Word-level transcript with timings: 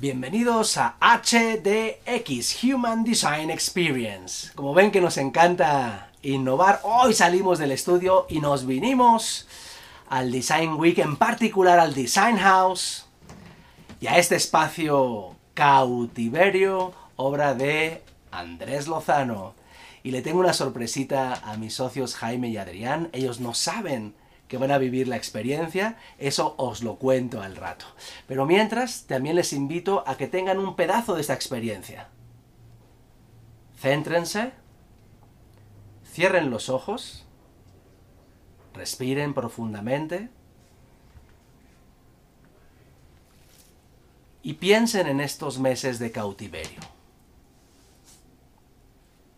Bienvenidos 0.00 0.78
a 0.78 0.96
HDX, 0.98 2.64
Human 2.64 3.04
Design 3.04 3.50
Experience. 3.50 4.50
Como 4.54 4.72
ven 4.72 4.90
que 4.90 5.02
nos 5.02 5.18
encanta 5.18 6.10
innovar, 6.22 6.80
hoy 6.84 7.12
salimos 7.12 7.58
del 7.58 7.70
estudio 7.70 8.24
y 8.30 8.40
nos 8.40 8.64
vinimos 8.64 9.46
al 10.08 10.32
Design 10.32 10.76
Week, 10.78 10.96
en 11.00 11.16
particular 11.16 11.78
al 11.78 11.92
Design 11.92 12.38
House 12.38 13.04
y 14.00 14.06
a 14.06 14.16
este 14.16 14.36
espacio 14.36 15.36
cautiverio, 15.52 16.94
obra 17.16 17.52
de 17.52 18.02
Andrés 18.30 18.88
Lozano. 18.88 19.52
Y 20.02 20.12
le 20.12 20.22
tengo 20.22 20.40
una 20.40 20.54
sorpresita 20.54 21.34
a 21.44 21.58
mis 21.58 21.74
socios 21.74 22.14
Jaime 22.14 22.48
y 22.48 22.56
Adrián. 22.56 23.10
Ellos 23.12 23.38
no 23.38 23.52
saben 23.52 24.14
que 24.50 24.58
van 24.58 24.72
a 24.72 24.78
vivir 24.78 25.06
la 25.06 25.14
experiencia, 25.14 25.96
eso 26.18 26.56
os 26.58 26.82
lo 26.82 26.96
cuento 26.96 27.40
al 27.40 27.54
rato. 27.54 27.86
Pero 28.26 28.46
mientras, 28.46 29.04
también 29.06 29.36
les 29.36 29.52
invito 29.52 30.02
a 30.08 30.16
que 30.16 30.26
tengan 30.26 30.58
un 30.58 30.74
pedazo 30.74 31.14
de 31.14 31.20
esta 31.20 31.34
experiencia. 31.34 32.08
Céntrense, 33.78 34.50
cierren 36.04 36.50
los 36.50 36.68
ojos, 36.68 37.26
respiren 38.74 39.34
profundamente 39.34 40.30
y 44.42 44.54
piensen 44.54 45.06
en 45.06 45.20
estos 45.20 45.60
meses 45.60 46.00
de 46.00 46.10
cautiverio. 46.10 46.80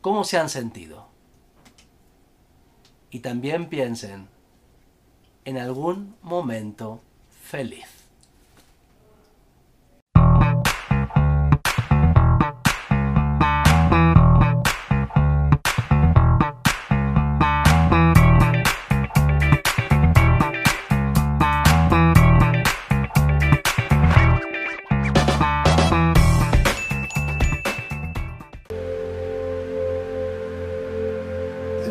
¿Cómo 0.00 0.24
se 0.24 0.38
han 0.38 0.48
sentido? 0.48 1.06
Y 3.10 3.20
también 3.20 3.68
piensen 3.68 4.32
en 5.44 5.58
algún 5.58 6.14
momento 6.22 7.00
feliz. 7.42 7.86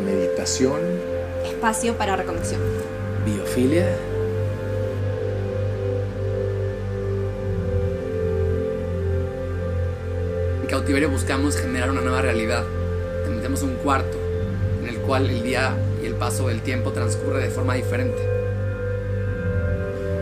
Meditación. 0.04 0.80
Espacio 1.46 1.98
para 1.98 2.16
reconexión. 2.16 2.81
En 3.58 3.98
cautiverio 10.70 11.10
buscamos 11.10 11.58
generar 11.58 11.92
una 11.92 12.00
nueva 12.00 12.22
realidad. 12.22 12.64
Te 13.26 13.30
metemos 13.30 13.62
un 13.64 13.76
cuarto 13.76 14.18
en 14.82 14.88
el 14.88 14.96
cual 15.00 15.30
el 15.30 15.44
día 15.44 15.76
y 16.02 16.06
el 16.06 16.16
paso 16.16 16.48
del 16.48 16.62
tiempo 16.62 16.94
transcurre 16.94 17.44
de 17.44 17.50
forma 17.50 17.74
diferente. 17.74 18.22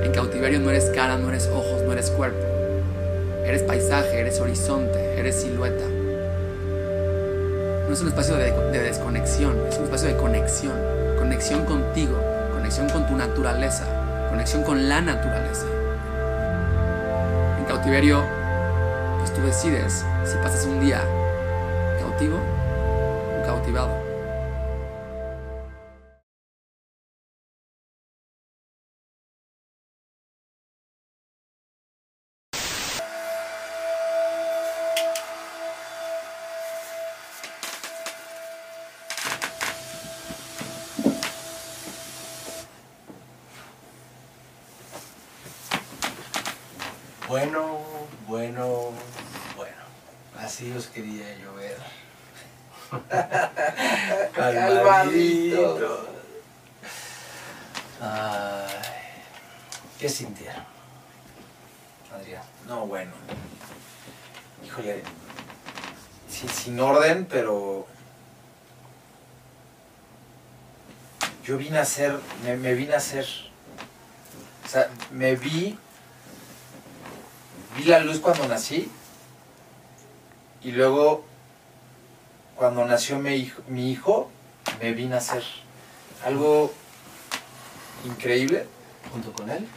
En 0.03 0.11
cautiverio 0.11 0.59
no 0.59 0.71
eres 0.71 0.85
cara, 0.85 1.17
no 1.17 1.29
eres 1.29 1.47
ojos, 1.53 1.83
no 1.83 1.93
eres 1.93 2.09
cuerpo. 2.09 2.43
Eres 3.45 3.61
paisaje, 3.61 4.21
eres 4.21 4.39
horizonte, 4.39 5.19
eres 5.19 5.35
silueta. 5.35 5.85
No 7.87 7.93
es 7.93 8.01
un 8.01 8.07
espacio 8.07 8.35
de 8.37 8.79
desconexión, 8.79 9.55
es 9.69 9.77
un 9.77 9.83
espacio 9.83 10.07
de 10.07 10.15
conexión. 10.17 10.73
Conexión 11.19 11.65
contigo, 11.65 12.28
conexión 12.69 12.89
con 12.89 13.07
tu 13.07 13.17
naturaleza, 13.17 13.83
conexión 14.29 14.61
con 14.61 14.87
la 14.87 15.01
naturaleza. 15.01 15.65
En 17.57 17.65
cautiverio, 17.65 18.23
pues 19.17 19.33
tú 19.33 19.41
decides 19.41 20.05
si 20.23 20.37
pasas 20.37 20.67
un 20.67 20.79
día 20.79 21.01
cautivo 21.99 22.37
o 22.37 23.43
cautivado. 23.43 23.98
Vine 71.69 71.79
a. 71.79 72.19
Me, 72.43 72.57
me 72.57 72.73
vine 72.73 72.95
a. 72.95 72.97
O 72.97 74.67
sea, 74.67 74.89
me 75.11 75.35
vi. 75.35 75.77
Vi 77.77 77.83
la 77.83 77.99
luz 77.99 78.19
cuando 78.19 78.47
nací. 78.47 78.89
Y 80.61 80.71
luego, 80.71 81.23
cuando 82.55 82.85
nació 82.85 83.19
mi 83.19 83.35
hijo, 83.35 83.61
mi 83.67 83.91
hijo 83.91 84.29
me 84.81 84.93
vine 84.93 85.15
a 85.15 85.21
ser. 85.21 85.43
Algo 86.25 86.73
increíble. 88.05 88.65
¿Junto 89.11 89.31
con 89.31 89.49
él? 89.49 89.67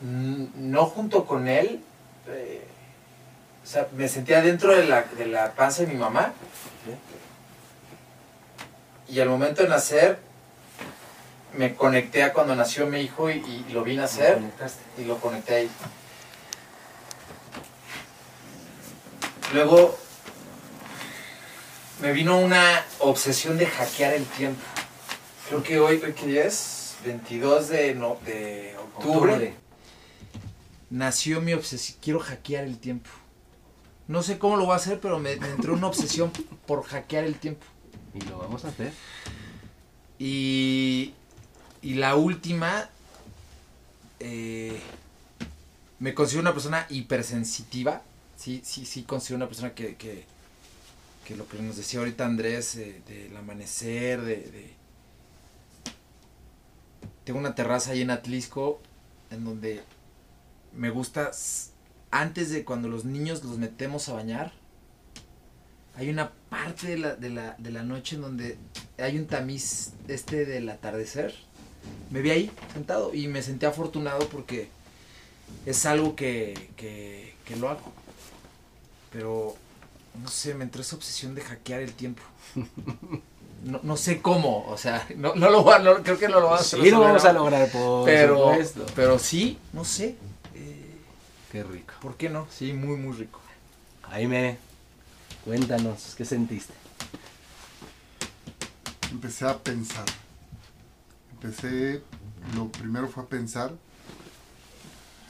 Mm, 0.00 0.70
no 0.72 0.86
junto 0.86 1.24
con 1.24 1.48
él. 1.48 1.80
eh, 2.28 2.66
o 3.62 3.68
sea, 3.68 3.88
me 3.96 4.08
sentía 4.08 4.42
dentro 4.42 4.76
de 4.76 4.84
la, 4.84 5.02
de 5.02 5.26
la 5.26 5.52
panza 5.52 5.82
de 5.82 5.88
mi 5.88 5.96
mamá. 5.96 6.32
Y 9.08 9.20
al 9.20 9.28
momento 9.28 9.62
de 9.62 9.68
nacer, 9.68 10.18
me 11.56 11.74
conecté 11.74 12.22
a 12.22 12.32
cuando 12.32 12.54
nació 12.54 12.86
mi 12.86 13.00
hijo 13.00 13.30
y, 13.30 13.34
y 13.68 13.72
lo 13.72 13.82
vi 13.84 13.96
nacer. 13.96 14.34
conectaste? 14.34 14.82
Y 14.98 15.04
lo 15.04 15.18
conecté 15.18 15.54
ahí. 15.54 15.70
Luego, 19.54 19.96
me 22.02 22.12
vino 22.12 22.38
una 22.38 22.84
obsesión 22.98 23.56
de 23.58 23.66
hackear 23.66 24.14
el 24.14 24.24
tiempo. 24.24 24.60
Creo 25.48 25.62
que 25.62 25.78
hoy, 25.78 26.00
hoy 26.04 26.12
que 26.12 26.40
es 26.46 26.96
22 27.04 27.68
de, 27.68 27.94
no- 27.94 28.18
de 28.26 28.74
octubre. 28.96 29.32
Octubre. 29.32 29.54
nació 30.90 31.40
mi 31.40 31.52
obsesión. 31.52 31.98
Quiero 32.02 32.18
hackear 32.20 32.64
el 32.64 32.78
tiempo. 32.78 33.10
No 34.08 34.22
sé 34.22 34.38
cómo 34.38 34.56
lo 34.56 34.64
voy 34.66 34.72
a 34.74 34.76
hacer, 34.76 35.00
pero 35.00 35.18
me, 35.18 35.36
me 35.36 35.48
entró 35.48 35.74
una 35.74 35.86
obsesión 35.88 36.30
por 36.66 36.82
hackear 36.84 37.24
el 37.24 37.36
tiempo. 37.36 37.64
Y 38.14 38.20
lo 38.22 38.38
vamos 38.38 38.64
a 38.64 38.68
hacer. 38.68 38.92
Y, 40.18 41.14
y 41.82 41.94
la 41.94 42.16
última, 42.16 42.88
eh, 44.20 44.78
me 45.98 46.14
considero 46.14 46.42
una 46.42 46.52
persona 46.52 46.86
hipersensitiva. 46.90 48.02
Sí, 48.36 48.60
sí, 48.64 48.84
sí, 48.84 49.02
considero 49.02 49.36
una 49.36 49.46
persona 49.46 49.74
que, 49.74 49.96
que, 49.96 50.24
que 51.24 51.36
lo 51.36 51.48
que 51.48 51.58
nos 51.58 51.76
decía 51.76 52.00
ahorita 52.00 52.24
Andrés, 52.24 52.76
eh, 52.76 53.00
del 53.08 53.36
amanecer, 53.36 54.22
de, 54.22 54.74
Tengo 57.24 57.38
una 57.38 57.54
terraza 57.54 57.92
ahí 57.92 58.02
en 58.02 58.10
Atlisco, 58.10 58.80
en 59.30 59.44
donde 59.44 59.82
me 60.72 60.90
gusta, 60.90 61.30
antes 62.10 62.50
de 62.50 62.64
cuando 62.64 62.88
los 62.88 63.04
niños 63.04 63.42
los 63.42 63.58
metemos 63.58 64.08
a 64.08 64.14
bañar, 64.14 64.52
hay 65.96 66.10
una 66.10 66.30
parte 66.50 66.88
de 66.88 66.98
la, 66.98 67.16
de 67.16 67.30
la, 67.30 67.56
de 67.58 67.70
la 67.70 67.82
noche 67.82 68.16
en 68.16 68.22
donde 68.22 68.58
hay 68.98 69.18
un 69.18 69.26
tamiz 69.26 69.92
este 70.08 70.44
del 70.44 70.68
atardecer. 70.68 71.34
Me 72.10 72.20
vi 72.22 72.30
ahí 72.30 72.50
sentado 72.72 73.12
y 73.14 73.28
me 73.28 73.42
sentí 73.42 73.66
afortunado 73.66 74.28
porque 74.28 74.68
es 75.64 75.84
algo 75.86 76.14
que, 76.16 76.70
que, 76.76 77.34
que 77.44 77.56
lo 77.56 77.68
hago. 77.68 77.92
Pero, 79.12 79.54
no 80.22 80.28
sé, 80.28 80.54
me 80.54 80.64
entró 80.64 80.82
esa 80.82 80.96
obsesión 80.96 81.34
de 81.34 81.42
hackear 81.42 81.80
el 81.80 81.92
tiempo. 81.92 82.22
No, 83.64 83.80
no 83.82 83.96
sé 83.96 84.20
cómo, 84.20 84.64
o 84.68 84.76
sea, 84.76 85.08
no, 85.16 85.34
no 85.34 85.50
lo 85.50 85.62
voy 85.64 85.74
a- 85.74 85.78
no- 85.80 86.02
creo 86.02 86.18
que 86.18 86.28
no 86.28 86.38
lo 86.40 86.50
vamos 86.50 86.60
a 86.60 86.76
Sí, 86.76 86.90
lo 86.90 87.00
vamos 87.00 87.24
a 87.24 87.32
lograr, 87.32 87.68
por 87.72 88.04
pero, 88.04 88.50
supuesto. 88.50 88.86
pero 88.94 89.18
sí, 89.18 89.58
no 89.72 89.82
sé. 89.84 90.14
eh, 90.54 90.94
Qué 91.50 91.64
rico. 91.64 91.94
¿Por 92.02 92.16
qué 92.16 92.28
no? 92.28 92.46
Sí, 92.54 92.74
muy, 92.74 92.96
muy 92.96 93.16
rico. 93.16 93.40
Jaime, 94.10 94.58
cuéntanos, 95.44 96.14
¿qué 96.16 96.24
sentiste? 96.26 96.74
empecé 99.10 99.46
a 99.46 99.56
pensar. 99.58 100.04
Empecé, 101.36 102.02
lo 102.54 102.68
primero 102.72 103.08
fue 103.08 103.22
a 103.22 103.26
pensar 103.26 103.72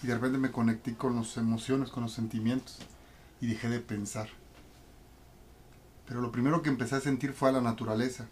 y 0.03 0.07
de 0.07 0.15
repente 0.15 0.39
me 0.39 0.53
conecté 0.53 0.95
con 0.95 1.17
las 1.17 1.37
emociones, 1.37 1.91
con 1.91 2.05
los 2.05 2.13
sentimientos 2.13 2.79
y 3.41 3.49
dejé 3.49 3.69
de 3.69 3.81
pensar. 3.81 4.29
Pero 6.07 6.21
lo 6.21 6.31
primero 6.31 6.63
que 6.63 6.69
empecé 6.69 6.95
a 6.95 7.01
sentir 7.01 7.33
fue 7.33 7.49
a 7.49 7.53
la 7.53 7.61
naturaleza. 7.61 8.27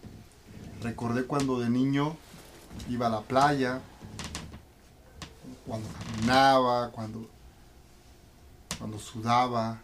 Recordé 0.82 1.24
cuando 1.24 1.58
de 1.58 1.68
niño 1.68 2.16
iba 2.88 3.08
a 3.08 3.10
la 3.10 3.22
playa, 3.22 3.80
cuando 5.66 5.88
caminaba, 5.88 6.90
cuando, 6.92 7.28
cuando 8.78 9.00
sudaba, 9.00 9.80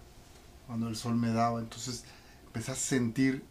cuando 0.68 0.88
el 0.88 0.94
sol 0.94 1.16
me 1.16 1.32
daba. 1.32 1.58
Entonces 1.58 2.04
empecé 2.46 2.70
a 2.70 2.76
sentir 2.76 3.44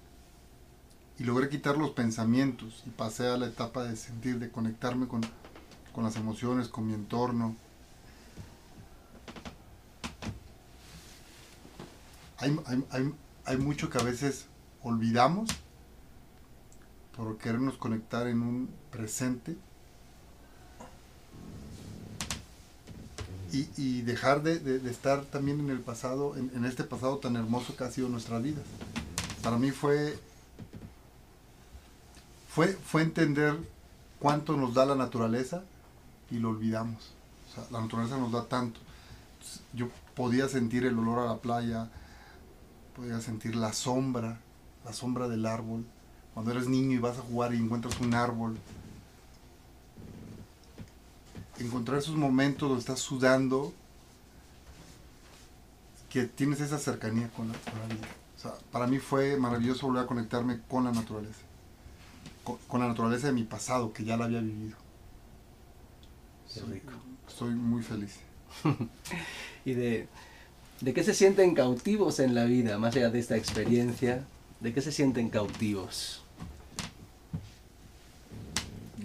y 1.20 1.24
logré 1.26 1.50
quitar 1.50 1.78
los 1.78 1.92
pensamientos 1.92 2.82
y 2.88 2.90
pasé 2.92 3.28
a 3.28 3.38
la 3.38 3.48
etapa 3.48 3.84
de 3.84 3.96
sentir, 3.98 4.40
de 4.40 4.50
conectarme 4.50 5.08
con, 5.08 5.22
con 5.94 6.04
las 6.06 6.16
emociones, 6.16 6.70
con 6.70 6.88
mi 6.88 6.94
entorno. 6.94 7.56
Hay, 12.38 12.58
hay, 12.92 13.14
hay, 13.44 13.58
mucho 13.58 13.90
que 13.90 13.98
a 13.98 14.04
veces 14.04 14.46
olvidamos 14.82 15.50
por 17.18 17.38
querernos 17.38 17.76
conectar 17.76 18.28
en 18.28 18.42
un 18.42 18.70
presente 18.90 19.58
y, 23.52 23.68
y 23.76 24.02
dejar 24.04 24.42
de, 24.42 24.60
de- 24.60 24.90
estar 24.90 25.26
también 25.26 25.60
en 25.60 25.70
el 25.70 25.82
pasado, 25.82 26.38
en 26.38 26.64
este 26.64 26.86
pasado 26.86 27.18
tan 27.18 27.36
hermoso 27.36 27.76
que 27.76 27.84
ha 27.84 27.92
sido 27.92 28.08
nuestra 28.08 28.40
vida. 28.40 28.62
Para 29.44 29.58
mí 29.58 29.72
fue, 29.72 30.18
fue, 32.50 32.68
fue 32.68 33.04
entender 33.04 33.58
cuánto 34.20 34.58
nos 34.58 34.74
da 34.74 34.86
la 34.86 34.96
naturaleza 34.96 35.64
y 36.32 36.40
lo 36.40 36.50
olvidamos. 36.50 37.12
La 37.72 37.82
naturaleza 37.82 38.18
nos 38.18 38.32
da 38.32 38.46
tanto. 38.46 38.80
Yo 39.74 39.88
podía 40.16 40.48
sentir 40.50 40.86
el 40.86 40.98
olor 40.98 41.20
a 41.20 41.26
la 41.26 41.38
playa, 41.38 41.90
podía 42.96 43.22
sentir 43.22 43.56
la 43.56 43.74
sombra, 43.74 44.40
la 44.84 44.94
sombra 44.94 45.28
del 45.28 45.46
árbol. 45.46 45.86
Cuando 46.34 46.52
eres 46.52 46.68
niño 46.68 46.94
y 46.94 47.00
vas 47.00 47.18
a 47.18 47.22
jugar 47.22 47.54
y 47.54 47.58
encuentras 47.58 48.00
un 48.00 48.14
árbol. 48.14 48.58
Encontrar 51.60 52.00
esos 52.00 52.16
momentos 52.16 52.70
donde 52.70 52.80
estás 52.80 53.00
sudando, 53.00 53.74
que 56.10 56.24
tienes 56.26 56.62
esa 56.62 56.80
cercanía 56.80 57.30
con 57.30 57.50
la, 57.50 57.54
con 57.54 58.52
para 58.72 58.88
mí 58.88 59.00
fue 59.00 59.38
maravilloso 59.38 59.88
volver 59.88 60.04
a 60.04 60.08
conectarme 60.08 60.62
con 60.68 60.86
la 60.86 60.92
naturaleza. 60.92 61.49
Con, 62.68 62.80
la 62.82 62.88
naturaleza 62.88 63.28
de 63.28 63.34
mi 63.34 63.44
pasado, 63.44 63.94
que 63.94 64.04
ya 64.04 64.18
la 64.18 64.26
había 64.26 64.42
vivido. 64.42 64.78
Qué 66.54 66.62
rico. 66.62 66.92
Estoy 67.28 67.52
muy 67.52 67.84
feliz. 67.84 68.16
¿Y 69.66 69.74
de, 69.74 70.08
de 70.82 70.94
qué 70.94 71.04
se 71.04 71.14
sienten 71.14 71.54
cautivos 71.56 72.20
en 72.20 72.34
la 72.36 72.46
vida, 72.46 72.78
más 72.80 72.96
allá 72.96 73.10
de 73.10 73.20
esta 73.20 73.38
experiencia? 73.38 74.26
¿De 74.60 74.74
qué 74.74 74.82
se 74.82 74.92
sienten 74.92 75.30
cautivos? 75.30 76.24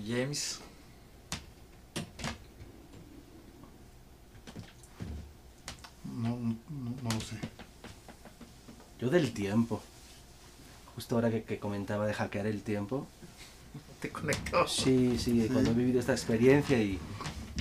James. 0.07 0.61
No, 6.05 6.37
no, 6.37 6.57
no- 6.71 6.97
no 7.03 7.11
lo 7.11 7.21
sé. 7.21 7.37
Yo 9.01 9.11
del 9.11 9.33
tiempo. 9.33 9.83
Justo 10.95 11.17
ahora 11.17 11.31
que, 11.31 11.43
que 11.45 11.59
comentaba 11.59 12.07
de 12.07 12.15
hackear 12.15 12.47
el 12.47 12.63
tiempo. 12.63 13.07
Te 14.05 14.11
conectó. 14.11 14.67
Sí, 14.69 15.17
sí, 15.19 15.43
Sí. 15.43 15.49
cuando 15.51 15.71
he 15.71 15.75
vivido 15.75 15.99
esta 15.99 16.13
experiencia 16.13 16.79
y, 16.79 16.99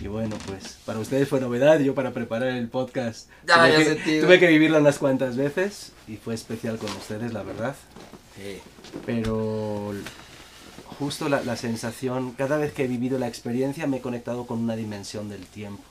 y 0.01 0.07
bueno, 0.07 0.36
pues 0.45 0.78
para 0.86 1.00
ustedes 1.00 1.30
fue 1.30 1.40
novedad. 1.40 1.80
Yo 1.80 1.95
para 1.95 2.12
preparar 2.12 2.50
el 2.50 2.68
podcast 2.68 3.30
Ya 3.48 3.56
tuve, 3.74 3.98
que, 3.98 4.22
tuve 4.22 4.40
que 4.40 4.48
vivirlo 4.48 4.78
unas 4.80 4.98
cuantas 5.00 5.38
veces 5.38 5.94
y 6.06 6.18
fue 6.18 6.34
especial 6.36 6.78
con 6.78 6.92
ustedes, 6.92 7.31
la 7.31 7.44
verdad. 7.44 7.75
Sí. 8.36 8.57
pero 9.06 9.94
justo 11.00 11.30
la, 11.30 11.42
la 11.44 11.56
sensación, 11.56 12.31
cada 12.34 12.57
vez 12.57 12.74
que 12.74 12.84
he 12.84 12.88
vivido 12.88 13.18
la 13.19 13.28
experiencia 13.30 13.88
me 13.88 13.98
he 13.98 14.01
conectado 14.01 14.45
con 14.45 14.60
una 14.60 14.75
dimensión 14.75 15.30
del 15.30 15.45
tiempo. 15.45 15.84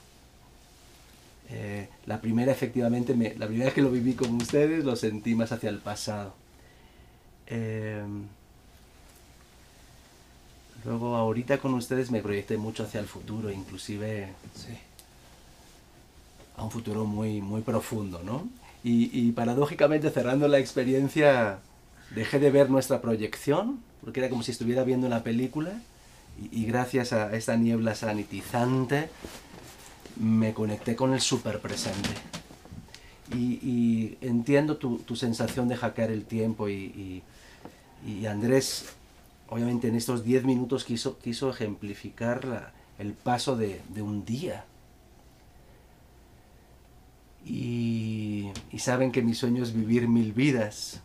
Eh, 1.49 1.87
la 2.05 2.21
primera, 2.21 2.51
efectivamente, 2.51 3.15
me- 3.15 3.33
la 3.35 3.45
primera 3.47 3.65
vez 3.65 3.73
que 3.73 3.81
lo 3.81 3.89
viví 3.91 4.13
con 4.13 4.35
ustedes, 4.35 4.83
lo 4.85 4.95
sentí 4.95 5.33
más 5.35 5.51
hacia 5.51 5.69
el 5.69 5.79
pasado. 5.79 6.33
Eh, 7.47 8.03
luego, 10.85 11.15
ahorita 11.15 11.57
con 11.59 11.73
ustedes 11.73 12.11
me 12.11 12.21
proyecté 12.21 12.57
mucho 12.57 12.83
hacia 12.83 12.99
el 12.99 13.07
futuro, 13.07 13.51
inclusive 13.51 14.29
a 16.57 16.63
un 16.63 16.71
futuro 16.71 17.05
muy, 17.05 17.41
muy 17.41 17.61
profundo, 17.61 18.21
¿no? 18.23 18.47
Y, 18.85 19.31
paradójicamente 19.31 20.09
cerrando 20.09 20.49
la 20.49 20.59
experiencia 20.59 21.59
dejé 22.13 22.37
de 22.39 22.51
ver 22.51 22.69
nuestra 22.69 23.01
proyección, 23.01 23.79
porque 24.03 24.19
era 24.19 24.29
como 24.29 24.43
si 24.43 24.51
estuviera 24.51 24.83
viendo 24.83 25.07
una 25.07 25.23
película, 25.23 25.71
y, 26.51 26.65
gracias 26.65 27.13
a 27.13 27.33
esta 27.35 27.55
niebla 27.55 27.95
sanitizante 27.95 29.09
me 30.17 30.53
conecté 30.53 30.95
con 30.95 31.13
el 31.13 31.21
super 31.21 31.59
presente. 31.59 32.09
Y, 33.33 33.59
y 33.63 34.17
entiendo 34.21 34.77
tu, 34.77 34.97
tu 34.99 35.15
sensación 35.15 35.67
de 35.69 35.77
hackear 35.77 36.11
el 36.11 36.25
tiempo 36.25 36.67
y 36.67 37.23
Andrés, 38.27 38.93
obviamente 39.53 39.87
en 39.87 39.95
estos 39.95 40.23
10 40.23 40.43
minutos 40.45 40.83
quiso, 40.83 41.17
quiso 41.19 41.49
ejemplificar 41.49 42.45
la- 42.45 42.73
el 42.99 43.13
paso 43.13 43.55
de, 43.55 43.81
de 43.89 44.01
un 44.01 44.25
día. 44.25 44.65
Y, 47.45 48.49
y 48.71 48.79
saben 48.79 49.11
que 49.11 49.21
mi 49.21 49.33
sueño 49.33 49.63
es 49.63 49.73
vivir 49.73 50.07
mil 50.07 50.31
vidas. 50.33 51.01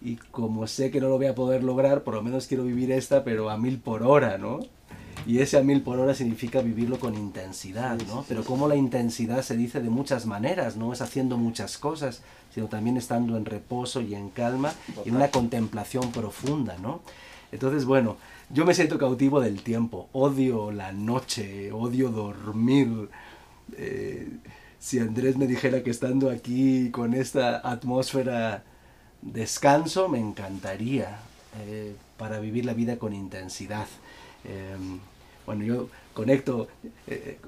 Y 0.00 0.16
como 0.16 0.66
sé 0.66 0.90
que 0.90 1.00
no 1.00 1.08
lo 1.08 1.16
voy 1.16 1.26
a 1.26 1.34
poder 1.34 1.64
lograr, 1.64 2.04
por 2.04 2.14
lo 2.14 2.22
menos 2.22 2.46
quiero 2.46 2.64
vivir 2.64 2.92
esta, 2.92 3.24
pero 3.24 3.50
a 3.50 3.56
mil 3.56 3.78
por 3.78 4.02
hora, 4.02 4.38
¿no? 4.38 4.60
Y 5.26 5.40
ese 5.40 5.58
a 5.58 5.62
mil 5.62 5.82
por 5.82 5.98
hora 5.98 6.14
significa 6.14 6.60
vivirlo 6.60 7.00
con 7.00 7.14
intensidad, 7.16 7.98
¿no? 8.06 8.24
Pero 8.28 8.44
como 8.44 8.68
la 8.68 8.76
intensidad 8.76 9.42
se 9.42 9.56
dice 9.56 9.80
de 9.80 9.90
muchas 9.90 10.26
maneras, 10.26 10.76
no 10.76 10.92
es 10.92 11.00
haciendo 11.00 11.36
muchas 11.36 11.78
cosas, 11.78 12.22
sino 12.54 12.66
también 12.68 12.96
estando 12.96 13.36
en 13.36 13.44
reposo 13.44 14.00
y 14.00 14.14
en 14.14 14.30
calma 14.30 14.72
y 15.04 15.08
en 15.08 15.16
una 15.16 15.30
contemplación 15.30 16.12
profunda, 16.12 16.76
¿no? 16.78 17.00
Entonces, 17.52 17.84
bueno, 17.84 18.16
yo 18.50 18.64
me 18.64 18.74
siento 18.74 18.98
cautivo 18.98 19.40
del 19.40 19.62
tiempo, 19.62 20.08
odio 20.12 20.70
la 20.70 20.92
noche, 20.92 21.72
odio 21.72 22.10
dormir. 22.10 23.08
Eh, 23.76 24.28
si 24.78 24.98
Andrés 24.98 25.36
me 25.36 25.46
dijera 25.46 25.82
que 25.82 25.90
estando 25.90 26.30
aquí 26.30 26.90
con 26.90 27.14
esta 27.14 27.58
atmósfera 27.68 28.64
descanso, 29.22 30.08
me 30.08 30.18
encantaría 30.18 31.18
eh, 31.60 31.94
para 32.16 32.38
vivir 32.38 32.64
la 32.64 32.74
vida 32.74 32.98
con 32.98 33.12
intensidad. 33.12 33.86
Eh, 34.44 34.76
bueno, 35.46 35.64
yo 35.64 35.88
conecto, 36.14 36.68
eh, 37.06 37.38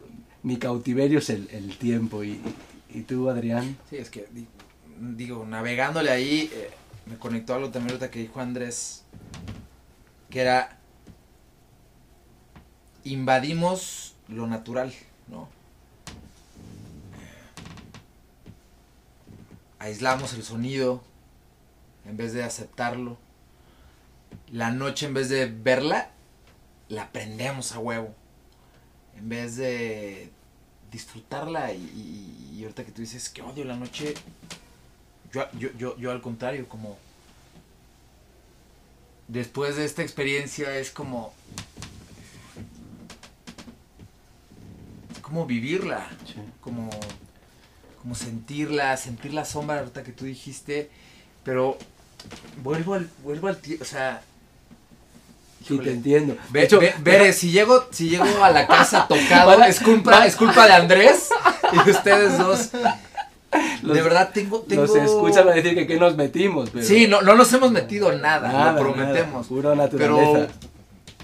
mi 0.42 0.56
cautiverio 0.56 1.18
es 1.18 1.30
el, 1.30 1.76
tiempo. 1.78 2.24
Y, 2.24 2.40
tú, 3.06 3.28
Adrián? 3.28 3.76
Sí, 3.88 3.96
es 3.96 4.10
que 4.10 4.26
di- 4.32 4.48
digo, 4.98 5.46
navegándole 5.46 6.10
ahí, 6.10 6.50
me 7.06 7.16
conectó 7.16 7.54
algo 7.54 7.70
también 7.70 7.98
que 8.10 8.18
dijo 8.18 8.40
Andrés, 8.40 9.04
que 10.30 10.40
era 10.40 10.78
invadimos 13.04 14.14
lo 14.28 14.46
natural, 14.46 14.92
¿no? 15.28 15.48
Aislamos 19.78 20.34
el 20.34 20.42
sonido 20.42 21.02
en 22.06 22.16
vez 22.16 22.32
de 22.32 22.44
aceptarlo. 22.44 23.18
La 24.52 24.70
noche 24.70 25.06
en 25.06 25.14
vez 25.14 25.28
de 25.28 25.46
verla, 25.46 26.10
la 26.88 27.10
prendemos 27.10 27.72
a 27.72 27.78
huevo. 27.78 28.14
En 29.16 29.28
vez 29.28 29.56
de 29.56 30.30
disfrutarla 30.90 31.72
y, 31.72 32.60
ahorita 32.62 32.84
que 32.84 32.92
tú 32.92 33.00
dices 33.00 33.30
que 33.30 33.42
odio 33.42 33.64
la 33.64 33.76
noche, 33.76 34.14
yo, 35.32 35.50
yo, 35.52 35.70
yo, 35.78 35.96
yo 35.96 36.10
al 36.10 36.20
contrario, 36.20 36.68
como 36.68 36.98
después 39.30 39.76
de 39.76 39.84
esta 39.84 40.02
experiencia 40.02 40.76
es 40.76 40.90
como 40.90 41.32
como 45.22 45.46
vivirla, 45.46 46.06
como 46.60 46.90
como 48.02 48.14
sentirla, 48.14 48.96
sentir 48.96 49.34
la 49.34 49.44
sombra 49.44 49.78
ahorita 49.80 50.02
que 50.02 50.12
tú 50.12 50.24
dijiste, 50.24 50.90
pero 51.44 51.76
vuelvo 52.62 52.94
al 52.94 53.08
vuelvo 53.22 53.48
al 53.48 53.60
tie- 53.60 53.80
o 53.80 53.84
sea, 53.84 54.22
Sí, 55.66 55.78
te 55.78 55.92
entiendo. 55.92 56.36
Ve, 56.48 56.60
De 56.60 56.66
hecho, 56.66 56.80
ve- 56.80 56.94
Bere, 57.00 57.32
si 57.34 57.50
llego, 57.52 57.84
si 57.90 58.08
llego 58.08 58.42
a 58.42 58.50
la 58.50 58.66
casa 58.66 59.06
tocado, 59.06 59.62
es 59.64 59.78
culpa, 59.80 60.26
es 60.26 60.34
culpa 60.34 60.66
de 60.66 60.72
Andrés 60.72 61.28
y 61.72 61.84
de 61.84 61.90
ustedes 61.90 62.38
dos. 62.38 62.70
Los- 63.86 63.96
de 63.96 64.02
verdad 64.02 64.30
tengo, 64.32 64.60
tengo... 64.60 64.82
Nos 64.86 64.94
escuchan 64.96 65.48
a 65.48 65.52
decir 65.52 65.74
que 65.74 65.86
qué 65.86 65.98
nos 65.98 66.16
metimos. 66.16 66.70
Pero... 66.70 66.84
Sí, 66.86 67.06
no, 67.06 67.22
no 67.22 67.34
nos 67.34 67.52
hemos 67.52 67.70
metido 67.72 68.12
nada, 68.12 68.52
Nada, 68.52 68.72
lo 68.72 68.80
prometemos. 68.80 69.32
nada, 69.32 69.42
pura 69.48 69.74
naturaleza. 69.74 70.32
Pero 70.32 70.70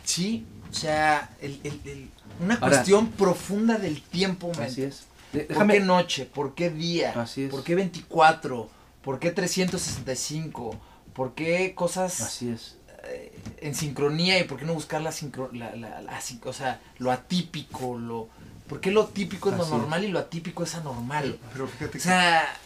sí, 0.04 0.46
o 0.70 0.74
sea, 0.74 1.30
el- 1.40 1.60
el- 1.64 1.80
el- 1.84 2.10
una 2.40 2.54
Ahora- 2.56 2.68
cuestión 2.68 3.08
profunda 3.08 3.78
del 3.78 4.02
tiempo. 4.02 4.52
Así 4.60 4.82
es. 4.82 5.04
¿Por 5.32 5.42
déjame- 5.48 5.72
qué 5.74 5.80
noche? 5.80 6.26
¿Por 6.26 6.54
qué 6.54 6.70
día? 6.70 7.12
Así 7.20 7.44
es. 7.44 7.50
¿Por 7.50 7.62
qué 7.64 7.74
24? 7.74 8.68
¿Por 9.02 9.18
qué 9.18 9.30
365? 9.30 10.76
¿Por 11.14 11.34
qué 11.34 11.74
cosas 11.74 12.20
Así 12.20 12.50
es. 12.50 12.76
eh, 13.04 13.32
en 13.60 13.74
sincronía 13.74 14.38
y 14.38 14.44
por 14.44 14.58
qué 14.58 14.64
no 14.64 14.74
buscar 14.74 15.00
la 15.00 15.12
sincro, 15.12 15.50
la, 15.52 15.74
la- 15.76 16.02
la 16.02 16.20
sin- 16.20 16.40
o 16.44 16.52
sea, 16.52 16.80
lo 16.98 17.10
atípico, 17.10 17.98
lo 17.98 18.28
¿por 18.68 18.80
qué 18.80 18.90
lo 18.90 19.06
típico 19.06 19.50
es 19.50 19.56
Así 19.60 19.70
lo 19.70 19.78
normal 19.78 20.04
y 20.04 20.08
lo 20.08 20.18
atípico 20.18 20.62
es 20.62 20.74
anormal? 20.74 21.38
Pero 21.52 21.66
fíjate 21.66 21.86
O 21.86 21.92
que 21.92 22.00
sea, 22.00 22.58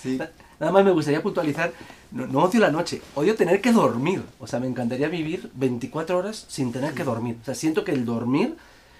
sí, 0.00 0.18
Nada 0.60 0.72
más 0.72 0.84
me 0.84 0.92
gustaría 0.92 1.22
puntualizar, 1.22 1.72
no, 2.12 2.26
no 2.26 2.44
odio 2.44 2.60
la 2.60 2.70
noche, 2.70 3.02
odio 3.16 3.34
tener 3.34 3.60
que 3.60 3.72
dormir. 3.72 4.22
O 4.38 4.46
sea, 4.46 4.60
me 4.60 4.68
encantaría 4.68 5.08
vivir 5.08 5.50
24 5.54 6.16
horas 6.16 6.46
sin 6.48 6.72
tener 6.72 6.94
que 6.94 7.04
dormir. 7.04 7.36
O 7.42 7.44
sea, 7.44 7.54
siento 7.54 7.84
que 7.84 7.90
el 7.92 8.04
dormir 8.04 8.56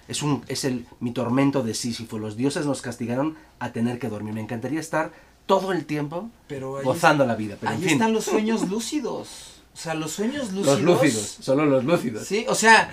es, 0.07 0.21
un, 0.21 0.43
es 0.47 0.65
el, 0.65 0.85
mi 0.99 1.11
tormento 1.11 1.63
de 1.63 1.73
Sísifo. 1.73 2.19
Los 2.19 2.35
dioses 2.35 2.65
nos 2.65 2.81
castigaron 2.81 3.37
a 3.59 3.71
tener 3.71 3.99
que 3.99 4.09
dormir. 4.09 4.33
Me 4.33 4.41
encantaría 4.41 4.79
estar 4.81 5.11
todo 5.45 5.71
el 5.71 5.85
tiempo 5.85 6.29
pero 6.47 6.77
ahí, 6.77 6.83
gozando 6.85 7.25
la 7.25 7.35
vida. 7.35 7.55
Pero 7.59 7.71
en 7.71 7.77
ahí 7.77 7.83
fin, 7.83 7.93
están 7.93 8.13
los 8.13 8.25
sueños 8.25 8.69
lúcidos. 8.69 9.61
O 9.73 9.77
sea, 9.77 9.93
los 9.93 10.11
sueños 10.11 10.51
lúcidos. 10.51 10.81
los 10.81 11.01
lúcidos, 11.01 11.37
solo 11.41 11.65
los 11.65 11.83
lúcidos. 11.83 12.25
Sí, 12.27 12.45
o 12.47 12.55
sea, 12.55 12.89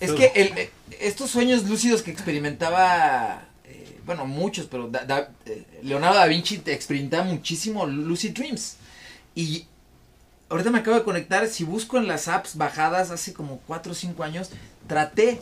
es 0.00 0.12
que 0.12 0.32
el- 0.34 0.58
eh, 0.58 0.70
estos 1.00 1.30
sueños 1.30 1.64
lúcidos 1.64 2.02
que 2.02 2.10
experimentaba, 2.10 3.48
eh, 3.64 4.00
bueno, 4.04 4.26
muchos, 4.26 4.66
pero 4.66 4.90
eh, 5.46 5.64
Leonardo 5.82 6.18
da 6.18 6.26
Vinci 6.26 6.62
experimentaba 6.66 7.24
muchísimo 7.24 7.86
lucid 7.86 8.32
dreams. 8.32 8.76
Y 9.34 9.66
ahorita 10.48 10.70
me 10.70 10.78
acabo 10.78 10.96
de 10.96 11.04
conectar, 11.04 11.46
si 11.48 11.64
busco 11.64 11.98
en 11.98 12.06
las 12.06 12.28
apps 12.28 12.56
bajadas 12.56 13.10
hace 13.10 13.32
como 13.32 13.58
4 13.66 13.92
o 13.92 13.94
5 13.94 14.22
años, 14.22 14.50
traté 14.86 15.40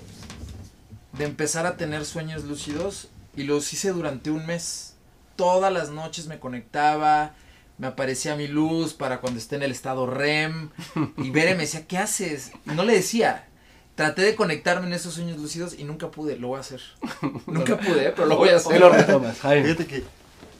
de 1.12 1.24
empezar 1.24 1.66
a 1.66 1.76
tener 1.76 2.04
sueños 2.04 2.44
lúcidos 2.44 3.08
y 3.36 3.44
los 3.44 3.72
hice 3.72 3.90
durante 3.90 4.30
un 4.30 4.46
mes. 4.46 4.94
Todas 5.36 5.72
las 5.72 5.90
noches 5.90 6.26
me 6.26 6.38
conectaba, 6.38 7.34
me 7.78 7.88
aparecía 7.88 8.36
mi 8.36 8.46
luz 8.46 8.94
para 8.94 9.20
cuando 9.20 9.38
esté 9.38 9.56
en 9.56 9.64
el 9.64 9.72
estado 9.72 10.06
REM. 10.06 10.70
Y 11.18 11.30
Bere 11.30 11.54
me 11.54 11.62
decía, 11.62 11.86
¿qué 11.86 11.98
haces? 11.98 12.52
Y 12.66 12.70
no 12.70 12.84
le 12.84 12.94
decía. 12.94 13.48
Traté 13.94 14.22
de 14.22 14.34
conectarme 14.34 14.88
en 14.88 14.92
esos 14.92 15.14
sueños 15.14 15.38
lúcidos 15.38 15.74
y 15.78 15.84
nunca 15.84 16.10
pude, 16.10 16.36
lo 16.36 16.48
voy 16.48 16.56
a 16.58 16.60
hacer. 16.60 16.80
nunca 17.46 17.78
pude, 17.78 18.10
pero 18.10 18.26
lo 18.26 18.36
voy 18.36 18.48
a 18.48 18.52
Hoy 18.52 18.56
hacer. 18.56 18.80
lo 18.80 18.88
retomas, 18.92 19.38
Jaime. 19.40 19.62
fíjate 19.68 19.86
que, 19.86 20.04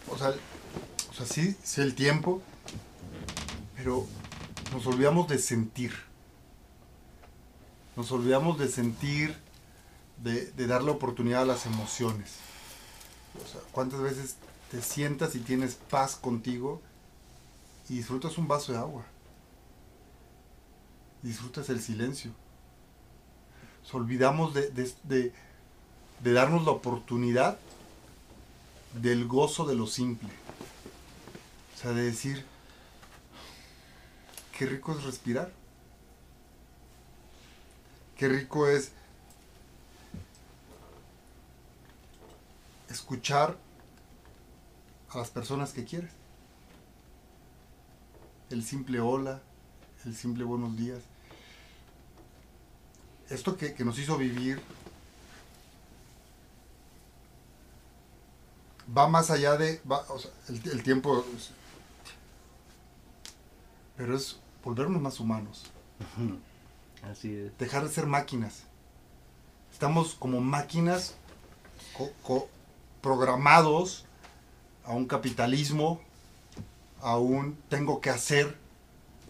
o 0.08 0.16
sea, 0.16 0.30
o 1.10 1.14
sea, 1.14 1.26
sí, 1.26 1.56
sí 1.62 1.80
el 1.80 1.94
tiempo, 1.94 2.42
pero 3.76 4.06
nos 4.72 4.86
olvidamos 4.86 5.28
de 5.28 5.38
sentir. 5.38 5.92
Nos 7.96 8.10
olvidamos 8.12 8.58
de 8.58 8.68
sentir, 8.68 9.36
de, 10.22 10.46
de 10.52 10.66
darle 10.66 10.90
oportunidad 10.90 11.42
a 11.42 11.46
las 11.46 11.66
emociones. 11.66 12.34
O 13.44 13.48
sea, 13.50 13.60
¿cuántas 13.72 14.00
veces 14.00 14.36
te 14.70 14.80
sientas 14.80 15.34
y 15.34 15.40
tienes 15.40 15.74
paz 15.90 16.14
contigo 16.16 16.80
y 17.88 17.96
disfrutas 17.96 18.38
un 18.38 18.46
vaso 18.48 18.72
de 18.72 18.78
agua? 18.78 19.04
Disfrutas 21.22 21.68
el 21.70 21.80
silencio. 21.80 22.32
Olvidamos 23.92 24.54
de, 24.54 24.70
de- 24.70 24.92
de- 25.04 25.32
de 26.20 26.32
darnos 26.32 26.64
la 26.64 26.72
oportunidad 26.72 27.58
del 28.94 29.26
gozo 29.26 29.66
de 29.66 29.74
lo 29.76 29.86
simple. 29.86 30.28
O 31.74 31.78
sea, 31.80 31.92
de 31.92 32.02
decir, 32.02 32.44
qué 34.58 34.66
rico 34.66 34.92
es 34.92 35.04
respirar. 35.04 35.52
Qué 38.16 38.28
rico 38.28 38.68
es 38.68 38.92
escuchar 42.88 43.56
a 45.10 45.18
las 45.18 45.30
personas 45.30 45.72
que 45.72 45.84
quieres. 45.84 46.10
El 48.50 48.64
simple 48.64 49.00
hola, 49.00 49.40
el 50.04 50.14
simple 50.14 50.44
buenos 50.44 50.76
días. 50.76 51.00
Esto 53.30 53.56
que, 53.56 53.74
que 53.74 53.84
nos 53.84 53.98
hizo 53.98 54.16
vivir 54.16 54.60
va 58.96 59.08
más 59.08 59.30
allá 59.30 59.56
de... 59.56 59.80
va- 59.90 60.04
o 60.08 60.18
sea, 60.18 60.30
el, 60.48 60.60
el 60.70 60.82
tiempo... 60.82 61.24
pero 63.96 64.16
es 64.16 64.38
volvernos 64.62 65.00
más 65.00 65.20
humanos. 65.20 65.64
Así 67.10 67.34
es. 67.34 67.56
Dejar 67.58 67.84
de 67.84 67.90
ser 67.90 68.06
máquinas. 68.06 68.62
Estamos 69.72 70.14
como 70.14 70.40
máquinas 70.40 71.14
co- 71.96 72.12
co- 72.22 72.48
programados 73.02 74.04
a 74.84 74.92
un 74.92 75.06
capitalismo, 75.06 76.00
a 77.00 77.18
un 77.18 77.56
tengo 77.68 78.00
que 78.00 78.10
hacer, 78.10 78.56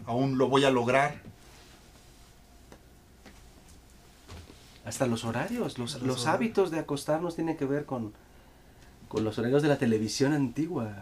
a 0.05 0.13
un 0.13 0.37
lo 0.37 0.47
voy 0.47 0.65
a 0.65 0.69
lograr. 0.69 1.21
Hasta 4.85 5.07
los 5.07 5.25
horarios, 5.25 5.77
los, 5.79 5.93
Los 5.93 6.01
los 6.03 6.21
horarios. 6.21 6.27
hábitos 6.27 6.71
de 6.71 6.79
acostarnos 6.79 7.35
tienen 7.35 7.57
que 7.57 7.65
ver 7.65 7.85
con, 7.85 8.13
con 9.07 9.23
los 9.23 9.37
horarios 9.39 9.61
de 9.63 9.69
la 9.69 9.77
televisión 9.77 10.33
antigua. 10.33 10.93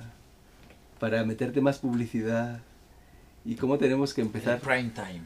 Para 1.00 1.24
meterte 1.26 1.60
más 1.62 1.80
publicidad. 1.80 2.60
Y 3.46 3.56
cómo 3.56 3.78
tenemos 3.78 4.14
que 4.14 4.22
El 4.22 4.28
empezar, 4.28 4.60
prime 4.62 4.92
time. 4.92 5.22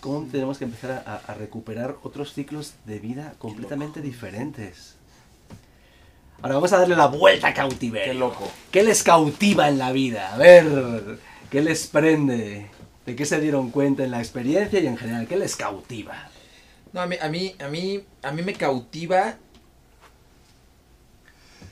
cómo 0.00 0.26
tenemos 0.30 0.58
que 0.58 0.64
empezar 0.64 1.02
a, 1.06 1.16
a 1.16 1.34
recuperar 1.34 1.96
otros 2.04 2.32
ciclos 2.32 2.74
de 2.84 3.00
vida 3.00 3.34
completamente 3.38 4.00
diferentes. 4.00 4.94
Ahora 6.42 6.54
vamos 6.56 6.72
a 6.72 6.78
darle 6.78 6.94
la 6.94 7.06
vuelta 7.06 7.48
a 7.48 7.54
cautiverio. 7.54 8.12
Qué 8.12 8.18
loco. 8.18 8.48
¿Qué 8.70 8.84
les 8.84 9.02
cautiva 9.02 9.68
en 9.68 9.78
la 9.78 9.90
vida? 9.90 10.32
A 10.34 10.36
ver, 10.36 11.18
¿qué 11.50 11.62
les 11.62 11.86
prende? 11.88 12.66
¿De 13.06 13.16
qué 13.16 13.24
se 13.24 13.40
dieron 13.40 13.70
cuenta 13.70 14.04
en 14.04 14.10
la 14.12 14.18
experiencia 14.20 14.78
y 14.78 14.86
en 14.86 14.96
general? 14.98 15.26
¿Qué 15.26 15.36
les 15.36 15.56
cautiva? 15.56 16.28
No, 16.92 17.00
a 17.00 17.06
mí, 17.06 17.16
a 17.20 17.28
mí, 17.28 17.54
a 17.58 17.68
mí, 17.68 18.04
a 18.22 18.32
mí 18.32 18.42
me 18.42 18.54
cautiva 18.54 19.36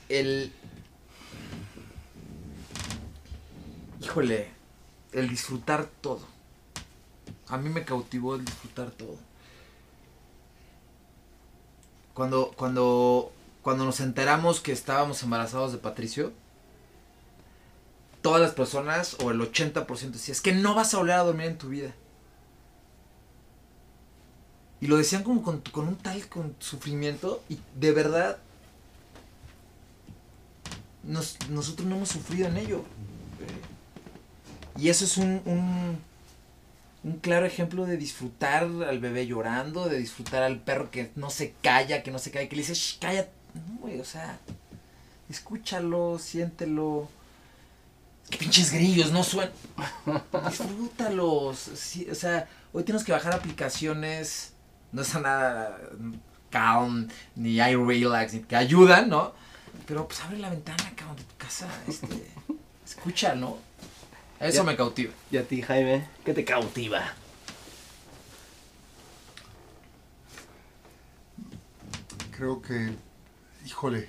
el... 0.09 0.51
Híjole, 4.01 4.49
el 5.13 5.29
disfrutar 5.29 5.87
todo. 6.01 6.21
A 7.47 7.57
mí 7.57 7.69
me 7.69 7.85
cautivó 7.85 8.35
el 8.35 8.45
disfrutar 8.45 8.91
todo. 8.91 9.17
Cuando, 12.13 12.51
cuando, 12.55 13.31
cuando 13.61 13.85
nos 13.85 13.99
enteramos 13.99 14.61
que 14.61 14.71
estábamos 14.71 15.21
embarazados 15.23 15.71
de 15.71 15.79
Patricio, 15.79 16.33
todas 18.21 18.41
las 18.41 18.51
personas, 18.51 19.17
o 19.23 19.31
el 19.31 19.39
80% 19.39 20.11
decía, 20.11 20.31
es 20.31 20.41
que 20.41 20.53
no 20.53 20.75
vas 20.75 20.93
a 20.93 20.97
volver 20.97 21.15
a 21.15 21.23
dormir 21.23 21.47
en 21.47 21.57
tu 21.57 21.69
vida. 21.69 21.93
Y 24.81 24.87
lo 24.87 24.97
decían 24.97 25.23
como 25.23 25.41
con, 25.41 25.61
con 25.61 25.87
un 25.87 25.95
tal 25.95 26.27
con 26.27 26.55
sufrimiento 26.59 27.41
y 27.49 27.57
de 27.79 27.91
verdad 27.91 28.37
nos- 31.03 31.37
nosotros 31.49 31.87
no 31.87 31.95
hemos 31.97 32.09
sufrido 32.09 32.47
en 32.47 32.57
ello. 32.57 32.83
Y 34.77 34.89
eso 34.89 35.05
es 35.05 35.17
un, 35.17 35.41
un, 35.45 35.97
un 37.03 37.19
claro 37.19 37.45
ejemplo 37.45 37.85
de 37.85 37.97
disfrutar 37.97 38.63
al 38.63 38.99
bebé 38.99 39.25
llorando, 39.27 39.87
de 39.87 39.97
disfrutar 39.97 40.43
al 40.43 40.59
perro 40.59 40.91
que 40.91 41.11
no 41.15 41.29
se 41.29 41.53
calla, 41.63 42.03
que 42.03 42.11
no 42.11 42.19
se 42.19 42.31
calla, 42.31 42.49
que 42.49 42.55
le 42.55 42.61
dice, 42.63 42.73
"Shh, 42.73 42.97
cállate. 42.99 43.29
No, 43.53 43.79
güey, 43.79 43.99
o 44.01 44.05
sea, 44.05 44.37
escúchalo, 45.29 46.19
siéntelo. 46.19 47.07
Que 48.29 48.37
pinches 48.37 48.71
grillos, 48.73 49.11
no 49.11 49.23
suenan. 49.23 49.53
Disfrútalos. 50.49 51.57
sí, 51.75 52.07
o 52.11 52.15
sea, 52.15 52.49
hoy 52.73 52.83
tenemos 52.83 53.05
que 53.05 53.11
bajar 53.13 53.33
aplicaciones. 53.33 54.51
No 54.95 55.01
es 55.01 55.13
nada 55.15 55.77
Calm, 56.49 57.09
ni 57.35 57.55
iRelax, 57.57 58.33
ni 58.33 58.39
que 58.43 58.55
ayudan, 58.55 59.09
¿no? 59.09 59.33
Pero 59.85 60.07
pues 60.07 60.21
abre 60.21 60.37
la 60.39 60.49
ventana, 60.49 60.89
cabrón, 60.95 61.17
de 61.17 61.23
tu 61.23 61.35
casa. 61.35 61.67
Este, 61.85 62.07
escucha, 62.85 63.35
¿no? 63.35 63.57
Eso 64.39 64.59
Ya. 64.59 64.63
me 64.63 64.77
cautiva. 64.77 65.11
¿Y 65.31 65.35
a 65.35 65.45
ti, 65.45 65.61
Jaime? 65.61 66.07
¿Qué 66.23 66.33
te 66.33 66.45
cautiva? 66.45 67.03
Creo 72.37 72.61
que, 72.61 72.95
híjole, 73.65 74.07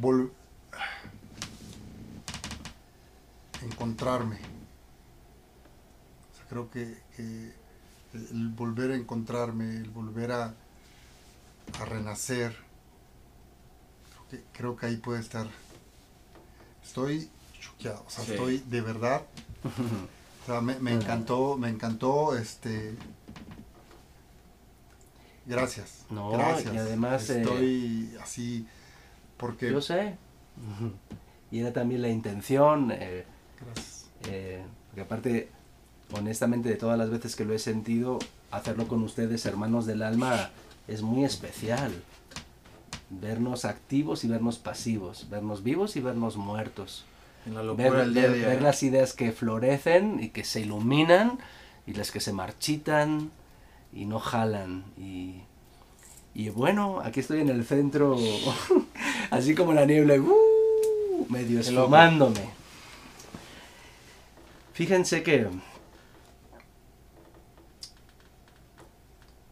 vol- 0.00 0.30
encontrarme. 3.62 4.36
O 4.36 6.36
sea, 6.36 6.46
creo 6.48 6.70
que, 6.70 6.96
que 7.16 7.52
el 8.14 8.48
volver 8.48 8.90
a 8.92 8.96
encontrarme, 8.96 9.76
el 9.76 9.90
volver 9.90 10.32
a, 10.32 10.54
a 11.80 11.84
renacer, 11.84 12.56
creo 14.10 14.28
que, 14.30 14.44
creo 14.52 14.76
que 14.76 14.86
ahí 14.86 14.96
puede 14.96 15.20
estar. 15.20 15.46
Estoy 16.84 17.28
choqueado, 17.60 18.04
o 18.06 18.10
sea, 18.10 18.24
Sí. 18.24 18.32
estoy 18.32 18.58
de 18.58 18.80
verdad. 18.80 19.22
O 20.42 20.46
sea, 20.52 20.62
me, 20.62 20.78
me 20.80 20.92
encantó, 20.94 21.58
me 21.58 21.68
encantó, 21.68 22.34
este. 22.34 22.94
Gracias. 25.46 26.04
No, 26.10 26.30
gracias. 26.30 26.74
y 26.74 26.78
además, 26.78 27.28
eh, 27.30 27.42
Estoy 27.42 28.16
así 28.22 28.66
Porque 29.36 29.70
Yo 29.70 29.80
sé. 29.80 30.16
Y 31.50 31.60
era 31.60 31.72
también 31.72 32.02
la 32.02 32.08
intención. 32.08 32.90
eh, 32.92 33.24
Gracias. 33.60 34.06
eh, 34.28 34.64
porque 34.88 35.00
aparte, 35.02 35.50
honestamente, 36.12 36.68
de 36.68 36.76
todas 36.76 36.98
las 36.98 37.10
veces 37.10 37.36
que 37.36 37.44
lo 37.44 37.54
he 37.54 37.58
sentido, 37.58 38.18
hacerlo 38.50 38.88
con 38.88 39.02
ustedes, 39.02 39.46
hermanos 39.46 39.86
del 39.86 40.02
alma, 40.02 40.50
es 40.88 41.02
muy 41.02 41.24
especial. 41.24 41.92
Vernos 43.10 43.64
activos 43.64 44.24
y 44.24 44.28
vernos 44.28 44.58
pasivos. 44.58 45.28
Vernos 45.30 45.62
vivos 45.62 45.96
y 45.96 46.00
vernos 46.00 46.36
muertos. 46.36 47.04
En 47.46 47.54
la 47.54 47.62
Ver, 47.72 48.12
día 48.12 48.28
día. 48.28 48.46
ver 48.48 48.62
las 48.62 48.82
ideas 48.82 49.14
que 49.14 49.32
florecen 49.32 50.22
y 50.22 50.28
que 50.28 50.44
se 50.44 50.60
iluminan 50.60 51.38
y 51.86 51.94
las 51.94 52.10
que 52.10 52.20
se 52.20 52.32
marchitan 52.32 53.30
y 53.92 54.04
no 54.04 54.20
jalan. 54.20 54.84
Y, 54.98 55.42
y 56.34 56.50
bueno, 56.50 57.00
aquí 57.02 57.20
estoy 57.20 57.40
en 57.40 57.48
el 57.48 57.64
centro, 57.64 58.16
así 59.30 59.54
como 59.54 59.72
la 59.72 59.86
niebla, 59.86 60.14
¡uh! 60.16 61.26
medio 61.28 61.60
esfumándome. 61.60 62.50
Fíjense 64.72 65.22
que 65.22 65.48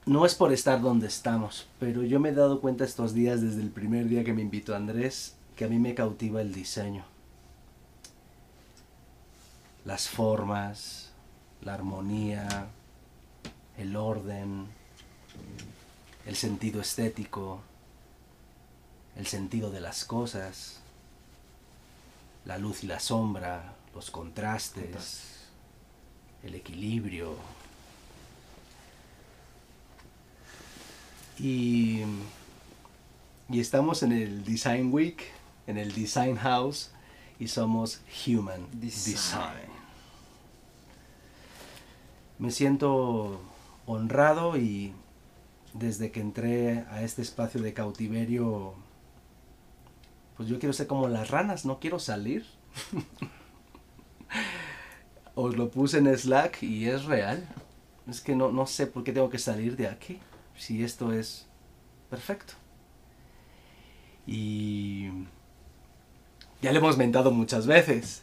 no 0.08 0.24
es 0.24 0.34
por 0.34 0.54
estar 0.54 0.80
donde 0.80 1.06
estamos, 1.06 1.66
pero 1.78 2.02
yo 2.02 2.18
me 2.18 2.30
he 2.30 2.34
dado 2.34 2.62
cuenta 2.62 2.84
estos 2.84 3.12
días, 3.12 3.42
desde 3.42 3.60
el 3.60 3.68
primer 3.68 4.08
día 4.08 4.24
que 4.24 4.32
me 4.32 4.40
invitó 4.40 4.74
Andrés, 4.74 5.36
que 5.54 5.66
a 5.66 5.68
mí 5.68 5.78
me 5.78 5.94
cautiva 5.94 6.40
el 6.40 6.54
diseño. 6.54 7.04
Las 9.84 10.08
formas, 10.08 11.10
la 11.60 11.74
armonía, 11.74 12.68
el 13.76 13.96
orden, 13.96 14.66
el 16.24 16.36
sentido 16.36 16.80
estético, 16.80 17.60
el 19.14 19.26
sentido 19.26 19.70
de 19.70 19.80
las 19.80 20.06
cosas, 20.06 20.80
la 22.46 22.56
luz 22.56 22.82
y 22.82 22.86
la 22.86 22.98
sombra, 22.98 23.74
los 23.94 24.10
contrastes, 24.10 25.48
el 26.42 26.54
equilibrio. 26.54 27.57
Y, 31.40 32.02
y 33.49 33.61
estamos 33.61 34.02
en 34.02 34.12
el 34.12 34.45
Design 34.45 34.92
Week, 34.92 35.23
en 35.66 35.78
el 35.78 35.95
Design 35.95 36.37
House, 36.37 36.90
y 37.38 37.49
somos 37.49 38.00
Human 38.26 38.66
Design. 38.73 39.14
Design. 39.14 39.78
Me 42.38 42.50
siento 42.50 43.40
honrado 43.87 44.57
y 44.57 44.92
desde 45.75 46.11
que 46.11 46.21
entré 46.21 46.85
a 46.90 47.02
este 47.02 47.23
espacio 47.23 47.61
de 47.61 47.73
cautiverio, 47.73 48.75
pues 50.37 50.49
yo 50.49 50.59
quiero 50.59 50.73
ser 50.73 50.87
como 50.87 51.09
las 51.09 51.30
ranas, 51.30 51.64
no 51.64 51.78
quiero 51.78 51.99
salir. 51.99 52.47
Os 55.35 55.57
lo 55.57 55.71
puse 55.71 55.99
en 55.99 56.16
Slack 56.16 56.62
y 56.62 56.87
es 56.87 57.04
real. 57.04 57.47
Es 58.09 58.21
que 58.21 58.35
no, 58.35 58.50
no 58.50 58.66
sé 58.66 58.87
por 58.87 59.04
qué 59.04 59.12
tengo 59.12 59.30
que 59.30 59.38
salir 59.38 59.76
de 59.76 59.87
aquí, 59.87 60.18
si 60.58 60.84
esto 60.84 61.12
es 61.12 61.46
perfecto. 62.10 62.54
Y 64.26 65.08
ya 66.60 66.72
lo 66.72 66.78
hemos 66.78 66.98
mentado 66.98 67.30
muchas 67.30 67.66
veces. 67.66 68.22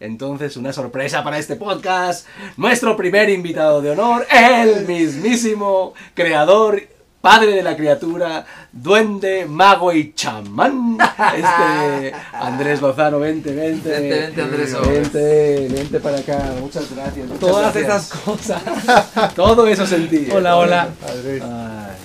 Entonces, 0.00 0.56
una 0.56 0.72
sorpresa 0.72 1.24
para 1.24 1.38
este 1.38 1.56
podcast. 1.56 2.26
Nuestro 2.56 2.96
primer 2.96 3.30
invitado 3.30 3.80
de 3.80 3.90
honor, 3.92 4.26
el 4.30 4.86
mismísimo 4.86 5.94
creador, 6.14 6.82
padre 7.20 7.52
de 7.52 7.62
la 7.62 7.76
criatura, 7.76 8.44
duende, 8.72 9.46
mago 9.46 9.92
y 9.92 10.12
chamán. 10.14 10.98
Este 11.34 12.12
Andrés 12.32 12.80
Lozano, 12.80 13.18
vente, 13.18 13.54
vente. 13.54 13.88
Vente, 13.88 14.20
vente, 14.20 14.42
Andrés. 14.42 14.76
Vente, 14.80 15.68
vente 15.68 16.00
para 16.00 16.18
acá. 16.18 16.52
Muchas 16.60 16.94
gracias. 16.94 17.26
muchas 17.26 17.40
Todas 17.40 17.74
gracias. 17.74 18.06
esas 18.06 18.20
cosas. 18.20 19.34
Todo 19.34 19.66
eso 19.66 19.86
sentí. 19.86 20.28
Hola, 20.30 20.56
hola. 20.56 20.88
Padre, 21.00 21.42
Ay, 21.42 21.96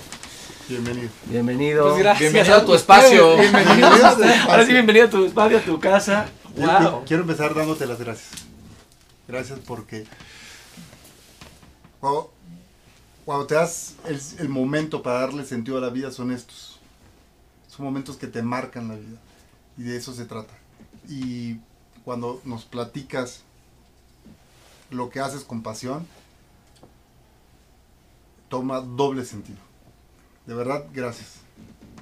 bienvenido. 0.67 1.09
bienvenido. 1.25 1.83
Pues 1.89 1.97
gracias. 1.99 2.33
Bienvenido 2.33 2.61
a 2.61 2.65
tu 2.65 2.75
espacio. 2.75 3.37
Bienvenido 3.37 3.87
a 3.87 4.51
Ahora 4.51 4.65
sí, 4.65 4.73
bienvenido 4.73 5.05
a 5.05 5.09
tu 5.09 5.25
espacio, 5.25 5.57
a 5.57 5.61
tu 5.61 5.79
casa. 5.79 6.25
Wow. 6.55 7.03
quiero 7.05 7.23
empezar 7.23 7.53
dándote 7.55 7.85
las 7.85 7.99
gracias. 7.99 8.29
Gracias 9.27 9.59
porque 9.65 10.05
cuando, 11.99 12.32
cuando 13.25 13.47
te 13.47 13.55
das 13.55 13.95
el, 14.05 14.19
el 14.39 14.49
momento 14.49 15.01
para 15.03 15.21
darle 15.21 15.45
sentido 15.45 15.77
a 15.77 15.81
la 15.81 15.89
vida 15.89 16.11
son 16.11 16.31
estos. 16.31 16.79
Son 17.67 17.85
momentos 17.85 18.17
que 18.17 18.27
te 18.27 18.41
marcan 18.43 18.87
la 18.87 18.95
vida. 18.95 19.17
Y 19.77 19.83
de 19.83 19.97
eso 19.97 20.13
se 20.13 20.25
trata. 20.25 20.53
Y 21.09 21.57
cuando 22.05 22.41
nos 22.45 22.65
platicas 22.65 23.41
lo 24.91 25.09
que 25.09 25.19
haces 25.19 25.43
con 25.43 25.63
pasión, 25.63 26.05
toma 28.49 28.81
doble 28.81 29.25
sentido. 29.25 29.59
De 30.45 30.53
verdad, 30.53 30.85
gracias. 30.93 31.37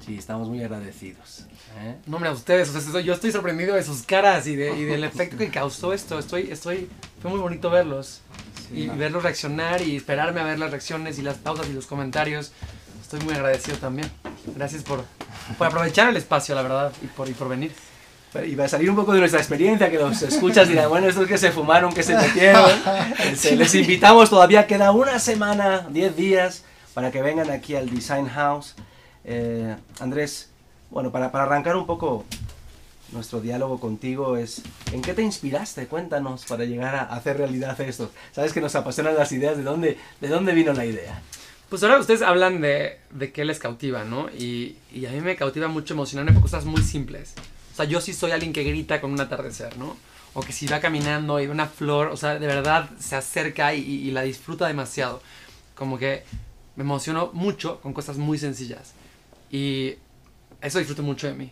Sí, 0.06 0.18
estamos 0.18 0.50
muy 0.50 0.62
agradecidos. 0.64 1.46
¿eh? 1.78 1.96
No, 2.08 2.18
hombre, 2.18 2.32
a 2.32 2.34
ustedes. 2.34 2.70
o 2.70 2.72
sea, 2.72 2.82
estoy- 2.82 3.04
yo 3.04 3.14
estoy 3.14 3.32
sorprendido 3.32 3.76
de 3.76 3.84
sus 3.84 4.02
caras 4.02 4.48
y, 4.48 4.56
de, 4.56 4.76
y 4.78 4.84
del 4.84 5.04
efecto 5.06 5.38
que 5.38 5.50
causó 5.52 5.94
esto. 5.94 6.18
Estoy, 6.20 6.50
estoy, 6.52 6.90
fue 7.22 7.30
muy 7.32 7.40
bonito 7.40 7.70
verlos. 7.70 8.22
Y 8.74 8.88
verlos 8.88 9.24
reaccionar 9.24 9.82
y 9.82 9.98
esperarme 9.98 10.40
a 10.40 10.44
ver 10.44 10.60
las 10.60 10.72
reacciones 10.72 11.20
y 11.20 11.22
las 11.22 11.38
pausas 11.38 11.68
y 11.70 11.74
los 11.74 11.88
comentarios. 11.88 12.52
Estoy 13.02 13.20
muy 13.22 13.34
agradecido 13.34 13.78
también. 13.78 14.10
Gracias 14.56 14.84
por, 14.84 15.04
por 15.58 15.68
aprovechar 15.68 16.10
el 16.10 16.18
espacio, 16.18 16.56
la 16.56 16.62
verdad, 16.62 16.94
y 17.02 17.08
por, 17.08 17.28
y 17.28 17.34
por 17.34 17.50
venir. 17.50 17.74
Y 18.46 18.56
va 18.56 18.64
a 18.64 18.70
salir 18.70 18.90
un 18.90 18.96
poco 18.96 19.12
de 19.12 19.20
nuestra 19.20 19.42
experiencia, 19.42 19.92
que 19.92 19.98
los 19.98 20.22
escuchas 20.22 20.68
y 20.68 20.72
dirán, 20.72 20.88
bueno, 20.88 21.08
estos 21.08 21.28
que 21.28 21.38
se 21.38 21.52
fumaron, 21.52 21.92
que 21.94 22.02
se 22.02 22.16
metieron. 22.16 22.72
Este, 23.20 23.56
les 23.58 23.76
invitamos, 23.76 24.30
todavía 24.30 24.68
queda 24.68 24.92
una 24.92 25.20
semana, 25.20 25.88
10 25.90 26.16
días, 26.16 26.64
para 26.94 27.12
que 27.12 27.22
vengan 27.22 27.50
aquí 27.50 27.76
al 27.76 27.90
Design 27.90 28.30
House. 28.30 28.76
Eh, 29.26 29.76
Andrés, 30.00 30.50
bueno, 30.90 31.12
para, 31.12 31.30
para 31.32 31.44
arrancar 31.44 31.76
un 31.76 31.86
poco 31.86 32.24
nuestro 33.12 33.42
diálogo 33.42 33.80
contigo 33.80 34.38
es, 34.38 34.62
¿en 34.92 35.02
qué 35.02 35.14
te 35.14 35.22
inspiraste? 35.22 35.88
Cuéntanos 35.88 36.46
para 36.46 36.66
llegar 36.66 36.96
a 36.96 37.04
hacer 37.04 37.38
realidad 37.38 37.80
esto. 37.82 38.12
Sabes 38.32 38.54
que 38.54 38.62
nos 38.62 38.76
apasionan 38.76 39.16
las 39.16 39.32
ideas, 39.32 39.58
¿de 39.58 39.64
dónde, 39.64 39.98
de 40.20 40.28
dónde 40.28 40.54
vino 40.54 40.74
la 40.74 40.86
idea? 40.86 41.22
Pues 41.70 41.84
ahora 41.84 42.00
ustedes 42.00 42.22
hablan 42.22 42.60
de, 42.62 43.00
de 43.12 43.32
qué 43.32 43.46
les 43.46 43.60
cautiva, 43.60 44.04
¿no? 44.04 44.30
Y, 44.30 44.78
y 44.94 45.06
a 45.06 45.12
mí 45.12 45.22
me 45.22 45.36
cautiva 45.36 45.68
mucho 45.68 45.94
emocionarme 45.94 46.34
por 46.34 46.42
cosas 46.42 46.66
muy 46.66 46.82
simples. 46.82 47.34
O 47.72 47.76
sea, 47.76 47.86
yo 47.86 48.02
sí 48.02 48.14
soy 48.14 48.32
alguien 48.32 48.52
que 48.52 48.64
grita 48.64 49.00
con 49.00 49.12
un 49.14 49.22
atardecer, 49.22 49.78
¿no? 49.78 49.96
O 50.34 50.42
que 50.42 50.52
si 50.52 50.68
va 50.68 50.80
caminando 50.80 51.40
y 51.40 51.46
ve 51.46 51.52
una 51.52 51.68
flor, 51.68 52.08
o 52.08 52.18
sea, 52.18 52.40
de 52.40 52.48
verdad 52.48 52.90
se 53.00 53.16
acerca 53.16 53.74
y, 53.74 53.82
y 53.82 54.12
la 54.12 54.24
disfruta 54.24 54.68
demasiado. 54.68 55.22
Como 55.76 55.98
que 55.98 56.24
me 56.76 56.84
emociono 56.84 57.32
mucho 57.34 57.80
con 57.82 57.94
cosas 57.94 58.18
muy 58.18 58.38
sencillas. 58.38 58.94
Y 59.50 59.96
eso 60.62 60.80
disfruto 60.80 61.04
mucho 61.04 61.28
de 61.28 61.34
mí. 61.34 61.52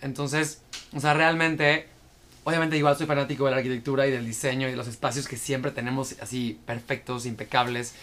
Entonces, 0.00 0.60
o 0.96 1.00
sea, 1.00 1.12
realmente, 1.12 1.86
obviamente 2.44 2.76
igual 2.76 2.96
soy 2.96 3.06
fanático 3.06 3.44
de 3.44 3.50
la 3.50 3.58
arquitectura 3.58 4.06
y 4.06 4.10
del 4.10 4.24
diseño 4.24 4.66
y 4.66 4.70
de 4.70 4.76
los 4.76 4.88
espacios 4.88 5.28
que 5.28 5.36
siempre 5.36 5.70
tenemos 5.70 6.16
así 6.22 6.58
perfectos, 6.64 7.26
impecables. 7.26 7.94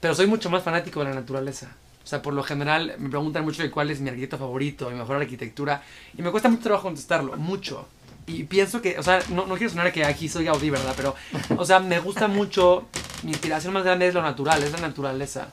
Pero 0.00 0.16
soy 0.16 0.26
mucho 0.26 0.50
más 0.50 0.64
fanático 0.64 1.00
de 1.00 1.10
la 1.10 1.14
naturaleza. 1.14 1.76
O 2.02 2.06
sea, 2.06 2.20
por 2.20 2.34
lo 2.34 2.42
general 2.42 2.96
me 2.98 3.08
preguntan 3.08 3.44
mucho 3.44 3.62
de 3.62 3.70
cuál 3.70 3.90
es 3.90 4.00
mi 4.00 4.08
arquitecto 4.08 4.38
favorito, 4.38 4.90
mi 4.90 4.96
mejor 4.96 5.16
arquitectura. 5.16 5.84
Y 6.18 6.22
me 6.22 6.32
cuesta 6.32 6.48
mucho 6.48 6.64
trabajo 6.64 6.82
contestarlo, 6.84 7.36
mucho. 7.36 7.86
Y 8.26 8.44
pienso 8.44 8.82
que, 8.82 8.98
o 8.98 9.02
sea, 9.04 9.20
no, 9.28 9.46
no 9.46 9.54
quiero 9.54 9.70
sonar 9.70 9.92
que 9.92 10.04
aquí 10.04 10.28
soy 10.28 10.44
Gaudí, 10.44 10.70
¿verdad? 10.70 10.94
Pero, 10.96 11.14
o 11.56 11.64
sea, 11.64 11.78
me 11.78 12.00
gusta 12.00 12.26
mucho, 12.26 12.88
mi 13.22 13.30
inspiración 13.30 13.72
más 13.72 13.84
grande 13.84 14.08
es 14.08 14.14
lo 14.14 14.22
natural, 14.22 14.62
es 14.64 14.72
la 14.72 14.80
naturaleza. 14.80 15.48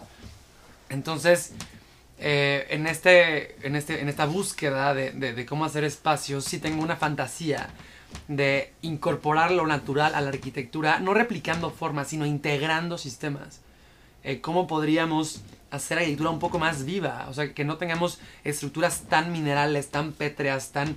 Entonces, 0.89 1.53
eh, 2.19 2.67
en, 2.69 2.85
este, 2.87 3.55
en, 3.65 3.75
este, 3.75 4.01
en 4.01 4.09
esta 4.09 4.25
búsqueda 4.25 4.93
de, 4.93 5.11
de- 5.11 5.33
de 5.33 5.45
cómo 5.45 5.65
hacer 5.65 5.83
espacios, 5.83 6.45
sí 6.45 6.59
tengo 6.59 6.83
una 6.83 6.95
fantasía 6.97 7.69
de 8.27 8.73
incorporar 8.81 9.51
lo 9.51 9.65
natural 9.67 10.15
a 10.15 10.21
la 10.21 10.29
arquitectura, 10.29 10.99
no 10.99 11.13
replicando 11.13 11.69
formas, 11.71 12.07
sino 12.07 12.25
integrando 12.25 12.97
sistemas. 12.97 13.61
Eh, 14.23 14.41
¿Cómo 14.41 14.67
podríamos 14.67 15.41
hacer 15.71 15.99
arquitectura 15.99 16.29
un 16.31 16.39
poco 16.39 16.59
más 16.59 16.83
viva? 16.85 17.25
O 17.29 17.33
sea, 17.33 17.53
que 17.53 17.63
no 17.63 17.77
tengamos 17.77 18.19
estructuras 18.43 19.03
tan 19.03 19.31
minerales, 19.31 19.89
tan 19.89 20.11
pétreas, 20.11 20.71
tan, 20.71 20.95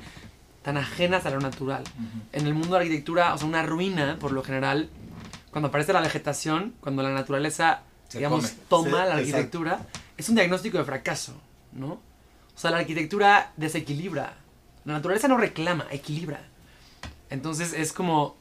tan 0.63 0.77
ajenas 0.77 1.25
a 1.27 1.31
lo 1.31 1.39
natural. 1.41 1.85
En 2.33 2.47
el 2.47 2.55
mundo 2.55 2.69
de 2.71 2.81
la 2.81 2.85
arquitectura, 2.87 3.35
o 3.35 3.39
sea, 3.39 3.47
una 3.47 3.63
ruina, 3.63 4.17
por 4.19 4.33
lo 4.33 4.43
general, 4.43 4.89
cuando 5.51 5.69
aparece 5.69 5.93
la 5.93 6.01
vegetación, 6.01 6.75
cuando 6.81 7.03
la 7.03 7.11
naturaleza, 7.11 7.83
Se 8.09 8.19
digamos, 8.19 8.47
come. 8.47 8.55
toma 8.69 9.03
Sí, 9.05 9.09
la 9.11 9.21
exacto. 9.21 9.37
Es 10.17 10.29
un 10.29 10.35
diagnóstico 10.37 10.79
de 10.79 10.85
fracaso, 10.85 11.35
¿no? 11.73 11.93
O 12.55 12.59
sea, 12.59 12.71
la 12.71 12.79
arquitectura 12.79 13.53
desequilibra. 13.57 14.35
La 14.85 14.95
naturaleza 14.95 15.29
no 15.29 15.37
reclama, 15.39 15.87
equilibra. 15.91 16.41
Entonces 17.31 17.73
es 17.73 17.93
como 17.93 18.37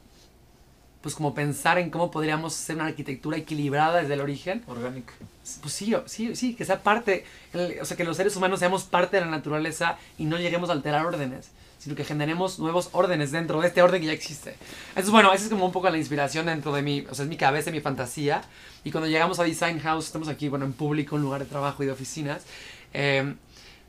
pues 1.00 1.16
como 1.16 1.34
pensar 1.34 1.78
en 1.78 1.90
cómo 1.90 2.12
podríamos 2.12 2.54
hacer 2.54 2.76
una 2.76 2.86
arquitectura 2.86 3.36
equilibrada 3.36 4.02
desde 4.02 4.14
el 4.14 4.20
origen. 4.20 4.62
Orgánico. 4.68 5.12
Pues 5.60 5.74
sí, 5.74 5.92
sí, 6.06 6.36
sí, 6.36 6.54
que 6.54 6.64
sea 6.64 6.80
parte, 6.84 7.24
el- 7.52 7.80
o 7.80 7.84
sea, 7.84 7.96
que 7.96 8.04
los 8.04 8.16
seres 8.16 8.36
humanos 8.36 8.60
seamos 8.60 8.84
parte 8.84 9.16
de 9.16 9.24
la 9.24 9.30
naturaleza 9.30 9.98
y 10.16 10.26
no 10.26 10.38
lleguemos 10.38 10.70
a 10.70 10.74
alterar 10.74 11.04
órdenes, 11.04 11.50
sino 11.82 11.96
que 11.96 12.04
generemos 12.04 12.60
nuevos 12.60 12.90
órdenes 12.92 13.32
dentro 13.32 13.60
de 13.60 13.66
este 13.66 13.82
orden 13.82 14.00
que 14.00 14.06
ya 14.06 14.12
existe. 14.12 14.54
Entonces, 14.90 15.10
bueno, 15.10 15.32
esa 15.32 15.44
es 15.44 15.50
como 15.50 15.66
un 15.66 15.72
poco 15.72 15.90
la 15.90 15.98
inspiración 15.98 16.46
dentro 16.46 16.72
de 16.72 16.80
mi, 16.80 17.00
o 17.10 17.14
sea, 17.14 17.24
es 17.24 17.28
mi 17.28 17.36
cabeza, 17.36 17.72
mi 17.72 17.80
fantasía. 17.80 18.42
Y 18.84 18.92
cuando 18.92 19.08
llegamos 19.08 19.40
a 19.40 19.42
Design 19.42 19.80
House, 19.80 20.06
estamos 20.06 20.28
aquí, 20.28 20.48
bueno, 20.48 20.64
en 20.64 20.74
público, 20.74 21.16
en 21.16 21.22
lugar 21.22 21.40
de 21.40 21.46
trabajo 21.46 21.82
y 21.82 21.86
de 21.86 21.92
oficinas, 21.92 22.44
eh, 22.94 23.34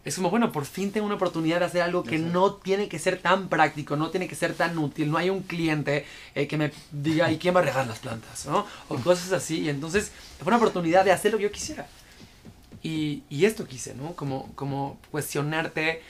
es 0.04 0.16
como, 0.16 0.32
bueno, 0.32 0.52
por 0.52 0.66
fin 0.66 0.92
tengo 0.92 1.06
una 1.06 1.16
oportunidad 1.16 1.60
de 1.60 1.66
hacer 1.66 1.84
algo 1.84 2.04
que 2.04 2.18
no 2.18 2.56
tiene 2.56 2.90
que 2.90 2.98
ser 2.98 3.20
tan 3.20 3.48
práctico, 3.48 3.96
no 3.96 4.10
tiene 4.10 4.28
que 4.28 4.34
ser 4.34 4.56
tan 4.56 4.76
útil, 4.80 5.12
no 5.12 5.20
hay 5.20 5.30
un 5.30 5.44
cliente 5.44 6.08
eh, 6.34 6.48
que 6.48 6.58
me 6.58 6.72
diga, 6.92 7.32
¿y 7.32 7.38
quién 7.38 7.56
va 7.56 7.60
a 7.60 7.64
regar 7.64 7.86
las 7.86 8.00
plantas? 8.00 8.48
¿no? 8.48 8.66
O 8.90 8.96
cosas 8.96 9.32
así. 9.34 9.62
Y 9.62 9.70
entonces 9.70 10.12
fue 10.40 10.48
una 10.48 10.58
oportunidad 10.58 11.06
de 11.06 11.12
hacer 11.12 11.32
lo 11.32 11.38
que 11.38 11.44
yo 11.44 11.52
quisiera. 11.52 11.88
Y, 12.82 13.22
y 13.30 13.46
esto 13.46 13.68
quise, 13.68 13.94
¿no? 13.94 14.16
Como, 14.16 14.52
como 14.56 14.98
cuestionarte 15.12 16.02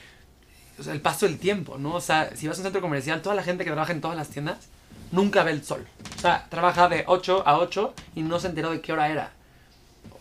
o 0.78 0.82
sea, 0.82 0.92
el 0.92 1.00
paso 1.00 1.26
del 1.26 1.38
tiempo, 1.38 1.78
¿no? 1.78 1.94
O 1.94 2.00
sea, 2.00 2.34
si 2.36 2.46
vas 2.48 2.56
a 2.56 2.60
un 2.60 2.64
centro 2.64 2.80
comercial, 2.80 3.22
toda 3.22 3.34
la 3.34 3.42
gente 3.42 3.64
que 3.64 3.70
trabaja 3.70 3.92
en 3.92 4.00
todas 4.00 4.16
las 4.16 4.28
tiendas 4.28 4.58
nunca 5.12 5.42
ve 5.44 5.52
el 5.52 5.64
sol. 5.64 5.86
O 6.16 6.20
sea, 6.20 6.46
trabaja 6.50 6.88
de 6.88 7.04
8 7.06 7.42
a 7.46 7.58
8 7.58 7.94
y 8.16 8.22
no 8.22 8.40
se 8.40 8.48
enteró 8.48 8.70
de 8.70 8.80
qué 8.80 8.92
hora 8.92 9.08
era. 9.08 9.32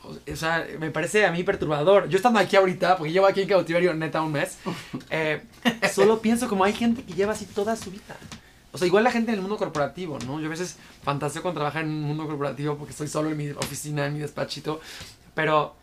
O- 0.03 0.35
sea, 0.35 0.67
me 0.79 0.91
parece 0.91 1.25
a 1.25 1.31
mí 1.31 1.43
perturbador. 1.43 2.09
Yo 2.09 2.17
estando 2.17 2.39
aquí 2.39 2.55
ahorita, 2.55 2.97
porque 2.97 3.11
llevo 3.13 3.25
aquí 3.25 3.41
en 3.41 3.47
cautiverio 3.47 3.93
neta 3.93 4.21
un 4.21 4.33
mes, 4.33 4.57
eh, 5.09 5.41
solo 5.91 6.19
pienso 6.21 6.47
como 6.49 6.63
hay 6.63 6.73
gente 6.73 7.03
que 7.03 7.13
lleva 7.13 7.31
así 7.33 7.45
toda 7.45 7.75
su 7.75 7.89
vida. 7.91 8.15
O 8.71 8.77
sea, 8.77 8.87
igual 8.87 9.03
la 9.03 9.11
gente 9.11 9.31
en 9.31 9.35
el 9.35 9.41
mundo 9.41 9.57
corporativo, 9.57 10.17
¿no? 10.25 10.39
Yo 10.39 10.47
a 10.47 10.49
veces 10.49 10.77
fantaseo 11.03 11.41
con 11.43 11.53
trabajar 11.53 11.83
en 11.83 11.89
un 11.91 12.03
mundo 12.03 12.25
corporativo 12.27 12.75
porque 12.75 12.91
estoy 12.91 13.07
solo 13.07 13.29
en 13.29 13.37
mi 13.37 13.49
oficina, 13.51 14.05
en 14.07 14.13
mi 14.13 14.19
despachito. 14.19 14.81
Pero, 15.35 15.75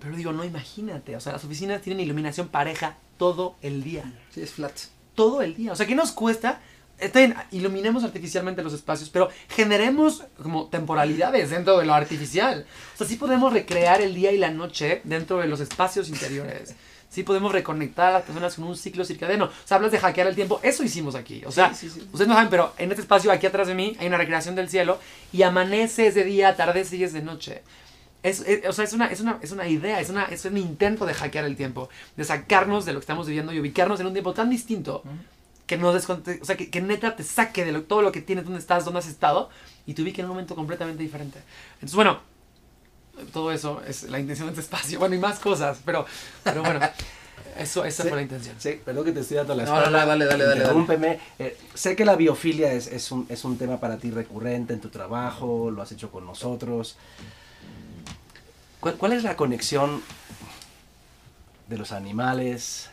pero 0.00 0.16
digo, 0.16 0.32
no, 0.32 0.42
imagínate. 0.44 1.16
O 1.16 1.20
sea, 1.20 1.34
las 1.34 1.44
oficinas 1.44 1.80
tienen 1.82 2.00
iluminación 2.04 2.48
pareja 2.48 2.96
todo 3.20 3.54
el 3.60 3.84
día 3.84 4.02
Sí, 4.34 4.40
es 4.40 4.50
flat. 4.50 4.72
todo 5.14 5.42
el 5.42 5.54
día. 5.54 5.72
O 5.72 5.76
sea, 5.76 5.86
¿qué 5.86 5.94
nos 5.94 6.10
cuesta? 6.12 6.60
Está 6.98 7.18
bien, 7.18 7.34
iluminemos 7.50 8.02
artificialmente 8.04 8.62
los 8.62 8.72
espacios, 8.72 9.10
pero 9.10 9.28
generemos 9.48 10.24
como 10.42 10.66
temporalidades 10.68 11.50
dentro 11.50 11.78
de 11.78 11.84
lo 11.86 11.92
artificial. 11.94 12.66
O 12.94 12.98
sea, 12.98 13.06
sí 13.06 13.16
podemos 13.16 13.52
recrear 13.52 14.00
el 14.00 14.14
día 14.14 14.32
y 14.32 14.38
la 14.38 14.50
noche 14.50 15.02
dentro 15.04 15.38
de 15.38 15.46
los 15.48 15.60
espacios 15.60 16.08
interiores. 16.08 16.74
Sí 17.10 17.22
podemos 17.22 17.52
reconectar 17.52 18.08
a 18.10 18.12
las 18.12 18.22
personas 18.22 18.54
con 18.54 18.64
un 18.64 18.76
ciclo 18.76 19.04
circadiano. 19.04 19.46
O 19.46 19.50
sea, 19.66 19.76
hablas 19.78 19.92
de 19.92 19.98
hackear 19.98 20.26
el 20.28 20.34
tiempo. 20.34 20.60
Eso 20.62 20.84
hicimos 20.84 21.14
aquí. 21.14 21.42
O 21.44 21.50
sea, 21.52 21.74
Sí, 21.74 21.88
sí, 21.90 22.00
sí. 22.00 22.08
ustedes 22.12 22.28
no 22.28 22.34
saben, 22.34 22.50
pero 22.50 22.72
en 22.78 22.90
este 22.90 23.02
espacio 23.02 23.32
aquí 23.32 23.46
atrás 23.46 23.66
de 23.68 23.74
mí 23.74 23.96
hay 23.98 24.06
una 24.06 24.16
recreación 24.16 24.54
del 24.54 24.68
cielo 24.70 24.98
y 25.32 25.42
amanece 25.42 26.06
es 26.06 26.14
de 26.14 26.24
día, 26.24 26.48
atardece 26.50 26.96
y 26.96 27.04
es 27.04 27.12
de 27.12 27.20
noche. 27.22 27.62
Es, 28.22 28.40
es- 28.40 28.66
o 28.68 28.72
sea, 28.72 28.84
es 28.84 28.92
una, 28.92 29.06
es, 29.06 29.20
una, 29.20 29.38
es 29.42 29.50
una 29.52 29.66
idea, 29.68 30.00
es, 30.00 30.10
una, 30.10 30.24
es 30.26 30.44
un 30.44 30.56
intento 30.58 31.06
de 31.06 31.14
hackear 31.14 31.44
el 31.44 31.56
tiempo, 31.56 31.88
de 32.16 32.24
sacarnos 32.24 32.84
de 32.84 32.92
lo 32.92 32.98
que 33.00 33.04
estamos 33.04 33.26
viviendo 33.26 33.52
y 33.52 33.60
ubicarnos 33.60 33.98
en 34.00 34.06
un 34.06 34.12
tiempo 34.12 34.34
tan 34.34 34.50
distinto 34.50 35.02
que 35.66 35.78
nos 35.78 35.94
desconte- 35.94 36.40
o 36.42 36.44
sea, 36.44 36.56
que, 36.56 36.68
que 36.68 36.80
neta 36.82 37.16
te 37.16 37.22
saque 37.24 37.64
de 37.64 37.72
lo- 37.72 37.82
todo 37.82 38.02
lo 38.02 38.12
que 38.12 38.20
tienes, 38.20 38.44
dónde 38.44 38.58
estás, 38.60 38.84
dónde 38.84 38.98
has 39.00 39.06
estado 39.08 39.48
y 39.86 39.94
te 39.94 40.02
ubique 40.02 40.20
en 40.20 40.26
un 40.26 40.32
momento 40.32 40.54
completamente 40.54 41.02
diferente. 41.02 41.38
Entonces, 41.74 41.94
bueno, 41.94 42.20
todo 43.32 43.52
eso 43.52 43.82
es 43.86 44.04
la 44.04 44.18
intención 44.18 44.46
de 44.48 44.52
este 44.52 44.62
espacio. 44.62 44.98
Bueno, 44.98 45.14
y 45.14 45.18
más 45.18 45.38
cosas, 45.38 45.80
pero, 45.84 46.04
pero 46.42 46.62
bueno, 46.62 46.80
eso, 47.58 47.84
esa 47.84 48.02
Sí. 48.02 48.08
fue 48.08 48.16
la 48.16 48.22
intención. 48.22 48.56
Sí, 48.58 48.80
perdón 48.84 49.04
que 49.04 49.12
te 49.12 49.20
estoy 49.20 49.36
dando 49.38 49.54
la 49.54 49.64
No, 49.64 49.76
espalda. 49.78 49.90
no, 49.90 50.04
no, 50.04 50.06
dale, 50.08 50.24
dale, 50.26 50.44
dale, 50.44 50.60
Interrúmpeme. 50.60 51.20
Eh, 51.38 51.56
sé 51.74 51.96
que 51.96 52.04
la 52.04 52.16
biofilia 52.16 52.72
es, 52.72 52.86
es 52.88 53.10
un, 53.12 53.26
es 53.28 53.44
un 53.44 53.56
tema 53.58 53.78
para 53.78 53.96
ti 53.98 54.10
recurrente 54.10 54.72
en 54.74 54.80
tu 54.80 54.88
trabajo, 54.88 55.70
lo 55.70 55.82
has 55.82 55.92
hecho 55.92 56.10
con 56.10 56.26
nosotros. 56.26 56.96
¿Cuál, 58.80 59.12
es 59.12 59.22
la 59.24 59.36
conexión 59.36 60.02
de 61.68 61.76
los 61.76 61.92
animales, 61.92 62.88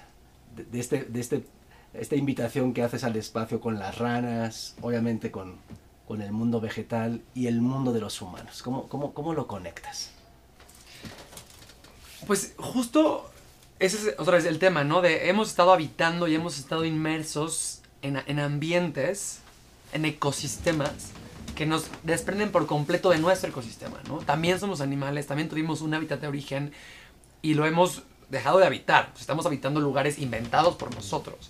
de, 0.56 0.66
de 0.66 0.80
este, 0.80 1.04
de 1.06 1.20
este, 1.22 1.46
esta 1.94 2.16
invitación 2.18 2.74
que 2.74 2.84
haces 2.84 3.06
al 3.06 3.16
espacio 3.16 3.62
con 3.62 3.80
las 3.80 3.98
ranas, 3.98 4.76
obviamente 4.82 5.32
con, 5.32 5.56
con 6.06 6.22
el 6.22 6.34
mundo 6.34 6.60
vegetal 6.60 7.22
y 7.34 7.48
el 7.48 7.62
mundo 7.62 7.94
de 7.94 8.02
los 8.02 8.22
humanos? 8.22 8.62
¿Cómo, 8.64 8.90
cómo, 8.90 9.14
cómo 9.14 9.34
lo 9.34 9.48
conectas? 9.48 10.12
Pues 12.26 12.54
justo 12.58 13.32
ese 13.80 14.10
es 14.10 14.16
otra 14.20 14.36
vez 14.36 14.46
el 14.46 14.60
tema, 14.60 14.84
¿no? 14.84 15.02
De 15.02 15.30
hemos 15.30 15.50
estado 15.50 15.72
habitando 15.72 16.28
y 16.28 16.36
hemos 16.36 16.60
estado 16.60 16.84
inmersos 16.84 17.82
en, 18.02 18.22
en 18.26 18.40
ambientes, 18.40 19.40
en 19.94 20.04
ecosistemas 20.04 21.14
que 21.58 21.66
nos 21.66 21.88
desprenden 22.04 22.52
por 22.52 22.68
completo 22.68 23.10
de 23.10 23.18
nuestro 23.18 23.50
ecosistema, 23.50 23.98
¿no? 24.08 24.20
También 24.20 24.60
somos 24.60 24.80
animales, 24.80 25.26
también 25.28 25.50
tuvimos 25.50 25.82
un 25.82 25.94
hábitat 25.94 26.22
de 26.22 26.28
origen 26.28 26.72
y 27.42 27.56
lo 27.56 27.66
hemos 27.66 28.04
dejado 28.30 28.60
de 28.60 28.66
habitar. 28.68 29.10
Pues 29.10 29.22
estamos 29.22 29.46
habitando 29.46 29.80
lugares 29.82 30.20
inventados 30.20 30.76
por 30.76 30.94
nosotros. 30.94 31.50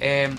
Eh, 0.00 0.30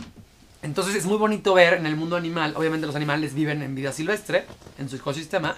entonces 0.64 0.96
es 0.96 1.06
muy 1.06 1.18
bonito 1.18 1.54
ver 1.54 1.74
en 1.76 1.86
el 1.86 1.96
mundo 1.96 2.16
animal, 2.16 2.54
obviamente 2.58 2.88
los 2.88 2.96
animales 2.96 3.34
viven 3.36 3.62
en 3.62 3.76
vida 3.76 3.92
silvestre, 3.92 4.46
en 4.80 4.90
su 4.90 4.96
ecosistema, 4.96 5.58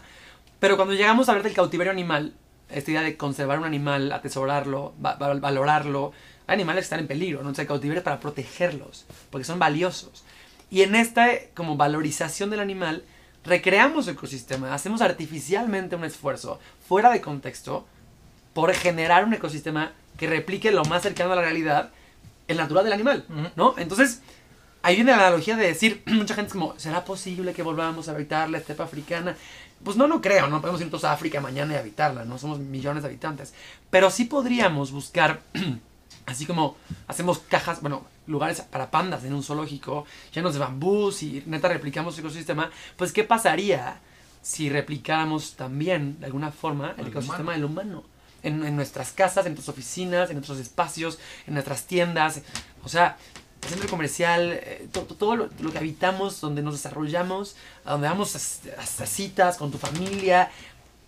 pero 0.59 0.75
cuando 0.75 0.93
llegamos 0.93 1.29
a 1.29 1.31
hablar 1.31 1.43
del 1.45 1.53
cautiverio 1.53 1.91
animal, 1.91 2.33
esta 2.69 2.91
idea 2.91 3.01
de 3.03 3.15
conservar 3.15 3.59
un 3.59 3.65
animal, 3.65 4.11
atesorarlo, 4.11 4.93
va- 5.03 5.15
va- 5.15 5.35
valorarlo, 5.35 6.11
hay 6.47 6.55
animales 6.55 6.81
que 6.81 6.85
están 6.85 6.99
en 6.99 7.07
peligro, 7.07 7.43
¿no? 7.43 7.51
El 7.51 7.67
cautiverio 7.67 8.03
para 8.03 8.19
protegerlos, 8.19 9.05
porque 9.29 9.45
son 9.45 9.59
valiosos. 9.59 10.23
Y 10.71 10.81
en 10.81 10.95
esta 10.95 11.27
como 11.53 11.77
valorización 11.77 12.49
del 12.49 12.59
animal, 12.59 13.03
recreamos 13.45 14.07
ecosistema, 14.07 14.73
hacemos 14.73 15.01
artificialmente 15.01 15.95
un 15.95 16.03
esfuerzo 16.03 16.59
fuera 16.87 17.11
de 17.11 17.21
contexto 17.21 17.85
por 18.53 18.73
generar 18.73 19.25
un 19.25 19.33
ecosistema 19.33 19.91
que 20.17 20.27
replique 20.27 20.71
lo 20.71 20.85
más 20.85 21.03
cercano 21.03 21.33
a 21.33 21.35
la 21.35 21.41
realidad 21.41 21.91
el 22.47 22.57
natural 22.57 22.83
del 22.83 22.93
animal. 22.93 23.25
¿no? 23.55 23.75
Entonces, 23.77 24.21
ahí 24.81 24.95
viene 24.95 25.11
la 25.11 25.17
analogía 25.17 25.57
de 25.57 25.67
decir, 25.67 26.03
mucha 26.07 26.35
gente 26.35 26.47
es 26.47 26.53
como, 26.53 26.77
¿será 26.77 27.05
posible 27.05 27.53
que 27.53 27.63
volvamos 27.63 28.07
a 28.07 28.11
habitar 28.11 28.49
la 28.49 28.57
estepa 28.57 28.83
africana? 28.83 29.35
Pues 29.83 29.97
no, 29.97 30.07
no 30.07 30.21
creo, 30.21 30.47
no 30.47 30.61
podemos 30.61 30.81
ir 30.81 30.87
todos 30.87 31.03
a 31.03 31.11
África 31.11 31.41
mañana 31.41 31.73
y 31.73 31.77
habitarla, 31.77 32.25
no 32.25 32.37
somos 32.37 32.59
millones 32.59 33.03
de 33.03 33.09
habitantes. 33.09 33.53
Pero 33.89 34.09
sí 34.09 34.25
podríamos 34.25 34.91
buscar, 34.91 35.41
así 36.25 36.45
como 36.45 36.75
hacemos 37.07 37.39
cajas, 37.39 37.81
bueno, 37.81 38.05
lugares 38.27 38.61
para 38.61 38.89
pandas 38.91 39.23
en 39.23 39.33
un 39.33 39.43
zoológico, 39.43 40.05
llenos 40.33 40.53
de 40.53 40.59
bambús 40.59 41.21
y 41.23 41.43
neta 41.45 41.67
replicamos 41.67 42.15
su 42.15 42.21
ecosistema, 42.21 42.71
pues 42.97 43.11
¿qué 43.11 43.23
pasaría 43.23 43.99
si 44.41 44.69
replicáramos 44.69 45.53
también, 45.55 46.19
de 46.19 46.25
alguna 46.27 46.51
forma, 46.51 46.93
el 46.97 47.05
Al 47.05 47.07
ecosistema 47.07 47.51
del 47.53 47.65
humano? 47.65 48.03
En, 48.43 48.63
en 48.63 48.75
nuestras 48.75 49.11
casas, 49.11 49.45
en 49.47 49.53
nuestras 49.53 49.69
oficinas, 49.75 50.29
en 50.29 50.35
nuestros 50.35 50.59
espacios, 50.59 51.17
en 51.47 51.53
nuestras 51.55 51.85
tiendas. 51.87 52.41
O 52.83 52.89
sea, 52.89 53.17
el 53.63 53.69
centro 53.69 53.89
comercial, 53.89 54.51
eh, 54.53 54.87
to- 54.91 55.01
to- 55.01 55.15
todo 55.15 55.35
lo, 55.35 55.49
lo 55.59 55.71
que 55.71 55.79
habitamos, 55.79 56.41
donde 56.41 56.61
nos 56.61 56.75
desarrollamos, 56.75 57.55
a 57.85 57.93
donde 57.93 58.07
vamos 58.07 58.35
a, 58.35 58.79
a- 58.79 58.83
a 58.83 59.05
citas 59.07 59.57
con 59.57 59.71
tu 59.71 59.79
familia, 59.79 60.51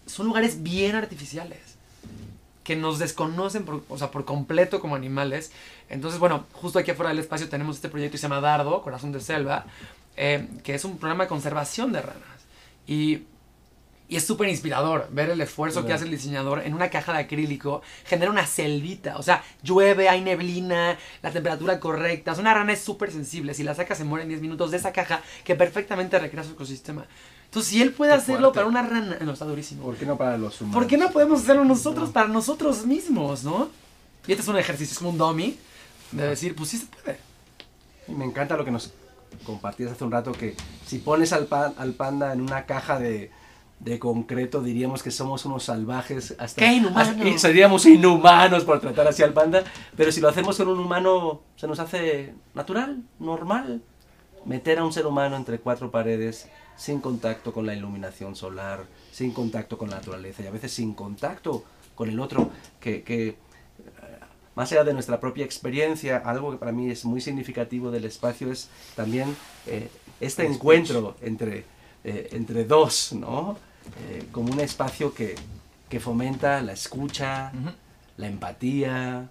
son 0.08 0.26
lugares 0.26 0.64
bien 0.64 0.96
artificiales 0.96 1.60
que 2.68 2.76
nos 2.76 3.00
desconocen 3.00 3.64
por, 3.64 3.82
o 3.88 3.98
sea, 3.98 4.12
por 4.12 4.26
completo 4.26 4.82
como 4.82 4.98
animales. 4.98 5.54
Entonces, 5.88 6.20
bueno, 6.20 6.48
justo 6.52 6.80
aquí 6.80 6.92
afuera 6.92 7.12
del 7.12 7.20
espacio 7.20 7.48
tenemos 7.48 7.78
este 7.78 7.88
proyecto 7.88 8.12
que 8.12 8.18
se 8.18 8.24
llama 8.24 8.42
Dardo, 8.42 8.82
Corazón 8.82 9.14
de 9.14 9.22
Selva, 9.22 9.66
eh, 10.18 10.46
que 10.66 10.76
es 10.76 10.84
un 10.84 10.98
programa 10.98 11.24
de 11.24 11.30
conservación 11.30 11.94
de 11.94 12.02
ranas. 12.02 12.46
Y, 12.86 13.22
y 14.10 14.18
es 14.18 14.28
súper 14.28 14.50
inspirador 14.50 15.08
ver 15.12 15.30
el 15.30 15.40
esfuerzo 15.40 15.86
que 15.86 15.94
hace 15.94 16.04
el 16.04 16.12
diseñador 16.12 16.62
en 16.66 16.74
una 16.74 16.90
caja 16.90 17.14
de 17.14 17.20
acrílico, 17.20 17.84
genera 18.04 18.32
una 18.32 18.46
selvita, 18.46 19.16
o 19.16 19.24
sea, 19.24 19.46
llueve, 19.64 20.10
hay 20.10 20.20
neblina, 20.20 20.98
la 21.22 21.32
temperatura 21.32 21.80
correcta, 21.80 22.34
o 22.34 22.36
sea, 22.36 22.42
una 22.42 22.54
rana 22.54 22.74
es 22.74 22.82
súper 22.82 23.14
sensible, 23.14 23.54
si 23.54 23.64
la 23.64 23.76
sacas 23.76 23.98
se 23.98 24.04
muere 24.04 24.24
en 24.24 24.30
10 24.30 24.42
minutos 24.42 24.72
de 24.72 24.78
esa 24.78 24.92
caja 24.92 25.22
que 25.46 25.56
perfectamente 25.56 26.20
recrea 26.20 26.44
su 26.44 26.52
ecosistema. 26.52 27.06
Entonces, 27.48 27.72
si 27.72 27.82
él 27.82 27.94
puede 27.94 28.12
Qué 28.12 28.18
hacerlo 28.20 28.52
fuerte. 28.54 28.56
para 28.56 28.68
una 28.68 28.82
rana, 28.84 29.18
no, 29.22 29.32
está 29.34 29.46
durísimo. 29.46 29.84
¿Por 29.84 29.96
qué 29.96 30.06
no 30.06 30.18
para 30.18 30.38
los 30.38 30.60
humanos? 30.62 30.76
¿Por 30.80 30.88
qué 30.88 30.98
no 30.98 31.10
podemos 31.12 31.42
hacerlo 31.42 31.64
nosotros 31.66 32.10
para 32.12 32.28
nosotros 32.28 32.86
mismos, 32.86 33.44
no? 33.44 33.70
Y 34.28 34.32
este 34.34 34.42
es 34.44 34.48
un 34.48 34.58
ejercicio, 34.58 34.92
es 34.94 34.98
como 35.00 35.12
un 35.12 35.18
dummy 35.18 35.58
de 36.12 36.28
decir, 36.28 36.56
pues 36.56 36.70
sí 36.70 36.78
se 36.78 36.86
puede. 36.88 37.18
Y 38.08 38.12
me 38.12 38.26
encanta 38.26 38.56
lo 38.58 38.66
que 38.66 38.72
nos 38.72 38.92
compartías 39.46 39.92
hace 39.92 40.04
un 40.04 40.12
rato, 40.12 40.32
que 40.34 40.56
si 40.86 41.00
pones 41.00 41.32
al, 41.34 41.46
pan- 41.46 41.74
al 41.78 41.94
panda 41.94 42.34
en 42.34 42.42
una 42.42 42.66
caja 42.66 43.00
de, 43.00 43.32
de 43.80 44.00
concreto, 44.00 44.62
diríamos 44.62 45.02
que 45.02 45.12
somos 45.12 45.46
unos 45.46 45.64
salvajes 45.64 46.36
hasta... 46.40 46.60
¡Qué 46.60 46.74
inhumano! 46.74 47.00
hasta- 47.24 47.38
seríamos 47.40 47.86
inhumanos 47.86 48.66
por 48.66 48.80
tratar 48.82 49.08
así 49.08 49.24
al 49.24 49.34
panda, 49.34 49.64
pero 49.96 50.12
si 50.12 50.20
lo 50.22 50.28
hacemos 50.30 50.58
con 50.58 50.68
un 50.68 50.80
humano, 50.80 51.42
se 51.56 51.68
nos 51.68 51.80
hace 51.80 52.34
natural, 52.54 53.02
normal. 53.20 53.82
Meter 54.48 54.80
a 54.80 54.86
un 54.86 54.94
ser 54.94 55.06
humano 55.06 55.36
entre 55.36 55.60
cuatro 55.60 55.92
paredes, 55.92 56.48
sin 56.76 57.02
contacto 57.02 57.54
con 57.54 57.66
la 57.66 57.76
iluminación 57.76 58.36
solar, 58.36 58.86
sin 59.12 59.32
contacto 59.32 59.78
con 59.78 59.90
la 59.90 59.98
naturaleza 59.98 60.44
y 60.44 60.48
a 60.48 60.52
veces 60.52 60.72
sin 60.72 60.94
contacto 60.94 61.64
con 61.96 62.10
el 62.10 62.20
otro, 62.20 62.50
que, 62.80 63.04
que 63.04 63.36
más 64.56 64.72
allá 64.72 64.84
de 64.84 64.94
nuestra 64.94 65.20
propia 65.20 65.46
experiencia, 65.46 66.18
algo 66.18 66.52
que 66.52 66.58
para 66.58 66.72
mí 66.72 66.90
es 66.90 67.06
muy 67.06 67.22
significativo 67.22 67.92
del 67.92 68.06
espacio 68.06 68.52
es 68.52 68.70
también 68.96 69.36
eh, 69.66 69.90
este 70.20 70.46
El 70.46 70.54
encuentro 70.54 71.16
entre 71.22 71.66
eh, 72.04 72.30
entre 72.32 72.64
dos, 72.64 73.12
¿no? 73.12 73.58
Eh, 74.10 74.28
como 74.32 74.54
un 74.54 74.62
espacio 74.62 75.14
que, 75.14 75.36
que 75.90 76.00
fomenta 76.00 76.62
la 76.62 76.72
escucha, 76.72 77.52
la 78.16 78.28
empatía, 78.28 79.30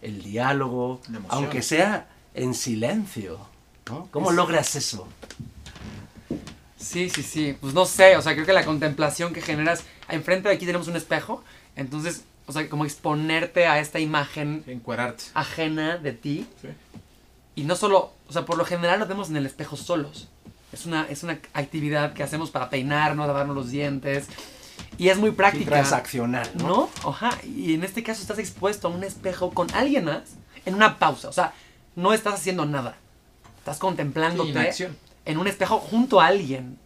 el 0.00 0.22
diálogo, 0.22 1.00
aunque 1.28 1.60
sea 1.60 2.08
en 2.32 2.54
silencio. 2.54 3.38
¿No? 3.90 4.08
¿Cómo 4.10 4.30
Es- 4.30 4.36
logras 4.36 4.74
eso? 4.76 5.08
Sí, 6.78 7.10
sí, 7.10 7.22
sí. 7.22 7.56
Pues 7.60 7.74
no 7.74 7.84
sé, 7.84 8.16
o 8.16 8.22
sea, 8.22 8.34
creo 8.34 8.46
que 8.46 8.52
la 8.52 8.64
contemplación 8.64 9.32
que 9.32 9.40
generas. 9.40 9.82
Enfrente 10.08 10.48
de 10.48 10.54
aquí 10.54 10.66
tenemos 10.66 10.88
un 10.88 10.96
espejo. 10.96 11.42
Entonces, 11.74 12.22
o 12.46 12.52
sea, 12.52 12.68
como 12.68 12.84
exponerte 12.84 13.66
a 13.66 13.80
esta 13.80 13.98
imagen 13.98 14.62
Encuerarte. 14.66 15.24
ajena 15.34 15.96
de 15.98 16.12
ti. 16.12 16.46
Sí. 16.62 16.68
Y 17.56 17.64
no 17.64 17.74
solo, 17.74 18.12
o 18.28 18.32
sea, 18.32 18.44
por 18.44 18.56
lo 18.56 18.64
general 18.64 18.98
nos 19.00 19.08
vemos 19.08 19.30
en 19.30 19.36
el 19.36 19.46
espejo 19.46 19.76
solos. 19.76 20.28
Es 20.72 20.84
una, 20.86 21.06
es 21.08 21.22
una 21.22 21.38
actividad 21.54 22.12
que 22.12 22.22
hacemos 22.22 22.50
para 22.50 22.70
peinarnos, 22.70 23.26
lavarnos 23.26 23.56
los 23.56 23.70
dientes. 23.70 24.26
Y 24.98 25.08
es 25.08 25.16
muy 25.18 25.30
Y 25.30 25.32
práctica. 25.32 25.70
transaccional, 25.70 26.48
¿no? 26.54 26.88
¿No? 27.02 27.10
Ajá. 27.10 27.30
Y 27.44 27.74
en 27.74 27.82
este 27.82 28.02
caso 28.02 28.20
estás 28.22 28.38
expuesto 28.38 28.88
a 28.88 28.90
un 28.90 29.02
espejo 29.04 29.50
con 29.50 29.72
alguien 29.74 30.04
más 30.04 30.22
en 30.66 30.74
una 30.74 30.98
pausa. 30.98 31.28
O 31.28 31.32
sea, 31.32 31.52
no 31.96 32.12
estás 32.12 32.34
haciendo 32.34 32.64
nada. 32.66 32.96
Estás 33.66 33.78
contemplándote 33.80 34.72
Sí, 34.72 34.84
en 35.24 35.38
un 35.38 35.48
espejo 35.48 35.78
junto 35.78 36.20
a 36.20 36.26
alguien. 36.26 36.78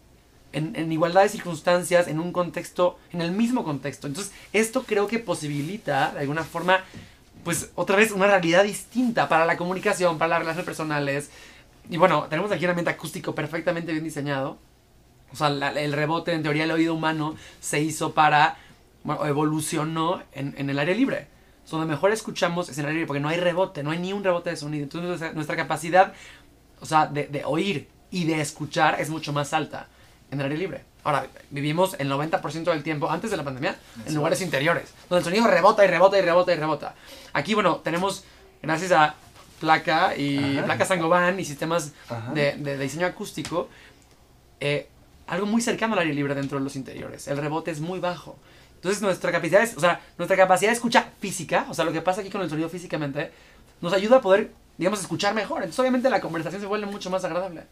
En, 0.52 0.74
en 0.74 0.90
igualdad 0.90 1.22
de 1.22 1.28
circunstancias, 1.28 2.08
en 2.08 2.18
un 2.18 2.32
contexto, 2.32 2.98
en 3.12 3.20
el 3.20 3.32
mismo 3.32 3.64
contexto. 3.64 4.06
Entonces, 4.06 4.32
esto 4.54 4.82
creo 4.84 5.06
que 5.06 5.18
posibilita, 5.18 6.10
de 6.12 6.20
alguna 6.20 6.42
forma, 6.42 6.80
pues 7.44 7.70
otra 7.74 7.96
vez 7.96 8.10
una 8.12 8.26
realidad 8.26 8.64
distinta 8.64 9.28
para 9.28 9.44
la 9.44 9.58
comunicación, 9.58 10.16
para 10.18 10.30
las 10.30 10.38
relaciones 10.40 10.64
personales. 10.64 11.30
Y 11.90 11.98
bueno, 11.98 12.24
tenemos 12.30 12.50
aquí 12.50 12.64
un 12.64 12.70
ambiente 12.70 12.90
acústico 12.90 13.34
perfectamente 13.34 13.92
bien 13.92 14.02
diseñado. 14.04 14.56
O 15.32 15.36
sea, 15.36 15.50
la- 15.50 15.70
el 15.78 15.92
rebote, 15.92 16.32
en 16.32 16.42
teoría, 16.42 16.64
el 16.64 16.70
oído 16.70 16.94
humano 16.94 17.36
se 17.60 17.80
hizo 17.80 18.14
para, 18.14 18.56
bueno, 19.04 19.24
evolucionó 19.26 20.22
en, 20.32 20.54
en 20.56 20.70
el 20.70 20.78
aire 20.78 20.94
libre. 20.94 21.26
So, 21.64 21.76
Donde 21.76 21.92
mejor 21.92 22.10
escuchamos 22.10 22.68
es 22.68 22.78
en 22.78 22.84
el 22.84 22.88
aire 22.88 22.94
libre, 23.00 23.06
porque 23.06 23.20
no 23.20 23.28
hay 23.28 23.36
rebote, 23.36 23.84
no 23.84 23.92
hay 23.92 23.98
ni 24.00 24.12
un 24.12 24.24
rebote 24.24 24.50
de 24.50 24.56
sonido. 24.56 24.82
Entonces, 24.82 25.08
nuestra, 25.08 25.32
nuestra 25.32 25.54
capacidad, 25.56 26.12
o 26.80 26.86
sea, 26.86 27.06
de, 27.06 27.26
de 27.26 27.44
oír 27.44 27.88
y 28.10 28.24
de 28.24 28.40
escuchar 28.40 29.00
es 29.00 29.08
mucho 29.10 29.32
más 29.32 29.52
alta 29.52 29.86
en 30.30 30.40
el 30.40 30.46
aire 30.46 30.58
libre. 30.58 30.84
Ahora, 31.02 31.26
vivimos 31.50 31.96
el 31.98 32.10
90% 32.10 32.64
del 32.64 32.82
tiempo, 32.82 33.10
antes 33.10 33.30
de 33.30 33.36
la 33.36 33.42
pandemia, 33.44 33.76
en 34.06 34.14
lugares 34.14 34.40
interiores, 34.42 34.90
donde 35.08 35.20
el 35.20 35.24
sonido 35.24 35.46
rebota 35.46 35.84
y 35.84 35.88
rebota 35.88 36.18
y 36.18 36.22
rebota 36.22 36.52
y 36.52 36.56
rebota. 36.56 36.94
Aquí, 37.32 37.54
bueno, 37.54 37.76
tenemos, 37.76 38.24
gracias 38.62 38.92
a 38.92 39.14
placa 39.60 40.14
y 40.16 40.56
Ajá. 40.58 40.66
placa 40.66 40.84
Sangoban 40.84 41.38
y 41.40 41.44
sistemas 41.44 41.92
de, 42.34 42.52
de 42.56 42.78
diseño 42.78 43.06
acústico, 43.06 43.68
eh, 44.60 44.88
algo 45.26 45.46
muy 45.46 45.62
cercano 45.62 45.94
al 45.94 46.00
aire 46.00 46.14
libre 46.14 46.34
dentro 46.34 46.58
de 46.58 46.64
los 46.64 46.76
interiores. 46.76 47.28
El 47.28 47.36
rebote 47.38 47.70
es 47.70 47.80
muy 47.80 47.98
bajo. 48.00 48.36
Entonces 48.76 49.00
nuestra 49.02 49.30
capacidad, 49.32 49.62
es- 49.62 49.76
o 49.76 49.80
sea, 49.80 50.00
nuestra 50.18 50.36
capacidad 50.36 50.70
de 50.70 50.74
escucha 50.74 51.10
física, 51.20 51.66
o 51.68 51.74
sea, 51.74 51.84
lo 51.84 51.92
que 51.92 52.00
pasa 52.02 52.20
aquí 52.20 52.30
con 52.30 52.40
el 52.42 52.50
sonido 52.50 52.68
físicamente, 52.68 53.30
nos 53.80 53.92
ayuda 53.92 54.16
a 54.18 54.20
poder, 54.20 54.52
digamos, 54.80 54.98
escuchar 55.00 55.34
mejor. 55.34 55.58
Entonces 55.58 55.78
obviamente 55.78 56.08
la 56.08 56.20
conversación 56.22 56.60
se 56.62 56.66
vuelve 56.66 56.86
mucho 56.86 57.10
más 57.10 57.22
agradable. 57.22 57.64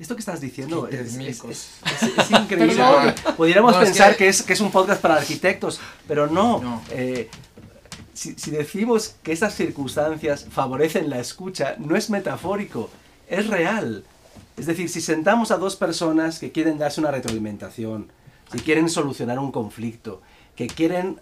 Esto 0.00 0.16
que 0.16 0.20
estás 0.20 0.40
diciendo 0.40 0.88
es, 0.88 1.14
es- 1.14 1.44
es- 1.44 1.44
es- 1.44 2.18
es 2.18 2.30
increíble. 2.30 2.82
Pudiéramos 3.36 3.72
No, 3.74 3.82
es 3.82 3.90
pensar 3.90 4.12
que- 4.12 4.18
que... 4.24 4.28
es, 4.28 4.42
que 4.42 4.54
es 4.54 4.60
un 4.60 4.72
podcast 4.72 5.00
para 5.00 5.14
arquitectos, 5.16 5.78
pero 6.08 6.26
no. 6.26 6.60
No. 6.60 6.82
Eh, 6.90 7.28
si, 8.12 8.34
si 8.34 8.50
decimos 8.50 9.14
que 9.22 9.32
estas 9.32 9.54
circunstancias 9.54 10.46
favorecen 10.50 11.10
la 11.10 11.20
escucha, 11.20 11.76
no 11.78 11.96
es 11.96 12.10
metafórico, 12.10 12.90
es 13.28 13.46
real. 13.46 14.04
Es 14.56 14.66
decir, 14.66 14.88
si 14.88 15.00
sentamos 15.00 15.50
a 15.52 15.58
dos 15.58 15.76
personas 15.76 16.38
que 16.38 16.50
quieren 16.50 16.78
darse 16.78 17.00
una 17.00 17.10
retroalimentación, 17.10 18.10
si 18.52 18.58
quieren 18.60 18.88
solucionar 18.88 19.38
un 19.38 19.52
conflicto, 19.52 20.22
que 20.56 20.66
quieren 20.66 21.20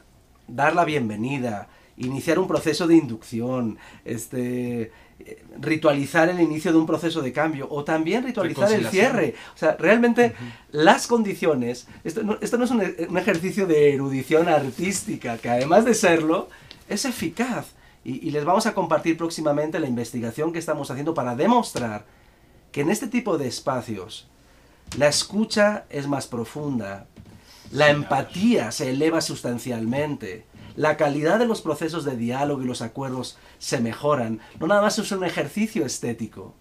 dar 0.49 0.75
la 0.75 0.85
bienvenida, 0.85 1.69
iniciar 2.07 2.39
un 2.39 2.49
proceso 2.49 2.87
de 2.87 2.97
inducción, 2.97 3.79
este, 4.05 4.93
ritualizar 5.61 6.29
el 6.29 6.41
inicio 6.41 6.73
de 6.73 6.79
un 6.79 6.87
proceso 6.87 7.23
de 7.23 7.33
cambio 7.33 7.67
o 7.71 7.85
también 7.85 8.25
ritualizar 8.25 8.73
el 8.73 8.87
cierre. 8.89 9.35
O 9.55 9.59
sea, 9.59 9.77
realmente 9.79 10.35
las 10.71 11.07
condiciones, 11.07 11.87
esto 12.05 12.23
no, 12.23 12.39
esto 12.41 12.59
no 12.59 12.65
es 12.65 12.71
un, 12.71 12.83
un 13.09 13.19
ejercicio 13.19 13.67
de 13.67 13.95
erudición 13.95 14.49
artística, 14.49 15.39
que 15.39 15.51
además 15.51 15.85
de 15.85 15.95
serlo, 15.95 16.49
es 16.89 17.05
eficaz. 17.05 17.73
Y, 18.05 18.27
y 18.27 18.31
les 18.33 18.45
vamos 18.45 18.67
a 18.67 18.75
compartir 18.75 19.17
próximamente 19.17 19.79
la 19.79 19.87
investigación 19.87 20.53
que 20.53 20.59
estamos 20.59 20.91
haciendo 20.91 21.15
para 21.15 21.37
demostrar 21.37 22.05
que 22.73 22.81
en 22.81 22.91
este 22.91 23.07
tipo 23.07 23.39
de 23.39 23.47
espacios 23.47 24.29
la 24.99 25.09
escucha 25.09 25.85
es 25.89 26.09
más 26.09 26.27
profunda, 26.27 27.07
la 27.71 27.91
empatía 27.91 28.71
se 28.73 28.91
eleva 28.91 29.21
sustancialmente, 29.21 30.45
la 30.77 30.97
calidad 30.97 31.39
de 31.39 31.47
los 31.47 31.61
procesos 31.63 32.05
de 32.05 32.17
diálogo 32.17 32.63
y 32.63 32.67
los 32.67 32.83
acuerdos 32.83 33.39
se 33.59 33.81
mejoran. 33.81 34.41
No 34.61 34.67
nada 34.67 34.83
más 34.83 34.99
es 34.99 35.13
un 35.13 35.25
ejercicio 35.25 35.85
estético, 35.87 36.55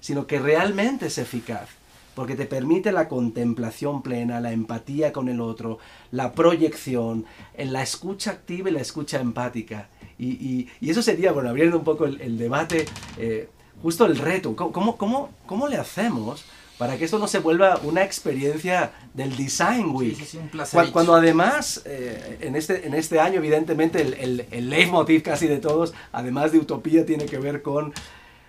sino 0.00 0.26
que 0.26 0.38
realmente 0.38 1.06
es 1.06 1.18
eficaz, 1.18 1.68
porque 2.14 2.34
te 2.34 2.46
permite 2.46 2.92
la 2.92 3.08
contemplación 3.08 4.02
plena, 4.02 4.40
la 4.40 4.52
empatía 4.52 5.12
con 5.12 5.28
el 5.28 5.40
otro, 5.40 5.78
la 6.10 6.32
proyección, 6.32 7.24
la 7.56 7.82
escucha 7.82 8.32
activa 8.32 8.68
y 8.68 8.72
la 8.72 8.80
escucha 8.80 9.20
empática. 9.20 9.88
Y, 10.18 10.68
y- 10.80 10.90
eso 10.90 11.02
sería, 11.02 11.32
bueno, 11.32 11.48
abriendo 11.48 11.78
un 11.78 11.84
poco 11.84 12.04
el, 12.04 12.38
debate, 12.38 12.84
eh, 13.16 13.48
justo 13.82 14.06
el 14.06 14.18
reto. 14.18 14.54
¿Cómo, 14.54 14.72
cómo, 14.72 14.96
cómo, 14.96 15.30
cómo 15.46 15.68
le 15.68 15.76
hacemos 15.78 16.44
para 16.82 16.96
que 16.98 17.04
esto 17.04 17.16
no 17.20 17.28
se 17.28 17.38
vuelva 17.38 17.78
una 17.84 18.02
experiencia 18.02 18.90
del 19.14 19.36
Design 19.36 19.90
Week? 19.94 20.16
Sí, 20.16 20.24
sí, 20.24 20.30
sí, 20.32 20.38
un 20.38 20.48
placer. 20.48 20.86
Cu- 20.86 20.92
Cuando 20.92 21.14
además, 21.14 21.80
eh, 21.84 22.38
en, 22.40 22.56
este, 22.56 22.84
en 22.88 22.94
este 22.94 23.20
año, 23.20 23.36
evidentemente, 23.36 24.02
el, 24.02 24.14
el, 24.14 24.46
el 24.50 24.68
leitmotiv 24.68 25.22
casi 25.22 25.46
de 25.46 25.58
todos, 25.58 25.94
además 26.10 26.50
de 26.50 26.58
utopía, 26.58 27.06
tiene 27.06 27.26
que 27.26 27.38
ver 27.38 27.62
con, 27.62 27.92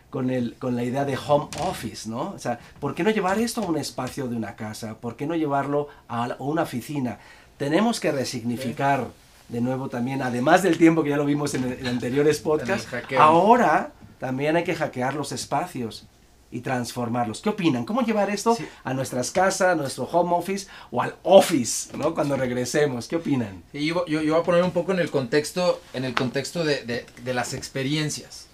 con, 0.09 0.31
el, 0.31 0.55
con 0.57 0.75
la 0.75 0.83
idea 0.83 1.05
de 1.05 1.15
home 1.15 1.47
office, 1.59 2.09
¿no? 2.09 2.31
O 2.35 2.39
sea, 2.39 2.57
¿por 2.79 2.95
qué 2.95 3.03
no 3.03 3.11
llevar 3.11 3.37
esto 3.37 3.61
a 3.61 3.65
un 3.67 3.77
espacio 3.77 4.27
de 4.27 4.35
una 4.35 4.55
casa? 4.55 4.95
¿Por 4.99 5.15
qué 5.15 5.27
no 5.27 5.35
llevarlo 5.35 5.89
a, 6.07 6.35
una 6.39 6.63
oficina? 6.63 7.19
Tenemos 7.57 7.99
que 7.99 8.11
resignificar, 8.11 9.05
de 9.49 9.61
nuevo 9.61 9.89
también, 9.89 10.23
además 10.23 10.63
del 10.63 10.79
tiempo 10.79 11.03
que 11.03 11.11
ya 11.11 11.17
lo 11.17 11.25
vimos 11.25 11.53
en, 11.53 11.65
en 11.71 11.85
anteriores 11.85 12.39
podcasts, 12.39 12.87
ahora 13.19 13.91
también 14.19 14.55
hay 14.55 14.63
que 14.63 14.73
hackear 14.73 15.13
los 15.13 15.31
espacios 15.31 16.07
y 16.53 16.61
transformarlos. 16.61 17.41
¿Qué 17.41 17.49
opinan? 17.49 17.83
¿Cómo 17.83 18.01
llevar 18.01 18.29
esto 18.29 18.55
Sí. 18.55 18.65
a 18.83 18.93
nuestras 18.93 19.31
casas, 19.31 19.69
a 19.69 19.75
nuestro 19.75 20.03
home 20.05 20.35
office 20.35 20.67
o 20.91 21.01
al 21.01 21.15
office, 21.23 21.97
¿no? 21.97 22.13
Cuando 22.13 22.35
regresemos. 22.37 23.07
¿Qué 23.07 23.15
opinan? 23.15 23.63
Yo, 23.73 24.05
yo, 24.05 24.21
yo 24.21 24.33
voy 24.33 24.41
a 24.41 24.45
poner 24.45 24.63
un 24.63 24.71
poco 24.71 24.91
en 24.91 24.99
el 24.99 25.09
contexto, 25.09 25.81
en 25.93 26.05
el 26.05 26.13
contexto 26.13 26.63
de, 26.63 26.83
de- 26.85 27.05
de 27.23 27.33
las 27.33 27.53
experiencias. 27.53 28.47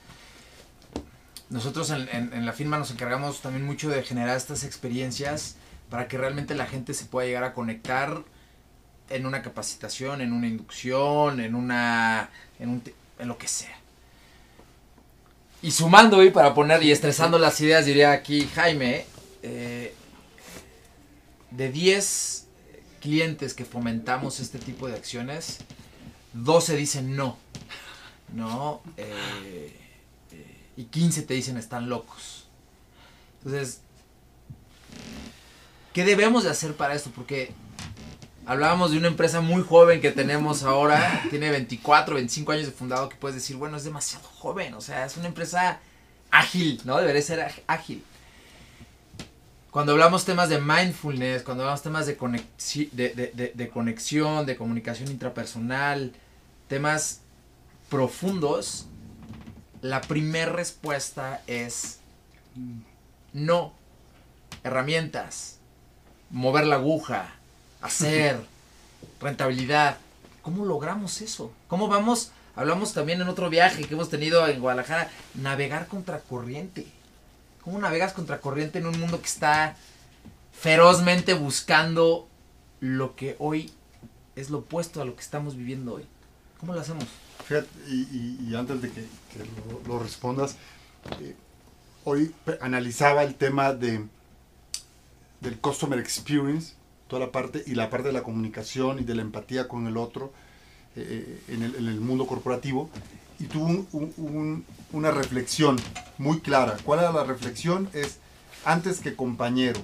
Nosotros 1.50 1.90
en, 1.90 2.08
en- 2.12 2.34
en 2.34 2.46
la 2.46 2.54
firma 2.54 2.78
nos 2.78 2.92
encargamos 2.92 3.42
también 3.42 3.66
mucho 3.66 3.90
de 3.90 4.04
generar 4.04 4.38
estas 4.38 4.64
experiencias 4.64 5.56
para 5.90 6.08
que 6.08 6.18
realmente 6.18 6.54
la 6.56 6.68
gente 6.68 6.94
se 6.94 7.06
pueda 7.06 7.28
llegar 7.28 7.44
a 7.44 7.54
conectar 7.54 8.24
en 9.10 9.26
una 9.26 9.42
capacitación, 9.42 10.22
en 10.22 10.32
una 10.34 10.48
inducción, 10.48 11.40
en 11.40 11.56
una, 11.56 12.30
en, 12.60 12.70
un 12.70 12.84
en 13.18 13.28
lo 13.28 13.38
que 13.40 13.48
sea. 13.48 13.76
Y 15.62 15.72
sumando 15.72 16.24
y 16.24 16.30
para 16.30 16.54
poner 16.54 16.82
y 16.84 16.92
estresando 16.92 17.38
las 17.38 17.60
ideas, 17.60 17.86
diría 17.86 18.12
aquí 18.14 18.48
Jaime, 18.56 19.06
eh, 19.44 19.94
de 21.52 21.72
10 21.72 22.48
clientes 23.02 23.54
que 23.54 23.66
fomentamos 23.66 24.40
este 24.40 24.60
tipo 24.60 24.88
de 24.88 24.96
acciones, 24.96 25.60
12 26.34 26.78
dicen 26.78 27.16
no. 27.16 27.38
No. 28.34 28.82
eh, 28.96 29.76
eh, 30.32 30.56
y 30.78 30.86
15 30.86 31.24
te 31.24 31.34
dicen 31.34 31.58
están 31.58 31.90
locos. 31.90 32.46
Entonces, 33.44 33.82
¿qué 35.94 36.06
debemos 36.06 36.44
de 36.44 36.52
hacer 36.52 36.74
para 36.76 36.94
esto? 36.94 37.12
Porque 37.14 37.52
hablábamos 38.50 38.92
de 38.92 38.98
una 38.98 39.08
empresa 39.08 39.42
muy 39.42 39.62
joven 39.62 40.02
que 40.02 40.12
tenemos 40.12 40.64
ahora, 40.64 41.22
tiene 41.30 41.52
24, 41.52 42.16
25 42.16 42.52
años 42.52 42.66
de 42.66 42.72
fundado, 42.72 43.08
que 43.08 43.16
puedes 43.16 43.36
decir, 43.36 43.56
bueno, 43.56 43.78
es 43.78 43.84
demasiado 43.84 44.28
joven, 44.28 44.74
o 44.74 44.82
sea, 44.82 45.06
es 45.06 45.16
una 45.18 45.28
empresa 45.28 45.80
ágil, 46.32 46.82
¿no? 46.84 46.98
Debería 46.98 47.22
ser 47.22 47.64
ágil 47.68 48.04
cuando 49.72 49.92
hablamos 49.92 50.26
temas 50.26 50.50
de 50.50 50.60
mindfulness, 50.60 51.44
cuando 51.44 51.64
hablamos 51.64 51.84
temas 51.84 52.08
de 52.08 52.18
conexión, 52.18 52.90
de 54.46 54.58
comunicación 54.58 55.12
intrapersonal, 55.12 56.12
temas 56.68 57.22
profundos, 57.88 58.88
la 59.82 60.02
primera 60.02 60.52
respuesta 60.52 61.44
es 61.46 62.00
no. 63.32 63.74
Herramientas, 64.64 65.60
mover 66.32 66.66
la 66.66 66.78
aguja, 66.78 67.36
hacer, 67.82 68.40
rentabilidad. 69.22 69.98
¿Cómo 70.42 70.66
logramos 70.66 71.22
eso? 71.22 71.52
¿Cómo 71.68 71.88
vamos? 71.88 72.32
Hablamos 72.56 72.94
también 72.94 73.22
en 73.22 73.30
otro 73.30 73.50
viaje 73.50 73.84
que 73.84 73.94
hemos 73.94 74.10
tenido 74.10 74.48
en 74.48 74.60
Guadalajara, 74.60 75.10
navegar 75.36 75.88
contracorriente. 75.88 76.88
¿Cómo 77.64 77.80
navegas 77.80 78.14
contracorriente 78.14 78.80
en 78.80 78.88
un 78.88 79.00
mundo 79.00 79.20
que 79.22 79.28
está 79.28 79.78
ferozmente 80.52 81.34
buscando 81.34 82.28
lo 82.82 83.16
que 83.16 83.36
hoy 83.40 83.72
es 84.36 84.50
lo 84.50 84.60
opuesto 84.60 85.02
a 85.02 85.06
lo 85.06 85.16
que 85.16 85.22
estamos 85.22 85.56
viviendo 85.56 85.96
hoy. 85.96 86.06
¿Cómo 86.60 86.74
lo 86.74 86.82
hacemos? 86.82 87.06
Fíjate, 87.46 87.68
y, 87.88 88.54
antes 88.56 88.82
de 88.82 88.92
que, 88.92 89.06
lo, 89.88 90.00
respondas, 90.00 90.56
eh, 91.22 91.36
hoy 92.04 92.34
analizaba 92.62 93.24
el 93.24 93.36
tema 93.36 93.74
de 93.74 94.06
del 95.42 95.58
customer 95.58 95.98
experience, 96.00 96.74
toda 97.10 97.20
la 97.26 97.32
parte 97.34 97.64
y 97.68 97.76
la 97.76 97.90
parte 97.90 98.08
de 98.08 98.14
la 98.14 98.24
comunicación 98.24 99.00
y 99.00 99.04
de 99.04 99.16
la 99.16 99.22
empatía 99.24 99.68
con 99.68 99.88
el 99.88 99.98
otro 99.98 100.32
eh, 100.96 101.42
en, 101.50 101.64
el, 101.64 101.76
en 101.76 101.88
el 101.88 102.00
mundo 102.00 102.26
corporativo 102.28 102.90
y 103.40 103.46
tuvo 103.46 103.66
un- 103.66 103.88
un- 103.92 104.14
un- 104.18 104.66
una 104.94 105.12
reflexión 105.12 105.78
muy 106.18 106.40
clara. 106.40 106.78
¿Cuál 106.84 107.00
era 107.00 107.12
la 107.12 107.24
reflexión? 107.24 107.90
Es 107.94 108.20
antes 108.64 109.00
que 109.00 109.16
compañero, 109.16 109.80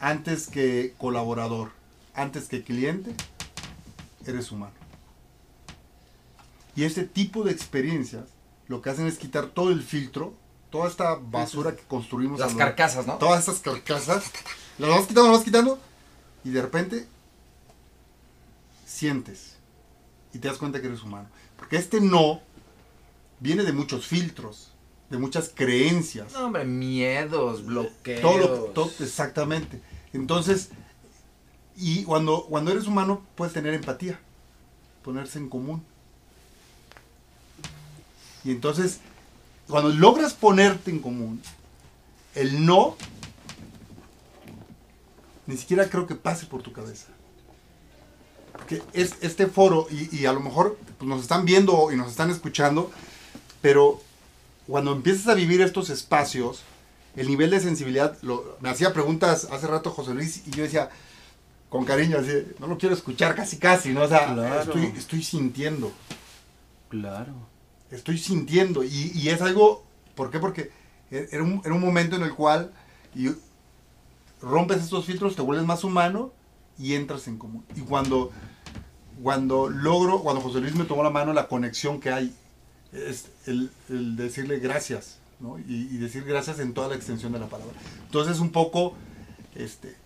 antes 0.00 0.46
que 0.48 0.94
colaborador, 0.98 1.70
antes 2.14 2.48
que 2.48 2.62
cliente, 2.62 3.14
eres 4.26 4.50
humano. 4.52 4.72
Y 6.74 6.84
este 6.84 7.04
tipo 7.04 7.44
de 7.44 7.52
experiencias 7.52 8.24
lo 8.68 8.80
que 8.80 8.90
hacen 8.90 9.06
es 9.06 9.18
quitar 9.18 9.46
todo 9.48 9.70
el 9.70 9.82
filtro, 9.82 10.32
toda 10.70 10.88
esta 10.88 11.16
basura 11.16 11.76
que 11.76 11.82
construimos. 11.82 12.40
Las 12.40 12.50
a 12.50 12.52
lo- 12.54 12.58
carcasas, 12.58 13.06
¿no? 13.06 13.14
Todas 13.18 13.40
estas 13.40 13.60
carcasas, 13.60 14.24
las 14.78 14.88
vas 14.90 15.00
quitando, 15.06 15.24
las 15.28 15.32
vas 15.38 15.44
quitando, 15.44 15.78
y 16.44 16.50
de 16.50 16.62
repente 16.62 17.06
sientes 18.86 19.56
y 20.34 20.38
te 20.38 20.48
das 20.48 20.58
cuenta 20.58 20.80
que 20.80 20.86
eres 20.88 21.02
humano. 21.02 21.28
Porque 21.56 21.76
este 21.76 22.00
no 22.00 22.40
viene 23.40 23.62
de 23.64 23.72
muchos 23.72 24.06
filtros, 24.06 24.72
de 25.10 25.18
muchas 25.18 25.50
creencias. 25.54 26.32
No, 26.32 26.46
hombre, 26.46 26.64
miedos, 26.64 27.64
bloqueos. 27.64 28.20
Todo, 28.22 28.64
todo- 28.74 28.90
exactamente. 29.00 29.80
Entonces, 30.12 30.70
y 31.76 32.04
cuando, 32.04 32.44
cuando 32.44 32.70
eres 32.72 32.86
humano 32.86 33.22
puedes 33.34 33.54
tener 33.54 33.74
empatía, 33.74 34.18
ponerse 35.02 35.38
en 35.38 35.48
común. 35.48 35.82
Y 38.44 38.50
entonces, 38.50 39.00
cuando 39.68 39.90
logras 39.90 40.34
ponerte 40.34 40.90
en 40.90 40.98
común, 40.98 41.40
el 42.34 42.64
no, 42.66 42.96
ni 45.52 45.58
siquiera 45.58 45.88
creo 45.90 46.06
que 46.06 46.14
pase 46.14 46.46
por 46.46 46.62
tu 46.62 46.72
cabeza. 46.72 47.08
Porque 48.52 48.82
es 48.94 49.14
este 49.20 49.46
foro, 49.46 49.86
y, 49.90 50.14
y 50.16 50.26
a 50.26 50.32
lo 50.32 50.40
mejor 50.40 50.78
pues, 50.98 51.06
nos 51.08 51.20
están 51.22 51.44
viendo 51.44 51.92
y 51.92 51.96
nos 51.96 52.10
están 52.10 52.30
escuchando, 52.30 52.90
pero 53.60 54.00
cuando 54.66 54.92
empiezas 54.92 55.28
a 55.28 55.34
vivir 55.34 55.60
estos 55.60 55.90
espacios, 55.90 56.62
el 57.16 57.28
nivel 57.28 57.50
de 57.50 57.60
sensibilidad, 57.60 58.16
lo- 58.22 58.56
me 58.60 58.70
hacía 58.70 58.92
preguntas 58.94 59.48
hace 59.50 59.66
rato 59.66 59.90
José 59.90 60.14
Luis 60.14 60.42
y 60.46 60.50
yo 60.52 60.62
decía, 60.62 60.88
con 61.68 61.84
cariño, 61.84 62.18
así, 62.18 62.32
no 62.58 62.66
lo 62.66 62.78
quiero 62.78 62.94
escuchar 62.94 63.34
casi 63.34 63.58
casi, 63.58 63.90
¿no? 63.90 64.02
O 64.02 64.08
sea, 64.08 64.32
Claro. 64.34 64.60
estoy, 64.62 64.84
estoy 64.96 65.22
sintiendo, 65.22 65.92
Claro. 66.88 67.34
estoy 67.90 68.18
sintiendo 68.18 68.84
y, 68.84 69.12
y 69.14 69.28
es 69.28 69.40
algo, 69.42 69.84
¿por 70.14 70.30
qué? 70.30 70.38
Porque 70.38 70.70
e- 71.10 71.28
era 71.32 71.42
un, 71.42 71.60
era 71.64 71.74
un 71.74 71.80
momento 71.80 72.16
en 72.16 72.22
el 72.22 72.34
cual 72.34 72.72
y 73.14 73.28
rompes 74.42 74.82
estos 74.82 75.06
filtros, 75.06 75.36
te 75.36 75.42
vuelves 75.42 75.66
más 75.66 75.84
humano 75.84 76.32
y 76.78 76.94
entras 76.94 77.28
en 77.28 77.38
común. 77.38 77.64
Y 77.76 77.80
cuando, 77.80 78.30
cuando 79.22 79.68
logro, 79.68 80.20
cuando 80.20 80.42
José 80.42 80.60
Luis 80.60 80.74
me 80.74 80.84
tomó 80.84 81.02
la 81.02 81.10
mano, 81.10 81.32
la 81.32 81.48
conexión 81.48 82.00
que 82.00 82.10
hay 82.10 82.34
es 82.92 83.28
el, 83.46 83.70
decirle 83.88 84.58
gracias, 84.58 85.18
¿no? 85.40 85.58
Y, 85.58 85.96
decir 85.96 86.24
gracias 86.24 86.58
en 86.58 86.74
toda 86.74 86.88
la 86.88 86.96
extensión 86.96 87.32
de 87.32 87.38
la 87.38 87.46
palabra. 87.46 87.74
Entonces, 88.04 88.40
un 88.40 88.50
poco, 88.50 88.94
este, 89.54 89.96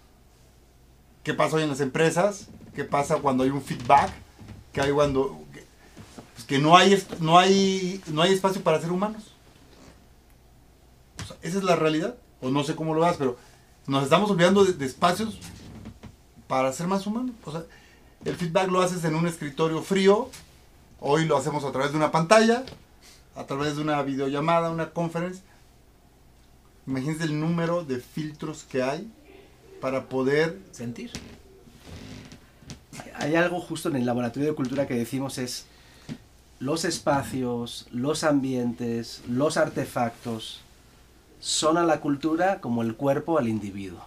¿qué 1.24 1.34
pasa 1.34 1.56
hoy 1.56 1.64
en 1.64 1.70
las 1.70 1.80
empresas? 1.80 2.48
¿Qué 2.74 2.84
pasa 2.84 3.16
cuando 3.16 3.42
hay 3.42 3.50
un 3.50 3.62
feedback? 3.62 4.12
¿Qué 4.72 4.82
hay 4.82 4.92
cuando, 4.92 5.40
que, 5.52 5.64
pues 6.34 6.44
que 6.46 6.58
no 6.58 6.76
hay, 6.76 7.02
no 7.20 7.38
hay, 7.38 8.00
no 8.08 8.22
hay 8.22 8.32
espacio 8.32 8.62
para 8.62 8.80
ser 8.80 8.92
humanos? 8.92 9.32
Esa 11.42 11.58
es 11.58 11.64
la 11.64 11.74
realidad, 11.74 12.16
o 12.40 12.50
no 12.50 12.62
sé 12.62 12.76
cómo 12.76 12.94
lo 12.94 13.00
veas, 13.00 13.16
pero 13.16 13.36
nos 13.86 14.04
estamos 14.04 14.30
olvidando 14.30 14.64
de, 14.64 14.72
de 14.72 14.86
espacios 14.86 15.38
para 16.48 16.72
ser 16.72 16.86
más 16.86 17.06
humanos. 17.06 17.34
O 17.44 17.52
sea, 17.52 17.64
el 18.24 18.36
feedback 18.36 18.68
lo 18.68 18.80
haces 18.80 19.04
en 19.04 19.14
un 19.14 19.26
escritorio 19.26 19.82
frío, 19.82 20.30
Hoy 20.98 21.26
lo 21.26 21.36
hacemos 21.36 21.64
a 21.64 21.72
través 21.72 21.92
de 21.92 21.98
una 21.98 22.10
pantalla, 22.10 22.64
a 23.34 23.44
través 23.44 23.76
de 23.76 23.82
una 23.82 24.02
videollamada, 24.02 24.70
una 24.70 24.90
conferencia. 24.90 25.44
Imagínense 26.86 27.24
el 27.24 27.38
número 27.38 27.84
de 27.84 28.00
filtros 28.00 28.64
que 28.64 28.82
hay 28.82 29.10
para 29.80 30.08
poder... 30.08 30.58
Sentir. 30.72 31.10
Hay 33.14 33.34
algo 33.34 33.60
justo 33.60 33.90
en 33.90 33.96
el 33.96 34.06
laboratorio 34.06 34.48
de 34.48 34.54
cultura 34.54 34.86
que 34.86 34.94
decimos 34.94 35.36
es 35.36 35.66
los 36.60 36.86
espacios, 36.86 37.86
los 37.90 38.24
ambientes, 38.24 39.22
los 39.28 39.58
artefactos 39.58 40.62
son 41.40 41.78
a 41.78 41.84
la 41.84 42.00
cultura 42.00 42.60
como 42.60 42.82
el 42.82 42.96
cuerpo 42.96 43.38
al 43.38 43.48
individuo. 43.48 44.00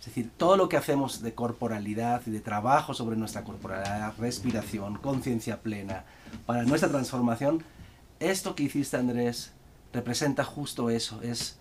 Es 0.00 0.06
decir, 0.06 0.30
todo 0.36 0.56
lo 0.56 0.68
que 0.68 0.76
hacemos 0.76 1.22
de 1.22 1.34
corporalidad 1.34 2.22
y 2.26 2.30
de 2.30 2.40
trabajo 2.40 2.92
sobre 2.92 3.16
nuestra 3.16 3.42
corporalidad, 3.42 4.14
respiración, 4.18 4.96
conciencia 4.98 5.62
plena, 5.62 6.04
para 6.44 6.64
nuestra 6.64 6.90
transformación, 6.90 7.64
esto 8.20 8.54
que 8.54 8.64
hiciste 8.64 8.96
Andrés 8.96 9.52
representa 9.92 10.44
justo 10.44 10.90
eso, 10.90 11.22
es 11.22 11.58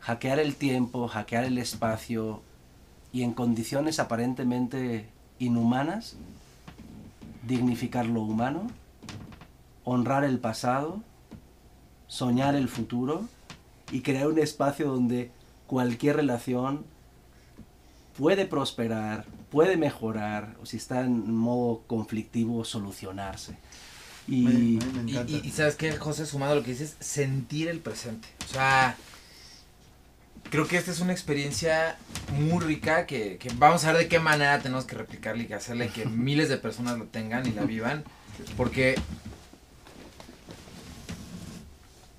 hackear 0.00 0.38
el 0.38 0.56
tiempo, 0.56 1.06
hackear 1.06 1.44
el 1.44 1.58
espacio 1.58 2.42
y 3.12 3.22
en 3.22 3.32
condiciones 3.32 4.00
aparentemente 4.00 5.08
inhumanas, 5.38 6.16
dignificar 7.46 8.06
lo 8.06 8.22
humano, 8.22 8.66
honrar 9.84 10.24
el 10.24 10.40
pasado, 10.40 11.02
soñar 12.08 12.56
el 12.56 12.68
futuro 12.68 13.28
y 13.92 14.00
crear 14.00 14.26
un 14.26 14.38
espacio 14.38 14.86
donde 14.88 15.30
cualquier 15.66 16.16
relación 16.16 16.84
puede 18.18 18.46
prosperar, 18.46 19.24
puede 19.50 19.76
mejorar, 19.76 20.56
o 20.62 20.66
si 20.66 20.76
está 20.76 21.00
en 21.00 21.32
modo 21.34 21.82
conflictivo, 21.86 22.64
solucionarse. 22.64 23.56
Y 24.26 24.42
Me- 24.42 24.52
me- 24.52 25.02
me 25.02 25.10
Y, 25.10 25.14
encanta. 25.16 25.32
y- 25.32 25.40
y 25.44 25.50
sabes 25.50 25.76
qué, 25.76 25.92
José, 25.92 26.24
sumado 26.26 26.52
a 26.52 26.54
lo 26.56 26.62
que 26.62 26.70
dices, 26.70 26.96
sentir 27.00 27.68
el 27.68 27.80
presente. 27.80 28.28
O 28.48 28.52
sea, 28.52 28.96
creo 30.50 30.66
que 30.66 30.76
esta 30.76 30.90
es 30.92 31.00
una 31.00 31.12
experiencia 31.12 31.96
muy 32.32 32.62
rica 32.64 33.06
que, 33.06 33.36
que 33.38 33.50
vamos 33.56 33.84
a 33.84 33.92
ver 33.92 34.02
de 34.02 34.08
qué 34.08 34.20
manera 34.20 34.60
tenemos 34.60 34.84
que 34.84 34.94
replicarla 34.96 35.42
y 35.42 35.46
que 35.46 35.54
hacerle 35.54 35.88
que 35.88 36.06
miles 36.06 36.48
de 36.48 36.56
personas 36.56 36.96
lo 36.98 37.04
tengan 37.06 37.46
y 37.46 37.50
la 37.52 37.64
vivan. 37.64 38.04
Porque, 38.56 38.94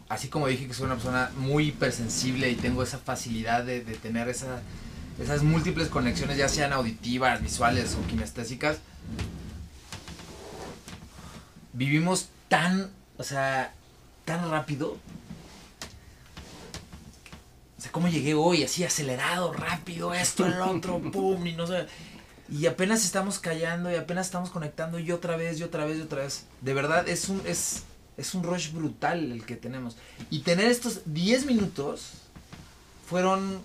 así 0.09 0.27
como 0.27 0.47
dije 0.47 0.67
que 0.67 0.73
soy 0.73 0.85
una 0.85 0.95
persona 0.95 1.31
muy 1.37 1.69
hipersensible 1.69 2.49
y 2.49 2.55
tengo 2.55 2.83
esa 2.83 2.97
facilidad 2.97 3.63
de, 3.63 3.83
de 3.83 3.95
tener 3.95 4.29
esa, 4.29 4.61
esas 5.19 5.43
múltiples 5.43 5.87
conexiones, 5.87 6.37
ya 6.37 6.49
sean 6.49 6.73
auditivas, 6.73 7.41
visuales 7.41 7.95
o 7.95 8.07
kinestésicas, 8.07 8.77
vivimos 11.73 12.29
tan, 12.47 12.91
o 13.17 13.23
sea, 13.23 13.73
tan 14.25 14.49
rápido. 14.49 14.97
O 17.77 17.81
sea, 17.81 17.91
¿cómo 17.91 18.07
llegué 18.07 18.33
hoy? 18.33 18.63
Así 18.63 18.83
acelerado, 18.83 19.53
rápido, 19.53 20.13
esto, 20.13 20.45
el 20.45 20.59
otro, 20.61 20.99
pum, 21.11 21.45
y 21.45 21.53
no 21.53 21.67
sé. 21.67 21.87
Y 22.49 22.67
apenas 22.67 23.03
estamos 23.03 23.39
callando 23.39 23.91
y 23.91 23.95
apenas 23.95 24.27
estamos 24.27 24.49
conectando 24.49 24.99
y 24.99 25.11
otra 25.11 25.35
vez, 25.35 25.59
y 25.59 25.63
otra 25.63 25.85
vez, 25.85 25.97
y 25.97 26.01
otra 26.01 26.23
vez. 26.23 26.45
De 26.61 26.73
verdad, 26.73 27.07
es 27.07 27.29
un, 27.29 27.41
es, 27.45 27.83
es 28.17 28.33
un 28.33 28.43
rush 28.43 28.71
brutal 28.71 29.31
el 29.31 29.45
que 29.45 29.55
tenemos. 29.55 29.97
Y 30.29 30.39
tener 30.39 30.67
estos 30.67 31.01
10 31.05 31.45
minutos 31.45 32.11
fueron, 33.07 33.61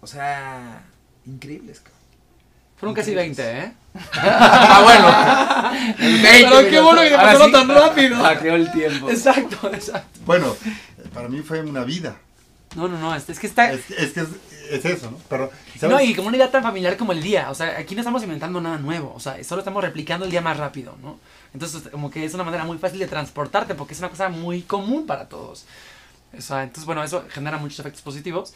o 0.00 0.06
sea, 0.06 0.84
increíbles, 1.26 1.80
cabrón. 1.80 1.98
Fueron 2.78 2.94
casi 2.94 3.14
20, 3.14 3.42
¿eh? 3.42 3.72
Ah, 4.14 4.80
bueno. 4.84 5.98
El 5.98 6.22
20 6.22 6.48
Pero 6.48 6.70
qué 6.70 6.80
bueno 6.80 7.02
que 7.02 7.16
pasó 7.16 7.46
sí. 7.46 7.52
tan 7.52 7.68
rápido. 7.68 8.22
hackeó 8.22 8.54
el 8.54 8.70
tiempo. 8.70 9.10
Exacto, 9.10 9.72
exacto. 9.72 10.20
Bueno, 10.24 10.56
para 11.12 11.28
mí 11.28 11.40
fue 11.40 11.60
una 11.62 11.82
vida. 11.82 12.16
No, 12.76 12.86
no, 12.86 12.98
no, 12.98 13.14
es, 13.16 13.28
es 13.28 13.38
que 13.40 13.48
está... 13.48 13.72
Es, 13.72 13.90
es 13.90 14.12
que 14.12 14.20
es, 14.20 14.28
es 14.70 14.84
eso, 14.84 15.10
¿no? 15.10 15.18
Pero, 15.28 15.50
¿sabes? 15.78 15.96
No, 15.96 16.02
y 16.02 16.14
como 16.14 16.28
una 16.28 16.36
idea 16.36 16.50
tan 16.50 16.62
familiar 16.62 16.96
como 16.96 17.12
el 17.12 17.22
día. 17.22 17.50
O 17.50 17.54
sea, 17.54 17.78
aquí 17.78 17.94
no 17.94 18.00
estamos 18.00 18.22
inventando 18.22 18.60
nada 18.60 18.78
nuevo. 18.78 19.12
O 19.14 19.20
sea, 19.20 19.42
solo 19.44 19.60
estamos 19.60 19.82
replicando 19.82 20.24
el 20.24 20.30
día 20.30 20.40
más 20.40 20.56
rápido, 20.56 20.96
¿no? 21.02 21.18
Entonces, 21.54 21.88
como 21.90 22.10
que 22.10 22.24
es 22.24 22.34
una 22.34 22.44
manera 22.44 22.64
muy 22.64 22.78
fácil 22.78 22.98
de 22.98 23.06
transportarte 23.06 23.74
porque 23.74 23.94
es 23.94 23.98
una 24.00 24.10
cosa 24.10 24.28
muy 24.28 24.62
común 24.62 25.06
para 25.06 25.28
todos. 25.28 25.66
O 26.36 26.40
sea, 26.40 26.62
entonces, 26.62 26.84
bueno, 26.84 27.02
eso 27.02 27.24
genera 27.30 27.58
muchos 27.58 27.78
efectos 27.78 28.02
positivos. 28.02 28.54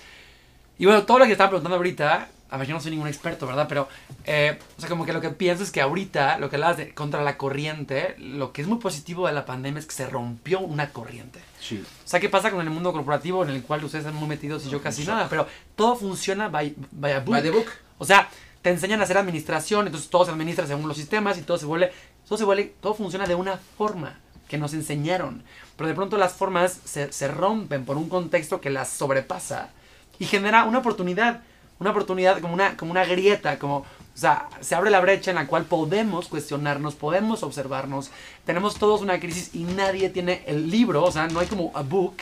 Y 0.78 0.86
bueno, 0.86 1.04
todo 1.04 1.18
lo 1.20 1.26
que 1.26 1.32
estaba 1.32 1.50
preguntando 1.50 1.76
ahorita, 1.76 2.28
a 2.52 2.58
ver, 2.58 2.68
yo 2.68 2.74
no 2.74 2.80
soy 2.80 2.90
ningún 2.90 3.08
experto, 3.08 3.46
¿verdad? 3.46 3.66
Pero, 3.66 3.88
eh, 4.26 4.58
o 4.76 4.80
sea, 4.80 4.90
como 4.90 5.06
que 5.06 5.14
lo 5.14 5.22
que 5.22 5.30
pienso 5.30 5.64
es 5.64 5.70
que 5.70 5.80
ahorita, 5.80 6.36
lo 6.36 6.50
que 6.50 6.56
hablabas 6.56 6.76
de 6.76 6.92
contra 6.92 7.22
la 7.22 7.38
corriente, 7.38 8.14
lo 8.18 8.52
que 8.52 8.60
es 8.60 8.68
muy 8.68 8.76
positivo 8.76 9.26
de 9.26 9.32
la 9.32 9.46
pandemia 9.46 9.80
es 9.80 9.86
que 9.86 9.94
se 9.94 10.06
rompió 10.06 10.60
una 10.60 10.90
corriente. 10.90 11.40
Sí. 11.60 11.82
O 11.82 12.08
sea, 12.08 12.20
¿qué 12.20 12.28
pasa 12.28 12.50
con 12.50 12.60
el 12.60 12.68
mundo 12.68 12.92
corporativo 12.92 13.42
en 13.42 13.48
el 13.48 13.62
cual 13.62 13.82
ustedes 13.82 14.04
están 14.04 14.20
muy 14.20 14.28
metidos 14.28 14.66
y 14.66 14.68
yo 14.68 14.82
casi 14.82 15.02
nada? 15.06 15.28
Pero 15.30 15.46
todo 15.76 15.96
funciona 15.96 16.48
by, 16.48 16.74
by 16.90 17.12
a 17.12 17.20
book. 17.20 17.30
By 17.30 17.42
the 17.42 17.50
book. 17.50 17.68
O 17.96 18.04
sea, 18.04 18.28
te 18.60 18.68
enseñan 18.68 19.00
a 19.00 19.04
hacer 19.04 19.16
administración, 19.16 19.86
entonces 19.86 20.10
todo 20.10 20.26
se 20.26 20.32
administra 20.32 20.66
según 20.66 20.86
los 20.86 20.98
sistemas 20.98 21.38
y 21.38 21.42
todo 21.42 21.56
se 21.56 21.64
vuelve, 21.64 21.90
todo 22.28 22.36
se 22.36 22.44
vuelve, 22.44 22.74
todo 22.82 22.92
funciona 22.92 23.26
de 23.26 23.34
una 23.34 23.56
forma 23.56 24.18
que 24.46 24.58
nos 24.58 24.74
enseñaron. 24.74 25.42
Pero 25.78 25.88
de 25.88 25.94
pronto 25.94 26.18
las 26.18 26.34
formas 26.34 26.80
se, 26.84 27.10
se 27.14 27.28
rompen 27.28 27.86
por 27.86 27.96
un 27.96 28.10
contexto 28.10 28.60
que 28.60 28.68
las 28.68 28.90
sobrepasa 28.90 29.70
y 30.18 30.26
genera 30.26 30.64
una 30.64 30.80
oportunidad, 30.80 31.42
una 31.78 31.90
oportunidad 31.90 32.40
como 32.40 32.54
una, 32.54 32.76
como 32.76 32.90
una 32.90 33.04
grieta, 33.04 33.58
como, 33.58 33.78
o 33.78 33.86
sea, 34.14 34.48
se 34.60 34.74
abre 34.74 34.90
la 34.90 35.00
brecha 35.00 35.30
en 35.30 35.36
la 35.36 35.46
cual 35.46 35.64
podemos 35.64 36.28
cuestionarnos, 36.28 36.94
podemos 36.94 37.42
observarnos, 37.42 38.10
tenemos 38.44 38.76
todos 38.76 39.00
una 39.00 39.18
crisis 39.18 39.54
y 39.54 39.64
nadie 39.64 40.10
tiene 40.10 40.42
el 40.46 40.70
libro, 40.70 41.04
o 41.04 41.10
sea, 41.10 41.28
no 41.28 41.40
hay 41.40 41.46
como 41.46 41.72
a 41.74 41.82
book 41.82 42.16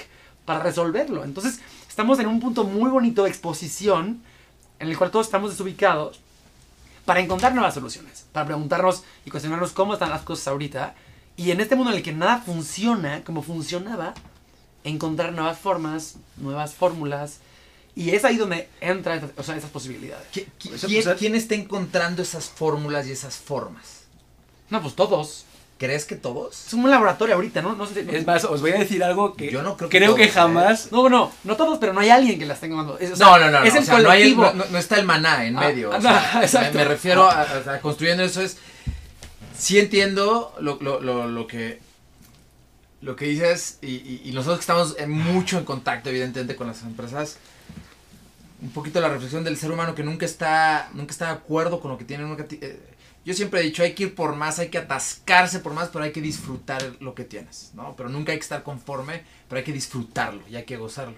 para 0.45 0.61
resolverlo. 0.61 1.25
Entonces, 1.25 1.61
estamos 1.89 2.19
en 2.19 2.27
un 2.27 2.41
punto 2.41 2.65
muy 2.65 2.91
bonito 2.91 3.25
de 3.25 3.31
exposición 3.31 4.23
en 4.79 4.89
el 4.89 4.97
cual 4.97 5.11
todos 5.11 5.27
estamos 5.27 5.51
desubicados 5.51 6.21
para 7.05 7.21
encontrar 7.21 7.55
nuevas 7.55 7.75
soluciones, 7.75 8.27
para 8.33 8.47
preguntarnos 8.47 9.05
y 9.25 9.31
cuestionarnos 9.31 9.73
cómo 9.73 9.95
están 9.95 10.11
las 10.11 10.23
cosas 10.23 10.49
ahorita. 10.49 10.95
Y 11.37 11.51
en 11.51 11.61
este 11.61 11.77
mundo 11.77 11.91
en 11.91 11.99
el 11.99 12.03
que 12.03 12.13
nada 12.13 12.39
funciona 12.39 13.23
como 13.25 13.43
funcionaba, 13.43 14.15
encontrar 14.85 15.33
nuevas 15.33 15.59
formas, 15.59 16.17
nuevas 16.37 16.75
fórmulas. 16.75 17.41
Y 18.01 18.11
es 18.15 18.25
ahí 18.25 18.37
donde 18.39 18.69
entran 18.81 19.31
o 19.37 19.43
sea, 19.43 19.57
esas 19.57 19.69
posibilidades. 19.71 20.27
¿Qui- 20.33 20.47
qui- 20.59 20.87
¿Quién, 20.87 21.03
pues, 21.05 21.19
quién 21.19 21.35
está 21.35 21.55
encontrando 21.55 22.23
esas 22.23 22.47
fórmulas 22.49 23.07
y 23.07 23.13
esas 23.13 23.37
formas? 23.37 24.05
No, 24.71 24.81
pues 24.81 24.95
todos. 24.95 25.45
¿Crees 25.77 26.07
que 26.07 26.17
todos? 26.17 26.67
Es 26.69 26.73
un 26.73 26.89
laboratorio 26.91 27.35
ahorita, 27.35 27.61
¿no? 27.61 27.75
No 27.75 27.87
sé 27.87 28.03
si- 28.05 28.17
Es 28.17 28.27
más, 28.27 28.45
os 28.45 28.63
voy 28.63 28.71
a 28.73 28.79
decir 28.79 29.05
algo 29.05 29.35
que 29.35 29.51
Yo 29.51 29.63
no 29.63 29.77
creo 29.77 29.89
que 29.91 29.99
que 29.99 30.07
todos, 30.07 30.19
¿eh? 30.21 30.29
jamás... 30.29 30.93
No, 30.93 31.09
no, 31.11 31.31
no 31.45 31.57
todos, 31.57 31.79
pero 31.79 31.93
no 31.93 32.01
hay 32.01 32.09
alguien 32.11 32.39
que 32.39 32.47
las 32.47 32.61
tenga 32.61 32.77
dando. 32.77 32.99
Es, 32.99 33.13
o 33.13 33.17
sea, 33.17 33.27
no, 33.27 33.39
no, 33.39 33.51
no. 33.51 33.65
Es 33.65 33.73
no, 33.75 33.79
el 33.81 33.83
o 33.83 33.87
sea, 33.87 33.99
no, 33.99 34.11
hay 34.11 34.23
el- 34.23 34.35
colectivo. 34.35 34.65
no- 34.65 34.71
no 34.73 34.79
está 34.79 34.97
el 34.99 35.05
maná 35.07 35.45
en 35.47 35.57
Ah, 35.59 35.61
medio. 35.61 35.91
o 35.91 35.93
ah, 35.95 36.01
sea, 36.01 36.31
no, 36.35 36.43
exacto. 36.43 36.79
Me, 36.79 36.85
me 36.85 36.89
refiero 36.89 37.29
a, 37.31 37.43
a- 37.43 37.75
a 37.75 37.81
construyendo 37.83 38.23
eso 38.25 38.41
es. 38.41 38.57
Sí 39.59 39.79
entiendo 39.79 40.55
lo, 40.61 40.79
lo, 40.81 41.01
lo, 41.01 41.27
lo 41.29 41.47
que. 41.47 41.81
Lo 43.03 43.17
que 43.17 43.25
dices, 43.27 43.79
y, 43.83 43.87
y- 43.97 44.21
y 44.27 44.33
nosotros 44.33 44.59
que 44.59 44.63
estamos 44.63 44.97
en 44.99 45.11
mucho 45.11 45.57
en 45.59 45.65
contacto, 45.65 46.11
evidentemente, 46.11 46.57
con 46.57 46.67
las 46.67 46.83
empresas, 46.83 47.39
un 48.63 48.71
poquito 48.71 49.01
la 49.01 49.09
reflexión 49.09 49.45
del 49.45 49.57
ser 49.57 49.71
humano 49.71 49.95
que 49.95 50.03
nunca 50.03 50.27
está, 50.27 50.91
nunca 50.93 51.13
está 51.13 51.27
de 51.27 51.33
acuerdo 51.33 51.81
con 51.81 51.91
lo 51.91 51.99
que 51.99 52.05
tiene. 52.05 52.25
Nunca 52.25 52.47
eh, 52.51 52.81
yo 53.25 53.35
siempre 53.35 53.61
he 53.61 53.65
dicho, 53.65 53.83
hay 53.83 53.95
que 53.95 54.05
ir 54.05 54.15
por 54.15 54.35
más, 54.35 54.59
hay 54.59 54.69
que 54.69 54.79
atascarse 54.79 55.61
por 55.61 55.73
más, 55.75 55.89
pero 55.89 56.05
hay 56.05 56.13
que 56.13 56.21
disfrutar 56.21 56.83
lo 57.01 57.15
que 57.15 57.25
tienes, 57.25 57.73
¿no? 57.75 57.95
Pero 57.97 58.09
nunca 58.09 58.33
hay 58.33 58.39
que 58.39 58.43
estar 58.43 58.63
conforme, 58.63 59.23
pero 59.49 59.59
hay 59.59 59.65
que 59.65 59.73
disfrutarlo 59.73 60.43
y 60.49 60.57
hay 60.57 60.65
que 60.65 60.77
gozarlo. 60.77 61.15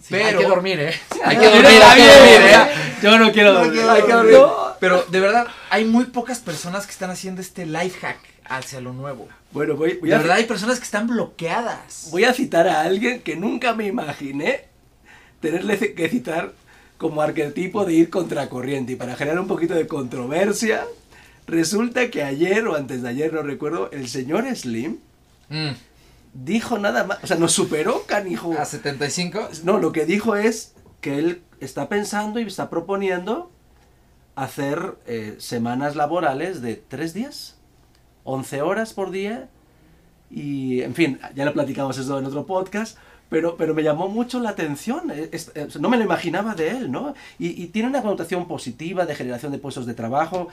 Sí, 0.00 0.14
hay 0.14 0.36
que 0.36 0.44
dormir, 0.44 0.78
¿eh? 0.78 0.94
Hay 1.24 1.38
que 1.38 1.46
dormir, 1.46 1.82
hay 1.82 1.96
que 1.96 2.02
bien, 2.02 2.18
dormir, 2.18 2.50
¿eh? 2.50 2.54
¿eh? 2.54 2.96
Yo 3.02 3.18
no 3.18 3.32
quiero 3.32 3.54
dormir. 3.54 3.80
Hay 3.80 4.02
que 4.02 4.12
dormir. 4.12 4.38
Pero 4.78 5.02
de 5.04 5.20
verdad, 5.20 5.46
hay 5.70 5.86
muy 5.86 6.04
pocas 6.04 6.38
personas 6.40 6.84
que 6.84 6.92
están 6.92 7.08
haciendo 7.08 7.40
este 7.40 7.64
life 7.64 7.98
hack 8.00 8.18
hacia 8.44 8.82
lo 8.82 8.92
nuevo. 8.92 9.26
Bueno, 9.52 9.74
voy, 9.74 9.94
voy 9.94 10.10
De 10.10 10.14
a, 10.14 10.18
verdad, 10.18 10.36
hay 10.36 10.44
personas 10.44 10.78
que 10.78 10.84
están 10.84 11.06
bloqueadas. 11.06 12.08
voy 12.10 12.24
a 12.24 12.34
citar 12.34 12.68
a 12.68 12.82
alguien 12.82 13.22
que 13.22 13.36
nunca 13.36 13.72
me 13.72 13.86
imaginé 13.86 14.66
tenerle 15.40 15.94
que 15.94 16.08
citar 16.10 16.52
como 16.98 17.22
arquetipo 17.22 17.84
de 17.84 17.94
ir 17.94 18.10
contracorriente. 18.10 18.92
Y 18.92 18.96
para 18.96 19.16
generar 19.16 19.40
un 19.40 19.48
poquito 19.48 19.74
de 19.74 19.86
controversia, 19.86 20.84
resulta 21.46 22.10
que 22.10 22.22
ayer 22.22 22.66
o 22.66 22.74
antes 22.74 23.02
de 23.02 23.08
ayer, 23.08 23.32
no 23.32 23.42
recuerdo, 23.42 23.90
el 23.92 24.08
señor 24.08 24.44
Slim 24.54 24.98
Mm. 25.48 25.70
dijo 26.34 26.76
nada 26.78 27.04
más, 27.04 27.22
o 27.22 27.26
sea, 27.26 27.36
nos 27.36 27.52
superó, 27.52 28.02
canijo. 28.06 28.52
A 28.58 28.64
75. 28.64 29.48
No, 29.62 29.78
lo 29.78 29.92
que 29.92 30.04
dijo 30.06 30.34
es 30.34 30.74
que 31.00 31.18
él 31.18 31.42
está 31.60 31.88
pensando 31.88 32.40
y 32.40 32.44
está 32.44 32.68
proponiendo 32.68 33.50
hacer 34.34 34.96
eh, 35.06 35.36
semanas 35.38 35.94
laborales 35.96 36.62
de 36.62 36.74
tres 36.76 37.14
días, 37.14 37.56
11 38.24 38.60
horas 38.62 38.92
por 38.92 39.10
día, 39.12 39.48
y 40.30 40.82
en 40.82 40.94
fin, 40.94 41.20
ya 41.34 41.44
lo 41.44 41.52
platicamos 41.52 41.96
eso 41.96 42.18
en 42.18 42.26
otro 42.26 42.44
podcast, 42.44 42.98
pero, 43.28 43.56
pero 43.56 43.74
me 43.74 43.82
llamó 43.82 44.08
mucho 44.08 44.38
la 44.40 44.50
atención, 44.50 45.10
eh, 45.10 45.28
es- 45.32 45.50
eh, 45.54 45.68
no 45.80 45.88
me 45.88 45.96
lo 45.96 46.04
imaginaba 46.04 46.54
de 46.54 46.70
él, 46.70 46.90
¿no? 46.92 47.14
Y, 47.38 47.60
y 47.62 47.66
tiene 47.68 47.88
una 47.88 48.02
connotación 48.02 48.46
positiva 48.46 49.04
de 49.06 49.14
generación 49.14 49.52
de 49.52 49.58
puestos 49.58 49.86
de 49.86 49.94
trabajo. 49.94 50.48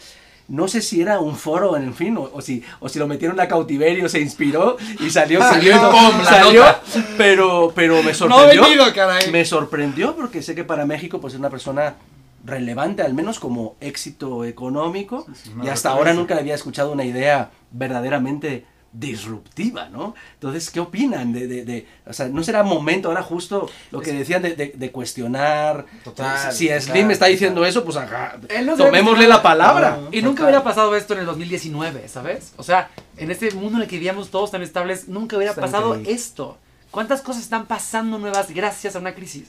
No 0.50 0.68
sé 0.68 0.82
si 0.82 1.02
era 1.02 1.20
un 1.20 1.38
foro, 1.38 1.78
en 1.78 1.94
fin, 1.94 2.18
o, 2.18 2.30
o 2.34 2.42
si, 2.42 2.64
o 2.82 2.90
si 2.90 3.00
lo 3.00 3.08
metieron 3.08 3.40
a 3.40 3.48
cautiverio, 3.48 4.10
se 4.10 4.20
inspiró 4.20 4.76
y 5.00 5.10
salió, 5.10 5.40
Salió 5.40 5.78
salió, 5.80 6.26
salió, 6.26 6.60
nota. 6.66 6.82
pero, 7.18 7.72
pero 7.74 7.96
me 8.04 8.10
No 8.10 8.14
sorprendió. 8.14 8.64
venido, 8.64 8.86
caray. 8.94 9.32
Me 9.32 9.46
sorprendió 9.46 10.16
porque 10.18 10.42
sé 10.42 10.54
que 10.54 10.66
para 10.66 10.86
México 10.86 11.22
pues 11.22 11.34
es 11.34 11.40
una 11.40 11.50
persona 11.50 11.96
relevante, 12.44 13.04
al 13.04 13.14
menos 13.14 13.40
como 13.40 13.78
éxito 13.80 14.44
económico, 14.44 15.26
Sí, 15.28 15.32
sí, 15.46 15.52
una 15.56 15.64
y 15.66 15.70
hasta 15.70 15.92
ahora 15.92 16.14
nunca 16.14 16.34
le 16.36 16.42
había 16.42 16.56
escuchado 16.56 16.92
una 16.92 17.06
idea 17.06 17.52
verdaderamente 17.72 18.66
disruptiva, 18.94 19.90
¿no? 19.90 20.14
Entonces, 20.36 20.70
¿qué 20.70 20.80
opinan? 20.80 21.34
De, 21.34 21.48
de, 21.48 21.66
de- 21.66 21.88
o 22.06 22.14
sea, 22.14 22.28
¿no 22.28 22.44
será 22.44 22.64
momento 22.64 23.08
ahora 23.10 23.24
justo 23.24 23.70
lo 23.92 24.00
que 24.02 24.14
decían 24.14 24.42
de, 24.42 24.56
de- 24.56 24.74
de 24.76 24.92
cuestionar? 24.92 25.86
Total, 26.04 26.54
si 26.54 26.68
total, 26.68 26.82
Slim 26.82 27.12
está 27.12 27.26
diciendo 27.26 27.56
total. 27.62 27.70
eso, 27.70 27.84
pues 27.86 27.98
ajá, 27.98 28.40
tomémosle 28.78 29.28
la 29.28 29.42
palabra. 29.42 30.00
Y 30.12 30.22
nunca 30.22 30.38
Total. 30.42 30.46
hubiera 30.46 30.64
pasado 30.64 30.96
esto 30.96 31.14
en 31.14 31.22
el 31.22 31.26
2019, 31.26 32.08
¿sabes? 32.08 32.54
O 32.58 32.64
sea, 32.64 32.92
en 33.18 33.32
este 33.32 33.52
mundo 33.52 33.78
en 33.78 33.84
el 33.84 33.90
que 33.90 33.96
vivíamos 33.98 34.30
todos 34.30 34.52
tan 34.52 34.62
estables, 34.62 35.08
nunca 35.08 35.36
hubiera 35.38 35.52
Está 35.52 35.62
pasado 35.62 35.90
increíble. 35.96 36.14
esto. 36.14 36.58
¿Cuántas 36.92 37.22
cosas 37.22 37.42
están 37.44 37.66
pasando 37.66 38.20
nuevas 38.20 38.52
gracias 38.52 38.96
a 38.96 39.00
una 39.00 39.16
crisis? 39.16 39.48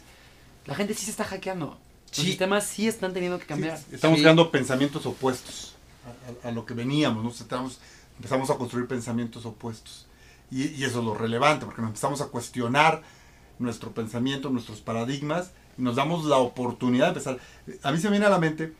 La 0.66 0.74
gente 0.74 0.94
sí 0.94 1.04
se 1.04 1.10
está 1.10 1.24
hackeando. 1.24 1.76
Los 2.08 2.16
Sí. 2.16 2.26
sistemas 2.26 2.64
sí 2.64 2.88
están 2.88 3.12
teniendo 3.12 3.38
que 3.38 3.44
cambiar. 3.44 3.76
Sí, 3.76 3.84
estamos 3.92 4.16
Sí. 4.16 4.22
creando 4.22 4.50
pensamientos 4.50 5.04
opuestos 5.04 5.74
a, 6.42 6.46
a- 6.46 6.50
a 6.50 6.52
lo 6.52 6.64
que 6.64 6.72
veníamos, 6.72 7.22
¿no? 7.22 7.30
Estamos- 7.30 7.80
empezamos 8.16 8.50
a 8.50 8.56
construir 8.56 8.86
pensamientos 8.86 9.44
opuestos. 9.46 10.06
Y, 10.50 10.68
y 10.68 10.84
eso 10.84 10.98
es 11.00 11.04
lo 11.04 11.14
relevante, 11.14 11.64
porque 11.66 11.80
nos 11.82 11.88
empezamos 11.90 12.20
a 12.20 12.26
cuestionar 12.26 13.02
nuestro 13.58 13.92
pensamiento, 13.92 14.50
nuestros 14.50 14.80
paradigmas, 14.80 15.52
y 15.78 15.82
nos 15.82 15.96
damos 15.96 16.24
la 16.26 16.36
oportunidad 16.36 17.06
de 17.06 17.08
empezar. 17.10 17.38
A 17.82 17.90
mí 17.92 17.98
se 17.98 18.04
me 18.08 18.12
viene 18.12 18.26
a 18.26 18.30
la 18.30 18.38
mente, 18.38 18.72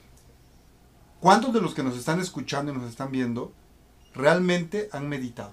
¿cuántos 1.21 1.53
de 1.53 1.61
los 1.61 1.75
que 1.75 1.83
nos 1.83 1.97
están 1.97 2.21
escuchando 2.21 2.73
y 2.73 2.77
nos 2.77 2.89
están 2.89 3.11
viendo 3.11 3.53
realmente 4.15 4.89
han 4.93 5.09
meditado? 5.09 5.53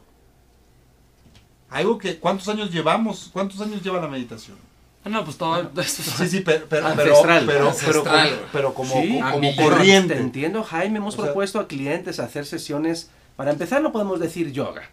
Algo 1.70 1.98
que, 1.98 2.20
¿cuántos 2.20 2.48
años 2.50 2.72
llevamos? 2.72 3.30
¿Cuántos 3.32 3.62
años 3.62 3.82
lleva 3.82 4.02
la 4.02 4.08
meditación? 4.08 4.58
No, 5.06 5.24
pues 5.24 5.38
todo 5.38 5.58
esto 5.82 6.04
Sí, 6.04 6.28
sí, 6.28 6.40
pero, 6.42 6.66
pero, 6.70 6.88
Ancestral. 6.88 7.46
pero, 7.46 7.58
pero, 7.58 7.70
Ancestral, 7.70 8.04
como- 8.04 8.12
güey. 8.38 8.50
pero 8.52 8.74
como, 8.74 9.02
Sí, 9.02 9.20
como 9.32 9.50
a 9.50 9.56
corriente. 9.56 10.16
Te 10.16 10.22
entiendo, 10.22 10.64
Jaime. 10.64 10.98
Hemos 10.98 11.14
O 11.14 11.18
sea- 11.18 11.26
propuesto 11.28 11.60
a 11.60 11.68
clientes 11.68 12.20
hacer 12.20 12.46
sesiones. 12.46 13.10
Para 13.42 13.52
empezar, 13.54 13.82
no 13.82 13.92
podemos 13.92 14.20
decir 14.20 14.52
yoga. 14.52 14.84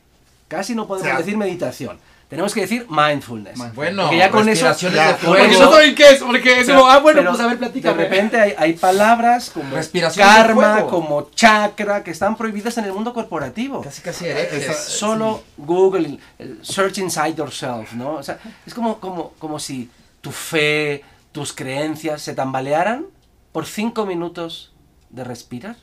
Casi 0.48 0.74
no 0.74 0.86
podemos 0.86 1.06
O 1.06 1.10
sea, 1.10 1.18
decir 1.18 1.36
meditación. 1.36 1.98
Tenemos 2.30 2.54
que 2.54 2.62
decir 2.62 2.86
mindfulness. 2.88 3.58
Bueno, 3.74 4.04
Porque 4.04 4.16
ya 4.16 4.30
con 4.30 4.40
eso. 4.48 4.66
respiraciones 4.66 4.96
ya, 4.96 5.12
de. 5.12 5.26
Porque 5.26 5.48
no 5.48 5.70
saben 5.70 5.94
qué 5.94 6.10
es, 6.12 6.22
porque 6.22 6.60
es 6.60 6.66
Pero- 6.66 6.78
como, 6.80 6.90
ah, 6.90 6.98
bueno, 7.00 7.20
pero 7.20 7.30
pues 7.32 7.40
a 7.42 7.46
ver, 7.46 7.58
De 7.58 7.58
platícame. 7.58 8.02
repente 8.04 8.40
hay, 8.40 8.54
hay 8.56 8.72
palabras 8.72 9.50
como 9.50 9.74
Respiración 9.74 10.26
de 10.26 10.34
karma, 10.34 10.86
como 10.86 11.30
chakra, 11.34 12.02
que 12.02 12.10
están 12.10 12.36
prohibidas 12.36 12.78
en 12.78 12.84
el 12.86 12.92
mundo 12.94 13.12
corporativo. 13.12 13.82
Casi, 13.82 14.00
casi 14.00 14.24
herejes. 14.24 14.76
Solo 14.78 15.42
Google, 15.58 16.06
el- 16.08 16.20
el 16.38 16.58
search 16.64 16.96
inside 16.98 17.34
yourself, 17.34 17.92
¿no? 17.92 18.12
O 18.14 18.22
sea, 18.22 18.38
es 18.66 18.72
como, 18.72 18.98
como, 18.98 19.32
como 19.38 19.58
si 19.58 19.90
tu 20.22 20.30
fe, 20.32 21.04
tus 21.32 21.52
creencias 21.52 22.22
se 22.22 22.34
tambalearan 22.34 23.04
por 23.52 23.66
cinco 23.66 24.06
minutos 24.06 24.72
de 25.10 25.24
respirar, 25.24 25.76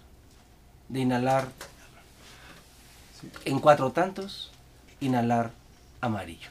de 0.89 0.99
inhalar 1.01 1.47
en 3.45 3.59
cuatro 3.59 3.91
tantos, 3.91 4.51
inhalar 4.99 5.51
amarillo. 6.01 6.49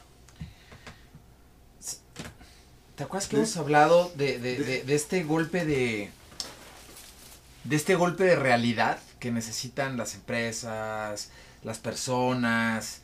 ¿Te 2.95 3.03
acuerdas 3.03 3.27
que 3.27 3.35
hemos 3.35 3.57
hablado 3.57 4.11
de, 4.15 4.39
de- 4.39 4.57
de- 4.57 4.83
de 4.83 4.95
este 4.95 5.23
golpe 5.23 5.65
de. 5.65 6.09
de 7.65 7.75
este 7.75 7.95
golpe 7.95 8.23
de 8.23 8.35
realidad 8.37 8.99
que 9.19 9.31
necesitan 9.31 9.97
las 9.97 10.15
empresas, 10.15 11.29
las 11.63 11.77
personas? 11.79 13.01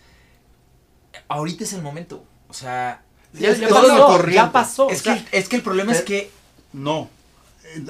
Ahorita 1.28 1.66
es 1.66 1.74
el 1.74 1.82
momento. 1.82 2.24
O 2.48 2.54
sea. 2.54 3.04
Ya- 3.34 3.50
Es 3.50 3.60
ya 3.60 3.68
pasó, 3.68 3.94
es 3.94 4.02
corriente. 4.02 4.36
ya 4.36 4.52
pasó. 4.52 4.90
Es 4.90 5.02
o 5.02 5.04
sea, 5.04 5.26
que, 5.26 5.38
es 5.38 5.50
que 5.50 5.56
el 5.58 5.62
problema 5.62 5.92
es 5.92 6.02
que. 6.02 6.32
No, 6.72 7.10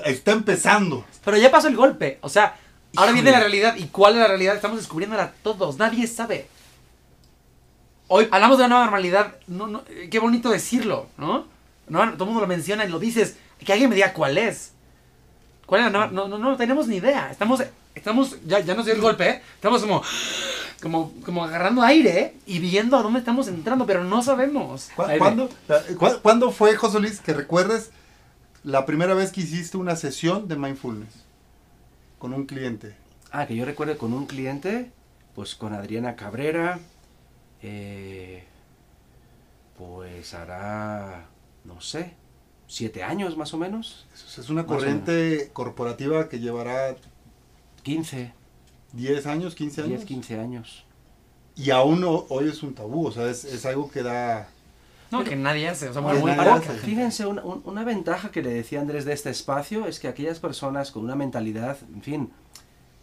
está 0.06 0.32
empezando. 0.32 1.06
Pero 1.24 1.38
ya 1.38 1.52
pasó 1.52 1.68
el 1.68 1.76
golpe. 1.76 2.18
O 2.22 2.30
sea, 2.30 2.58
ahora 2.96 3.12
viene 3.12 3.32
la 3.32 3.40
realidad. 3.40 3.76
¿Y 3.78 3.86
cuál 3.88 4.14
es 4.14 4.20
la 4.20 4.28
realidad? 4.28 4.56
Estamos 4.56 4.78
descubriéndola 4.78 5.34
todos. 5.44 5.78
Nadie 5.78 6.08
sabe. 6.08 6.48
Hoy 8.08 8.28
hablamos 8.32 8.58
de 8.58 8.64
una 8.66 8.70
nueva 8.70 8.86
normalidad. 8.86 9.36
No, 9.48 9.68
no, 9.68 9.84
eh, 9.90 10.10
qué 10.12 10.20
bonito 10.20 10.50
decirlo, 10.50 11.08
¿no? 11.18 11.46
¿no? 11.88 12.00
Todo 12.14 12.24
el 12.24 12.30
mundo 12.30 12.42
lo 12.42 12.48
menciona 12.48 12.86
y 12.86 12.90
lo 12.90 13.00
dices. 13.00 13.36
Que 13.64 13.72
alguien 13.74 13.90
me 13.90 13.96
diga 13.96 14.14
cuál 14.14 14.38
es. 14.38 14.72
¿Cuál 15.66 15.82
era? 15.82 15.90
No, 15.90 16.08
no, 16.12 16.28
no, 16.28 16.38
no 16.38 16.58
tenemos 16.58 16.88
ni 16.88 16.98
idea. 16.98 17.30
Estamos, 17.32 17.64
estamos, 17.96 18.38
ya, 18.46 18.60
ya 18.60 18.74
nos 18.74 18.86
dio 18.86 18.94
el 18.96 19.02
golpe, 19.02 19.30
¿eh? 19.30 19.42
Estamos 19.56 19.82
como, 19.82 20.02
como, 20.82 21.14
como 21.24 21.46
agarrando 21.46 21.82
aire 21.84 22.20
¿eh? 22.20 22.36
y 22.48 22.60
viendo 22.60 22.98
a 22.98 23.04
dónde 23.04 23.20
estamos 23.20 23.48
entrando, 23.48 23.86
pero 23.86 24.04
no 24.04 24.22
sabemos. 24.24 24.90
¿Cu- 24.96 25.04
Aire. 25.04 25.20
¿Cuándo, 25.20 25.50
cu- 25.98 26.20
¿Cuándo 26.22 26.52
fue, 26.52 26.76
José 26.76 27.00
Luis, 27.00 27.20
que 27.22 27.34
recuerdes 27.34 27.92
la 28.64 28.86
primera 28.86 29.14
vez 29.14 29.32
que 29.32 29.42
hiciste 29.42 29.78
una 29.78 29.96
sesión 29.96 30.48
de 30.48 30.56
mindfulness 30.56 31.14
con 32.22 32.34
un 32.36 32.46
cliente? 32.46 32.96
Ah, 33.32 33.48
que 33.48 33.56
yo 33.56 33.66
recuerdo 33.66 33.98
con 33.98 34.14
un 34.14 34.28
cliente, 34.28 34.92
pues 35.34 35.56
con 35.56 35.74
Adriana 35.74 36.16
Cabrera, 36.16 36.80
eh, 37.64 38.44
pues 39.76 40.36
hará, 40.36 41.26
no 41.66 41.82
sé, 41.82 42.14
siete 42.68 43.02
años 43.04 43.38
más 43.38 43.56
o 43.56 43.58
menos, 43.58 44.06
Es 44.14 44.50
una 44.52 44.68
corriente 44.68 45.50
corporativa 45.52 46.30
que 46.30 46.40
llevará 46.40 46.96
15, 47.82 48.34
10 48.94 49.26
años, 49.26 49.56
15 49.56 49.82
años. 49.82 49.90
10, 50.02 50.06
15 50.06 50.40
años. 50.40 50.86
Y 51.56 51.72
aún 51.72 52.04
ho- 52.04 52.28
hoy 52.30 52.50
es 52.50 52.62
un 52.62 52.76
tabú, 52.76 53.08
o 53.08 53.12
sea, 53.12 53.30
es, 53.32 53.46
es 53.46 53.66
algo 53.66 53.90
que 53.90 54.04
da... 54.04 54.48
No, 55.12 55.24
que 55.24 55.36
nadie 55.36 55.68
hace. 55.68 55.90
O 55.90 55.94
sea, 55.94 56.02
No, 56.02 56.10
muy, 56.10 56.20
muy 56.20 56.32
nadie 56.32 56.44
poca 56.46 56.56
hace. 56.56 56.68
gente. 56.68 56.82
Fíjense, 56.86 57.26
una, 57.26 57.44
un- 57.44 57.62
una 57.66 57.84
ventaja 57.84 58.32
que 58.32 58.42
le 58.42 58.50
decía 58.54 58.80
Andrés 58.82 59.04
de 59.06 59.14
este 59.14 59.30
espacio 59.30 59.86
es 59.86 60.00
que 60.00 60.08
aquellas 60.08 60.40
personas 60.40 60.92
con 60.92 61.04
una 61.04 61.16
mentalidad, 61.16 61.78
en 61.94 62.02
fin, 62.02 62.32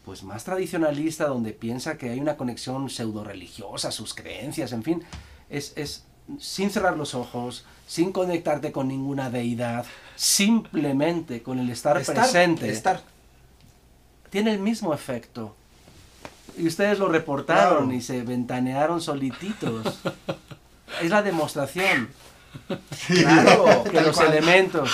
pues 0.05 0.23
más 0.23 0.43
tradicionalista, 0.45 1.27
donde 1.27 1.53
piensa 1.53 1.99
que 1.99 2.09
hay 2.11 2.19
una 2.21 2.37
conexión 2.39 2.89
pseudo 2.89 3.25
religiosa, 3.25 3.91
sus 3.91 4.15
creencias, 4.15 4.73
en 4.73 4.83
fin, 4.83 5.03
es, 5.51 5.75
es 5.77 6.05
sin 6.39 6.71
cerrar 6.71 6.97
los 6.97 7.15
ojos, 7.15 7.67
sin 7.87 8.13
conectarte 8.13 8.73
con 8.73 8.89
ninguna 8.89 9.29
deidad, 9.31 9.85
simplemente 10.17 11.43
con 11.43 11.59
el 11.59 11.69
estar, 11.71 12.03
presente, 12.03 12.71
Estar. 12.71 13.03
tiene 14.31 14.53
el 14.53 14.61
mismo 14.61 14.95
efecto. 14.95 15.55
Y 16.57 16.67
ustedes 16.67 16.99
lo 16.99 17.09
reportaron 17.09 17.85
Claro. 17.85 17.93
y 17.93 18.01
se 18.01 18.23
ventanearon 18.23 19.01
solititos. 19.01 20.01
es 21.01 21.11
la 21.11 21.22
demostración. 21.22 22.09
Claro, 23.07 23.84
que 23.90 24.01
los 24.01 24.20
elementos 24.20 24.90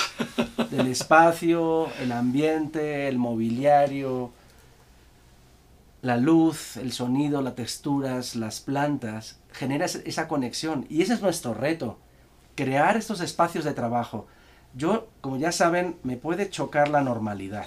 del 0.71 0.89
espacio, 0.89 1.89
el 2.01 2.13
ambiente, 2.13 3.09
el 3.09 3.19
mobiliario, 3.19 4.33
la 6.03 6.17
luz, 6.17 6.77
el 6.77 6.93
sonido, 6.93 7.43
las 7.43 7.55
texturas, 7.55 8.37
las 8.37 8.61
plantas, 8.61 9.39
genera 9.53 9.87
esa 9.87 10.29
conexión. 10.29 10.87
Y 10.89 11.03
ese 11.03 11.15
es 11.15 11.23
nuestro 11.23 11.55
reto, 11.55 11.99
crear 12.55 12.97
estos 12.97 13.21
espacios 13.21 13.65
de 13.65 13.73
trabajo. 13.73 14.27
Yo, 14.75 15.09
como 15.21 15.39
ya 15.39 15.53
saben, 15.53 15.97
me 16.03 16.17
puede 16.17 16.51
chocar 16.51 16.89
la 16.89 17.01
normalidad. 17.01 17.67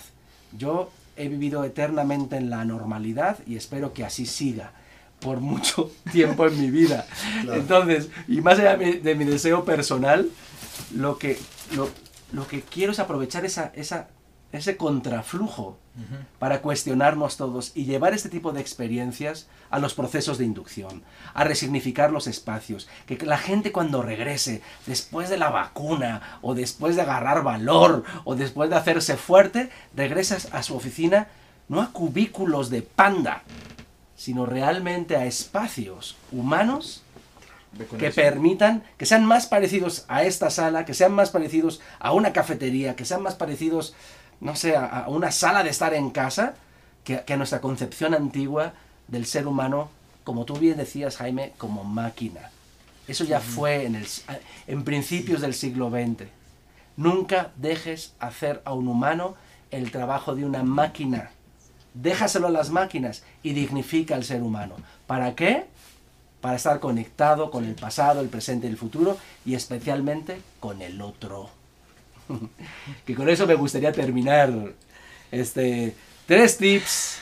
Yo 0.55 0.91
he 1.15 1.29
vivido 1.29 1.63
eternamente 1.63 2.38
en 2.38 2.49
la 2.49 2.63
normalidad 2.65 3.39
y 3.47 3.55
espero 3.55 3.93
que 3.93 4.05
así 4.05 4.25
siga 4.25 4.71
por 5.20 5.39
mucho 5.39 5.91
tiempo 6.11 6.45
en 6.47 6.59
mi 6.59 6.70
vida. 6.72 7.05
Claro. 7.41 7.59
Entonces, 7.59 8.09
y 8.28 8.41
más 8.41 8.59
allá 8.59 8.78
de 8.78 8.86
mi, 8.86 8.91
de 8.93 9.15
mi 9.15 9.26
deseo 9.26 9.65
personal, 9.65 10.30
lo 10.95 11.18
que, 11.18 11.38
lo, 11.76 11.89
lo 12.32 12.47
que 12.47 12.61
quiero 12.61 12.91
es 12.91 12.99
aprovechar 12.99 13.45
esa, 13.45 13.72
esa, 13.76 14.07
ese 14.51 14.78
contraflujo 14.78 15.78
para 16.38 16.61
cuestionarnos 16.61 17.38
todos 17.38 17.72
y 17.74 17.86
llevar 17.86 18.13
este 18.13 18.30
tipo 18.30 18.51
de 18.51 18.61
experiencias 18.61 19.47
a 19.72 19.80
los 19.80 19.95
procesos 19.95 20.38
de 20.38 20.45
inducción, 20.45 21.01
a 21.34 21.43
resignificar 21.43 22.11
los 22.11 22.28
espacios, 22.28 22.88
que 23.07 23.18
la 23.26 23.39
gente 23.39 23.72
cuando 23.72 24.03
regrese, 24.03 24.61
después 24.86 25.28
de 25.30 25.38
la 25.38 25.49
vacuna, 25.49 26.39
o 26.43 26.53
después 26.53 26.95
de 26.95 27.01
agarrar 27.01 27.41
valor, 27.41 28.03
o 28.26 28.36
después 28.36 28.70
de 28.70 28.76
hacerse 28.76 29.18
fuerte, 29.18 29.72
regresas 29.95 30.49
a 30.53 30.61
su 30.61 30.76
oficina 30.76 31.30
no 31.68 31.82
a 31.82 31.91
cubículos 31.91 32.70
de 32.70 32.84
panda, 32.84 33.43
sino 34.18 34.45
realmente 34.45 35.15
a 35.15 35.26
espacios 35.26 36.18
humanos 36.34 37.03
que 37.97 38.11
permitan 38.11 38.84
que 38.97 39.05
sean 39.05 39.26
más 39.26 39.47
parecidos 39.47 40.03
a 40.09 40.24
esta 40.24 40.49
sala, 40.49 40.84
que 40.84 40.93
sean 40.93 41.13
más 41.13 41.30
parecidos 41.30 41.80
a 41.99 42.11
una 42.11 42.34
cafetería, 42.34 42.95
que 42.95 43.05
sean 43.05 43.22
más 43.22 43.36
parecidos, 43.36 43.95
no 44.41 44.55
sé, 44.55 44.76
a, 44.76 44.86
a 44.86 45.07
una 45.07 45.32
sala 45.32 45.63
de 45.63 45.70
estar 45.70 45.93
en 45.93 46.09
casa, 46.09 46.55
que, 47.05 47.24
que 47.24 47.34
a 47.34 47.38
nuestra 47.38 47.61
concepción 47.61 48.13
antigua 48.13 48.74
del 49.07 49.26
ser 49.26 49.47
humano, 49.47 49.89
como 50.24 50.43
tú 50.43 50.55
bien 50.55 50.78
decías, 50.78 51.18
Jaime, 51.18 51.53
como 51.57 51.84
máquina. 51.84 52.49
Eso 53.07 53.24
ya 53.24 53.39
fue 53.39 53.86
en, 53.86 53.95
el, 53.95 54.07
en 54.68 54.84
principios 54.84 55.41
del 55.41 55.53
siglo 55.53 55.89
XX. 55.89 56.28
Nunca 56.97 57.51
dejes 57.55 58.13
hacer 58.20 58.61
a 58.65 58.74
un 58.74 58.88
humano 58.88 59.36
el 59.72 59.91
trabajo 59.91 60.36
de 60.36 60.43
una 60.43 60.63
máquina. 60.63 61.32
Déjaselo 62.02 62.48
a 62.48 62.52
las 62.52 62.70
máquinas 62.70 63.24
y 63.43 63.54
dignifica 63.54 64.16
al 64.16 64.24
ser 64.24 64.41
humano. 64.41 64.76
¿Para 65.06 65.36
qué? 65.36 65.66
Para 66.41 66.56
estar 66.56 66.80
conectado 66.80 67.50
con 67.50 67.66
el 67.66 67.76
pasado, 67.76 68.22
el 68.22 68.28
presente 68.28 68.68
y 68.68 68.70
el 68.70 68.78
futuro 68.78 69.18
y 69.45 69.56
especialmente 69.56 70.41
con 70.60 70.82
el 70.82 71.02
otro. 71.02 71.50
que 73.06 73.16
con 73.16 73.30
eso 73.30 73.48
me 73.48 73.56
gustaría 73.56 73.91
terminar 73.91 74.52
este 75.32 75.95
tres 76.26 76.58
tips 76.58 77.20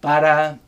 para 0.00 0.58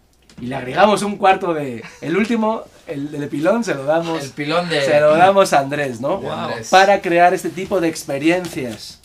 y 0.41 0.47
le 0.47 0.57
agregamos 0.57 1.03
un 1.03 1.17
cuarto 1.17 1.55
de 1.55 1.85
el 2.01 2.17
último 2.17 2.65
el 2.87 3.11
del 3.11 3.29
pilón 3.29 3.63
se 3.63 3.75
lo 3.75 3.85
damos 3.85 4.25
El 4.25 4.31
pilón 4.31 4.69
de. 4.69 4.85
se 4.85 5.01
lo 5.01 5.17
damos 5.17 5.53
a 5.53 5.61
Andrés, 5.61 6.01
¿no? 6.01 6.21
Andrés. 6.33 6.69
Para 6.69 7.01
crear 7.01 7.33
este 7.33 7.51
tipo 7.51 7.81
de 7.81 7.89
experiencias. 7.89 8.99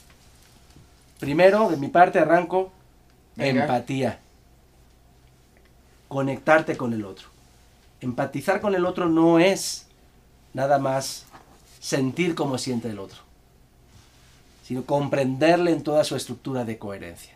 Primero, 1.19 1.69
de 1.69 1.77
mi 1.77 1.87
parte 1.87 2.19
arranco 2.19 2.71
Venga. 3.35 3.61
empatía. 3.61 4.19
Conectarte 6.15 6.77
con 6.77 6.93
el 6.93 7.03
otro. 7.03 7.27
Empatizar 7.99 8.61
con 8.61 8.73
el 8.73 8.85
otro 8.85 9.09
no 9.09 9.37
es 9.37 9.87
nada 10.53 10.79
más 10.79 11.25
sentir 11.81 12.35
como 12.35 12.57
siente 12.57 12.89
el 12.89 12.99
otro, 12.99 13.17
sino 14.63 14.85
comprenderle 14.85 15.73
en 15.73 15.83
toda 15.83 16.05
su 16.05 16.15
estructura 16.15 16.63
de 16.63 16.77
coherencia. 16.77 17.33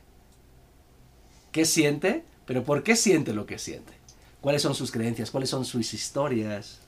¿Qué 1.52 1.66
siente? 1.66 2.24
Pero 2.46 2.64
¿por 2.64 2.82
qué 2.82 2.96
siente 2.96 3.34
lo 3.34 3.46
que 3.46 3.60
siente? 3.60 3.92
¿Cuáles 4.40 4.62
son 4.62 4.74
sus 4.74 4.92
creencias? 4.92 5.30
¿Cuáles 5.30 5.50
son 5.50 5.66
sus 5.66 5.94
historias? 5.94 6.80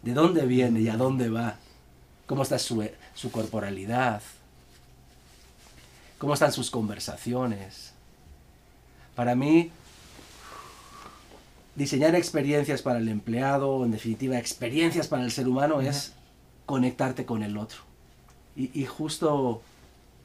¿De 0.00 0.14
dónde 0.14 0.46
viene 0.46 0.80
y 0.80 0.88
a 0.88 0.96
dónde 0.96 1.28
va? 1.28 1.56
¿Cómo 2.24 2.42
está 2.42 2.58
su, 2.58 2.88
su 3.14 3.30
corporalidad? 3.30 4.22
¿Cómo 6.16 6.32
están 6.32 6.52
sus 6.52 6.70
conversaciones? 6.70 7.92
Para 9.14 9.34
mí, 9.34 9.70
diseñar 11.74 12.14
experiencias 12.14 12.82
para 12.82 12.98
el 12.98 13.08
empleado, 13.08 13.84
en 13.84 13.90
definitiva, 13.92 14.38
experiencias 14.38 15.08
para 15.08 15.22
el 15.24 15.30
ser 15.32 15.48
humano, 15.48 15.80
es 15.80 16.12
conectarte 16.66 17.24
con 17.24 17.42
el 17.42 17.56
otro. 17.56 17.78
Y, 18.56 18.70
y 18.78 18.84
justo, 18.86 19.62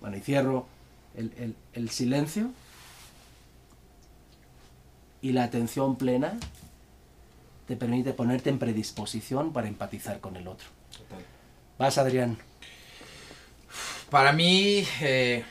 bueno, 0.01 0.17
y 0.17 0.21
cierro, 0.21 0.67
el, 1.15 1.31
el- 1.37 1.55
el 1.73 1.89
silencio 1.89 2.51
y 5.21 5.31
la 5.31 5.43
atención 5.45 5.95
plena 5.95 6.37
te 7.67 7.75
permite 7.75 8.13
ponerte 8.13 8.49
en 8.49 8.59
predisposición 8.59 9.51
para 9.53 9.67
empatizar 9.67 10.19
con 10.19 10.35
el 10.37 10.47
otro. 10.47 10.67
Total. 10.91 11.23
Vas, 11.77 11.97
Adrián. 11.97 12.37
Para 14.09 14.31
mí, 14.31 14.85
eh, 15.01 15.43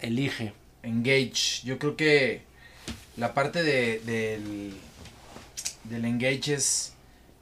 Elige. 0.00 0.52
engage. 0.82 1.62
Yo 1.64 1.78
creo 1.78 1.96
que 1.96 2.42
la 3.16 3.34
parte 3.34 3.62
de, 3.62 4.00
del, 4.00 4.74
del 5.84 6.04
engage 6.04 6.54
es, 6.54 6.92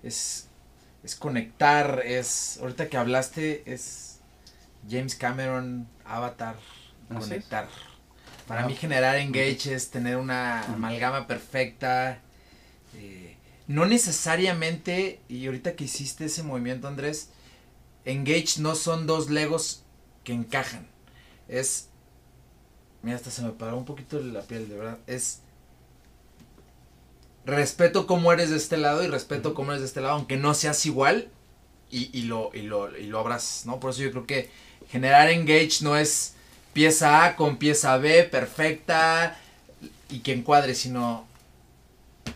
es, 0.03 0.49
es 1.03 1.15
conectar, 1.17 2.03
es, 2.05 2.59
ahorita 2.61 2.89
que 2.89 2.97
hablaste, 2.97 3.63
es 3.73 4.19
James 4.89 5.15
Cameron, 5.15 5.89
Avatar, 6.05 6.57
es. 7.11 7.17
conectar. 7.19 7.69
Para 8.47 8.65
Ah. 8.65 8.67
mí 8.67 8.75
generar 8.75 9.17
engage 9.17 9.73
es 9.75 9.91
tener 9.91 10.17
una 10.17 10.65
amalgama 10.65 11.27
perfecta. 11.27 12.21
eh, 12.97 13.37
no 13.69 13.87
necesariamente, 13.87 15.21
y 15.29 15.47
ahorita 15.47 15.77
que 15.77 15.85
hiciste 15.85 16.25
ese 16.25 16.43
movimiento, 16.43 16.89
Andrés, 16.89 17.31
engage 18.05 18.59
no 18.61 18.75
son 18.75 19.07
dos 19.07 19.31
legos 19.31 19.85
que 20.25 20.33
encajan. 20.33 20.89
Es 21.49 21.87
Mira, 23.03 23.17
hasta 23.17 23.31
se 23.31 23.43
me 23.43 23.51
paró 23.53 23.77
un 23.79 23.85
poquito 23.85 24.21
la 24.21 24.43
piel, 24.43 24.69
de 24.69 24.77
verdad. 24.77 24.99
Es. 25.07 25.41
Respeto 27.51 28.07
cómo 28.07 28.33
eres 28.33 28.51
de 28.51 28.57
este 28.57 28.77
lado 28.77 29.03
y 29.03 29.09
respeto 29.09 29.55
cómo 29.55 29.73
eres 29.73 29.81
de 29.81 29.89
este 29.89 30.01
lado, 30.01 30.15
aunque 30.15 30.37
no 30.37 30.55
seas 30.55 30.87
igual 30.87 31.29
y, 31.91 32.17
y 32.17 32.23
lo, 32.23 32.53
y, 32.55 32.63
lo, 32.63 32.97
y 32.97 33.07
lo 33.07 33.19
abras, 33.19 33.63
¿no? 33.67 33.81
Por 33.81 33.91
eso 33.91 34.03
yo 34.03 34.13
creo 34.13 34.25
que 34.25 34.51
generar 34.89 35.29
engage 35.29 35.83
no 35.83 35.97
es 35.97 36.35
pieza 36.73 37.25
A 37.25 37.35
con 37.35 37.57
pieza 37.57 37.97
B 37.97 38.23
perfecta 38.23 39.37
y 40.09 40.21
que 40.21 40.33
encuadre, 40.33 40.77
sino 40.77 41.27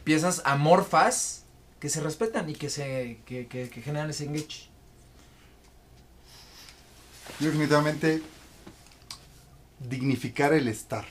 piezas 0.02 0.42
amorfas 0.44 1.44
que 1.78 1.88
se 1.88 2.00
respetan 2.00 2.50
y 2.50 2.54
que, 2.54 2.68
se, 2.68 3.18
que, 3.24 3.46
que, 3.46 3.70
que 3.70 3.82
generan 3.82 4.10
ese 4.10 4.24
engage. 4.24 4.68
Yo 7.38 7.46
definitivamente 7.46 8.20
dignificar 9.78 10.52
el 10.52 10.66
estar. 10.66 11.06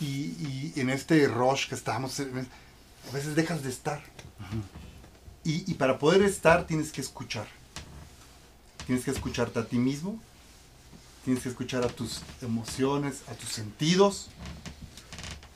Y, 0.00 0.72
en 0.76 0.88
este 0.88 1.26
rush 1.28 1.68
que 1.68 1.74
estamos, 1.74 2.18
eh, 2.20 2.30
a 3.08 3.12
veces 3.12 3.34
dejas 3.34 3.62
de 3.62 3.70
estar. 3.70 4.02
y 5.44 5.74
para 5.74 5.98
poder 5.98 6.22
estar 6.22 6.66
tienes 6.66 6.92
que 6.92 7.00
escuchar. 7.00 7.46
Tienes 8.86 9.04
que 9.04 9.10
escucharte 9.10 9.58
a 9.58 9.66
ti 9.66 9.78
mismo, 9.78 10.20
tienes 11.24 11.42
que 11.42 11.48
escuchar 11.48 11.84
a 11.84 11.88
tus 11.88 12.22
emociones, 12.42 13.22
a 13.28 13.34
tus 13.34 13.50
sentidos, 13.50 14.30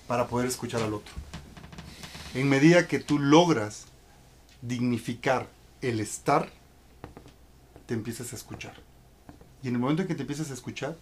para 0.07 0.28
poder 0.28 0.47
escuchar 0.47 0.82
al 0.82 0.95
otro. 0.95 1.12
En 2.34 2.49
medida 2.49 2.86
que 2.86 2.99
tú 2.99 3.18
logras 3.18 3.86
dignificar 4.62 5.49
el 5.80 6.01
estar, 6.01 6.51
te 7.86 7.95
empiezas 7.95 8.32
a 8.32 8.36
escuchar. 8.36 8.74
Y 9.62 9.68
en 9.68 9.74
el 9.74 9.80
momento 9.80 10.03
en 10.03 10.09
que 10.09 10.14
te 10.14 10.22
empiezas 10.22 10.51
a 10.51 10.55
escuchar, 10.55 10.97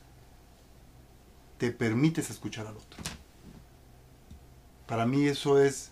te 1.58 1.70
permites 1.70 2.30
escuchar 2.30 2.66
al 2.66 2.76
otro. 2.76 2.98
Para 4.92 5.06
mí 5.06 5.26
eso 5.26 5.58
es, 5.58 5.90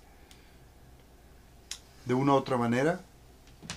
de 2.04 2.12
una 2.12 2.32
u 2.32 2.34
otra 2.34 2.58
manera, 2.58 3.00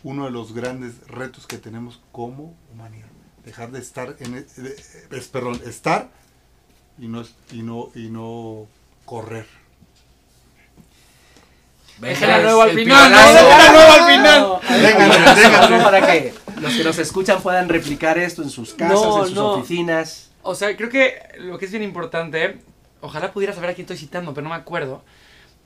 uno 0.04 0.26
de 0.26 0.32
los 0.32 0.54
grandes 0.54 1.08
retos 1.08 1.48
que 1.48 1.58
tenemos 1.58 2.02
como 2.12 2.54
humanidad. 2.74 3.08
Dejar 3.46 3.72
de 3.72 3.80
estar 3.80 4.18
en, 4.20 4.36
e- 4.36 4.62
de- 4.62 4.76
es- 5.18 5.30
perdón, 5.30 5.62
estar 5.66 6.10
y 7.00 7.08
no, 7.08 7.24
y 7.54 7.62
no, 7.62 7.88
y 7.96 8.10
no 8.10 8.68
correr. 9.06 9.46
Déjala 12.00 12.42
luego 12.42 12.62
al 12.64 12.72
final, 12.72 13.10
no, 13.10 13.18
déjala 13.18 13.72
luego 13.72 13.92
al 13.94 14.12
final. 14.14 14.60
Venga, 14.82 15.08
Venga, 15.08 15.34
venga, 15.36 15.60
algo 15.68 15.84
para 15.86 16.06
que 16.06 16.34
los 16.60 16.74
que 16.74 16.84
nos 16.84 16.98
escuchan 16.98 17.42
puedan 17.42 17.70
replicar 17.70 18.18
esto 18.18 18.44
en 18.44 18.50
sus 18.50 18.74
casas, 18.74 19.00
No, 19.00 19.20
en 19.22 19.26
sus 19.28 19.36
no. 19.36 19.52
oficinas. 19.54 20.32
O 20.42 20.54
sea, 20.54 20.76
creo 20.76 20.90
que 20.90 21.18
lo 21.40 21.58
que 21.58 21.64
es 21.64 21.72
bien 21.72 21.84
importante, 21.84 22.60
ojalá 23.04 23.32
pudiera 23.32 23.54
saber 23.54 23.70
a 23.70 23.74
quién 23.74 23.84
estoy 23.84 23.98
citando, 23.98 24.34
pero 24.34 24.44
no 24.44 24.50
me 24.50 24.56
acuerdo. 24.56 25.04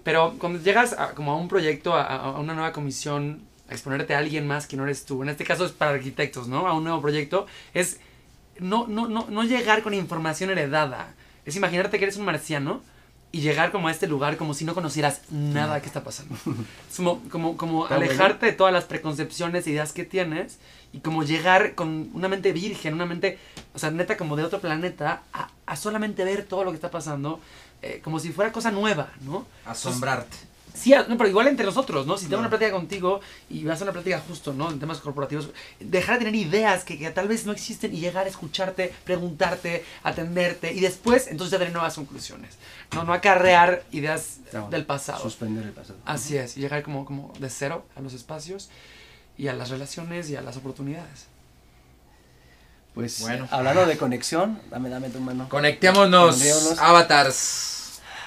Pero 0.04 0.36
cuando 0.40 0.60
llegas 0.60 0.94
a, 0.94 1.14
como 1.14 1.32
a 1.32 1.36
un 1.38 1.48
proyecto, 1.48 1.94
a, 1.94 2.04
a 2.04 2.40
una 2.40 2.54
nueva 2.54 2.72
comisión, 2.72 3.44
a 3.70 3.74
exponerte 3.74 4.16
a 4.16 4.20
alguien 4.20 4.48
más 4.48 4.68
que 4.68 4.78
no 4.78 4.84
eres 4.84 5.06
tú, 5.06 5.24
en 5.24 5.30
este 5.30 5.44
caso 5.44 5.66
es 5.66 5.72
para 5.72 5.92
arquitectos, 5.92 6.48
¿no? 6.48 6.68
A 6.68 6.74
un 6.74 6.84
nuevo 6.84 7.02
proyecto, 7.02 7.48
es 7.74 8.00
no, 8.60 8.88
no, 8.88 9.08
no, 9.08 9.28
no 9.30 9.44
llegar 9.44 9.84
con 9.84 9.94
información 9.94 10.50
heredada. 10.50 11.14
Es 11.46 11.56
imaginarte 11.56 11.98
que 11.98 12.06
eres 12.06 12.18
un 12.18 12.26
marciano 12.26 12.82
y 13.32 13.42
llegar 13.42 13.72
como 13.72 13.88
a 13.88 13.92
este 13.92 14.08
lugar 14.08 14.38
como 14.38 14.54
si 14.54 14.66
no 14.66 14.74
conocieras 14.74 15.22
nada 15.30 15.82
que 15.82 15.88
está 15.88 16.04
pasando. 16.04 16.36
Es 16.90 16.98
como, 16.98 17.22
como, 17.30 17.58
como 17.58 17.86
alejarte 17.88 18.46
de 18.48 18.52
todas 18.54 18.74
las 18.74 18.86
preconcepciones 18.86 19.68
e 19.68 19.72
ideas 19.72 19.94
que 19.94 20.06
tienes 20.06 20.60
y 20.94 21.00
como 21.00 21.24
llegar 21.24 21.76
con 21.76 22.10
una 22.14 22.28
mente 22.28 22.52
virgen, 22.54 22.94
una 22.94 23.06
mente, 23.06 23.38
o 23.74 23.80
sea, 23.80 23.92
neta 23.92 24.18
como 24.18 24.36
de 24.36 24.44
otro 24.44 24.60
planeta, 24.60 25.22
a, 25.34 25.50
a 25.66 25.76
solamente 25.76 26.24
ver 26.24 26.44
todo 26.46 26.64
lo 26.64 26.72
que 26.72 26.76
está 26.76 26.90
pasando 26.92 27.40
eh, 27.82 28.02
como 28.04 28.20
si 28.20 28.32
fuera 28.32 28.52
cosa 28.52 28.72
nueva, 28.72 29.12
¿no? 29.22 29.46
Asombrarte. 29.66 30.38
Sí, 30.74 30.94
a- 30.94 31.08
no, 31.08 31.18
pero 31.18 31.28
igual 31.30 31.48
entre 31.48 31.66
nosotros, 31.66 32.06
¿no? 32.06 32.18
Si 32.18 32.26
tengo 32.28 32.40
una 32.40 32.50
plática 32.50 32.72
contigo 32.72 33.20
y 33.50 33.64
vas 33.64 33.82
a 33.82 33.84
una 33.84 33.94
plática 33.94 34.20
justo, 34.28 34.54
¿no? 34.54 34.70
En 34.70 34.80
temas 34.80 35.00
corporativos, 35.00 35.50
dejar 35.80 36.20
de 36.20 36.26
tener 36.26 36.36
ideas 36.40 36.84
que, 36.84 37.00
que 37.00 37.10
tal 37.10 37.28
vez 37.28 37.46
no 37.48 37.52
existen 37.52 37.96
y 37.96 38.00
llegar 38.00 38.26
a 38.26 38.30
escucharte, 38.30 38.94
preguntarte, 39.04 39.84
atenderte 40.04 40.72
y 40.74 40.80
después 40.80 41.28
entonces 41.28 41.52
ya 41.52 41.58
tener 41.58 41.74
nuevas 41.74 41.96
conclusiones. 41.96 42.58
No, 42.94 43.04
no 43.04 43.14
acarrear 43.14 43.84
ideas 43.92 44.38
del 44.70 44.86
pasado. 44.86 45.20
Suspender 45.22 45.66
el 45.66 45.72
pasado. 45.74 45.98
Así 46.06 46.38
es, 46.38 46.56
y 46.58 46.62
llegar 46.62 46.84
como, 46.84 47.06
como 47.06 47.34
de 47.40 47.50
cero 47.50 47.84
a 47.96 48.02
los 48.02 48.14
espacios 48.14 48.70
y 49.38 49.48
a 49.48 49.54
las 49.54 49.70
relaciones 49.70 50.30
y 50.30 50.36
a 50.36 50.42
las 50.42 50.58
oportunidades. 50.58 51.28
Pues 52.94 53.22
Bueno. 53.22 53.48
hablando 53.52 53.86
de 53.86 53.98
conexión, 53.98 54.60
dame, 54.72 54.90
dame 54.90 55.10
tu 55.10 55.20
mano. 55.20 55.48
Conectémonos, 55.50 56.38
Conectémonos. 56.38 56.80
avatars. 56.80 57.74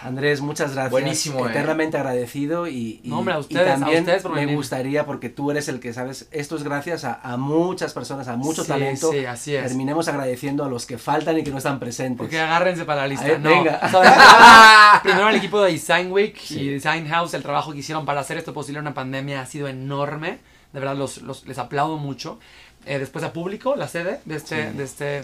Andrés, 0.02 0.40
muchas 0.40 0.72
gracias. 0.72 0.92
Buenísimo, 0.92 1.46
eh. 1.46 1.50
Eternamente 1.50 1.98
agradecido 1.98 2.66
y, 2.66 3.00
y- 3.04 3.08
No, 3.10 3.18
hombre, 3.18 3.34
a 3.34 3.36
y 3.36 3.40
ustedes, 3.40 3.68
a 3.68 3.78
también 3.80 3.98
ustedes 4.00 4.22
por 4.22 4.30
me 4.32 4.40
venir. 4.40 4.56
gustaría, 4.56 5.04
porque 5.04 5.28
tú 5.28 5.50
eres 5.50 5.68
el 5.68 5.78
que 5.78 5.92
sabes, 5.92 6.26
esto 6.30 6.56
es 6.56 6.62
gracias 6.62 7.04
a, 7.04 7.20
a 7.22 7.36
muchas 7.36 7.92
personas, 7.92 8.26
a 8.28 8.36
mucho 8.36 8.62
Sí, 8.62 8.68
talento. 8.68 9.10
sí, 9.12 9.26
así 9.26 9.54
es. 9.56 9.64
Terminemos 9.66 10.08
agradeciendo 10.08 10.64
a 10.64 10.68
los 10.70 10.86
que 10.86 10.96
faltan 10.96 11.36
y 11.38 11.44
que 11.44 11.50
no 11.50 11.58
están 11.58 11.78
presentes. 11.78 12.16
Porque 12.16 12.40
agárrense 12.40 12.86
para 12.86 13.02
la 13.02 13.08
lista. 13.08 13.26
A 13.26 13.28
ver, 13.28 13.40
no. 13.40 13.50
venga. 13.50 15.00
Primero 15.02 15.26
al 15.26 15.34
equipo 15.36 15.60
de 15.60 15.72
Design 15.72 16.10
Week 16.12 16.38
y 16.50 16.68
Design 16.70 17.06
House, 17.08 17.34
el 17.34 17.42
trabajo 17.42 17.72
que 17.72 17.78
hicieron 17.80 18.06
para 18.06 18.20
hacer 18.20 18.38
esto 18.38 18.54
posible 18.54 18.78
en 18.78 18.86
una 18.86 18.94
pandemia 18.94 19.42
ha 19.42 19.46
sido 19.46 19.68
enorme. 19.68 20.38
De 20.72 20.80
verdad, 20.80 20.96
los, 20.96 21.22
los- 21.22 21.46
les 21.46 21.58
aplaudo 21.58 21.96
mucho. 21.98 22.38
Eh, 22.86 22.98
después 22.98 23.24
a 23.24 23.32
público, 23.32 23.76
la 23.76 23.88
sede 23.88 24.20
de 24.24 24.36
este... 24.36 24.70
Sí. 24.70 24.76
De 24.76 24.84
este 24.84 25.22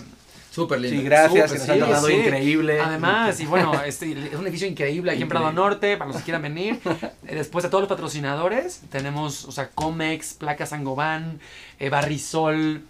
Súper 0.51 0.80
lindo. 0.80 0.97
Sí, 0.99 1.05
gracias, 1.05 1.51
Súper, 1.51 1.51
que 1.51 1.59
nos 1.59 1.68
han 1.68 1.76
sí, 1.76 1.80
tratado 1.84 2.07
sí. 2.07 2.12
increíble. 2.14 2.80
Además, 2.80 3.40
y 3.40 3.44
bueno, 3.47 3.82
este, 3.84 4.11
es 4.12 4.34
un 4.34 4.42
edificio 4.47 4.66
increíble 4.66 5.12
aquí 5.12 5.20
en 5.20 5.28
Prado. 5.28 5.53
Norte, 5.53 5.99
para 5.99 6.09
los 6.09 6.16
que 6.16 6.22
quieran 6.24 6.40
venir. 6.42 6.80
Eh, 7.28 7.34
Después 7.34 7.64
a 7.66 7.70
todos 7.70 7.82
los 7.82 7.88
patrocinadores, 7.90 8.80
tenemos, 8.90 9.44
o 9.44 9.53
sea, 9.53 9.68
Comex, 9.70 10.32
Placa 10.34 10.64
Sangobán, 10.64 11.40
eh, 11.78 11.90
Barrisol, 11.90 12.84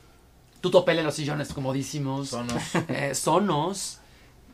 Tutopel 0.60 0.98
en 1.00 1.04
los 1.06 1.14
sillones 1.16 1.52
comodísimos, 1.52 2.28
Sonos. 2.28 2.62
eh, 2.88 3.14
Sonos, 3.14 3.98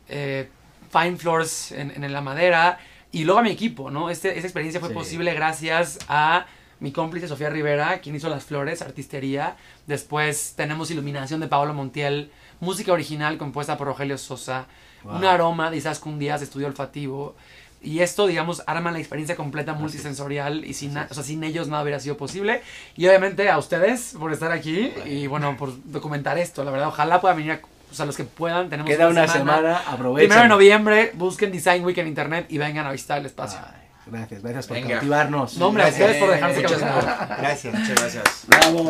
eh, 0.08 0.48
Fine 0.90 1.16
Floors 1.18 1.72
en, 1.72 1.90
en 2.02 2.12
la 2.12 2.20
madera, 2.22 2.78
y 3.10 3.24
luego 3.24 3.40
a 3.40 3.42
mi 3.42 3.50
equipo, 3.50 3.90
¿no? 3.90 4.08
Este, 4.08 4.28
esta 4.36 4.46
experiencia 4.46 4.80
fue 4.80 4.88
posible 4.90 5.34
gracias 5.34 5.98
a 6.08 6.46
mi 6.82 6.92
cómplice 6.92 7.28
Sofía 7.28 7.48
Rivera, 7.48 8.00
quien 8.00 8.14
hizo 8.16 8.28
las 8.28 8.44
flores, 8.44 8.82
artistería. 8.82 9.56
Después 9.86 10.54
tenemos 10.56 10.90
iluminación 10.90 11.40
de 11.40 11.46
Paolo 11.48 11.72
Montiel, 11.74 12.30
música 12.60 12.92
original 12.92 13.38
compuesta 13.38 13.76
por 13.78 13.86
Rogelio 13.86 14.18
Sosa, 14.18 14.66
Wow. 15.04 15.16
un 15.16 15.24
aroma 15.24 15.70
de 15.70 15.78
Isaskun 15.78 16.18
Díaz, 16.18 16.42
estudio 16.42 16.66
olfativo. 16.66 17.34
Y 17.84 18.00
esto, 18.00 18.28
digamos, 18.28 18.62
arma 18.68 18.92
la 18.92 18.98
experiencia 19.00 19.34
completa 19.34 19.72
multisensorial 19.74 20.64
y 20.64 20.74
sin, 20.74 20.94
na- 20.94 21.08
o 21.10 21.14
sea, 21.14 21.24
sin 21.24 21.42
ellos 21.42 21.66
nada 21.66 21.82
hubiera 21.82 21.98
sido 21.98 22.16
posible. 22.16 22.62
Y 22.96 23.06
obviamente 23.08 23.48
a 23.50 23.58
ustedes 23.58 24.14
por 24.18 24.32
estar 24.32 24.52
aquí 24.52 24.92
y 25.04 25.26
bueno, 25.26 25.56
por 25.56 25.72
documentar 25.90 26.38
esto. 26.38 26.62
La 26.62 26.70
verdad, 26.70 26.88
ojalá 26.88 27.20
puedan 27.20 27.38
venir, 27.38 27.52
a- 27.52 27.60
o 27.90 27.94
sea, 27.94 28.06
los 28.06 28.16
que 28.16 28.22
puedan. 28.24 28.70
Tenemos 28.70 28.88
Queda 28.88 29.08
una 29.08 29.26
semana, 29.26 29.78
aprovechen. 29.86 30.28
Primero 30.28 30.42
de 30.42 30.48
noviembre, 30.48 31.10
busquen 31.14 31.50
Design 31.50 31.84
Week 31.84 31.98
en 31.98 32.06
internet 32.06 32.46
y 32.48 32.58
vengan 32.58 32.86
a 32.86 32.92
visitar 32.92 33.18
el 33.18 33.26
espacio. 33.26 33.58
Ay, 33.60 33.81
gracias, 34.12 34.42
gracias 34.42 34.66
por 34.66 34.76
Venga. 34.76 34.90
cautivarnos. 34.90 35.56
No, 35.58 35.68
hombre, 35.68 35.82
a 35.82 35.86
Gracias. 35.86 36.06
ustedes 36.10 36.22
por 36.22 36.34
dejarse 36.34 36.62
Muchas. 36.62 36.80
Gracias. 37.38 37.74
Muchas 37.74 38.00
gracias. 38.00 38.24
¡Bravo! 38.46 38.88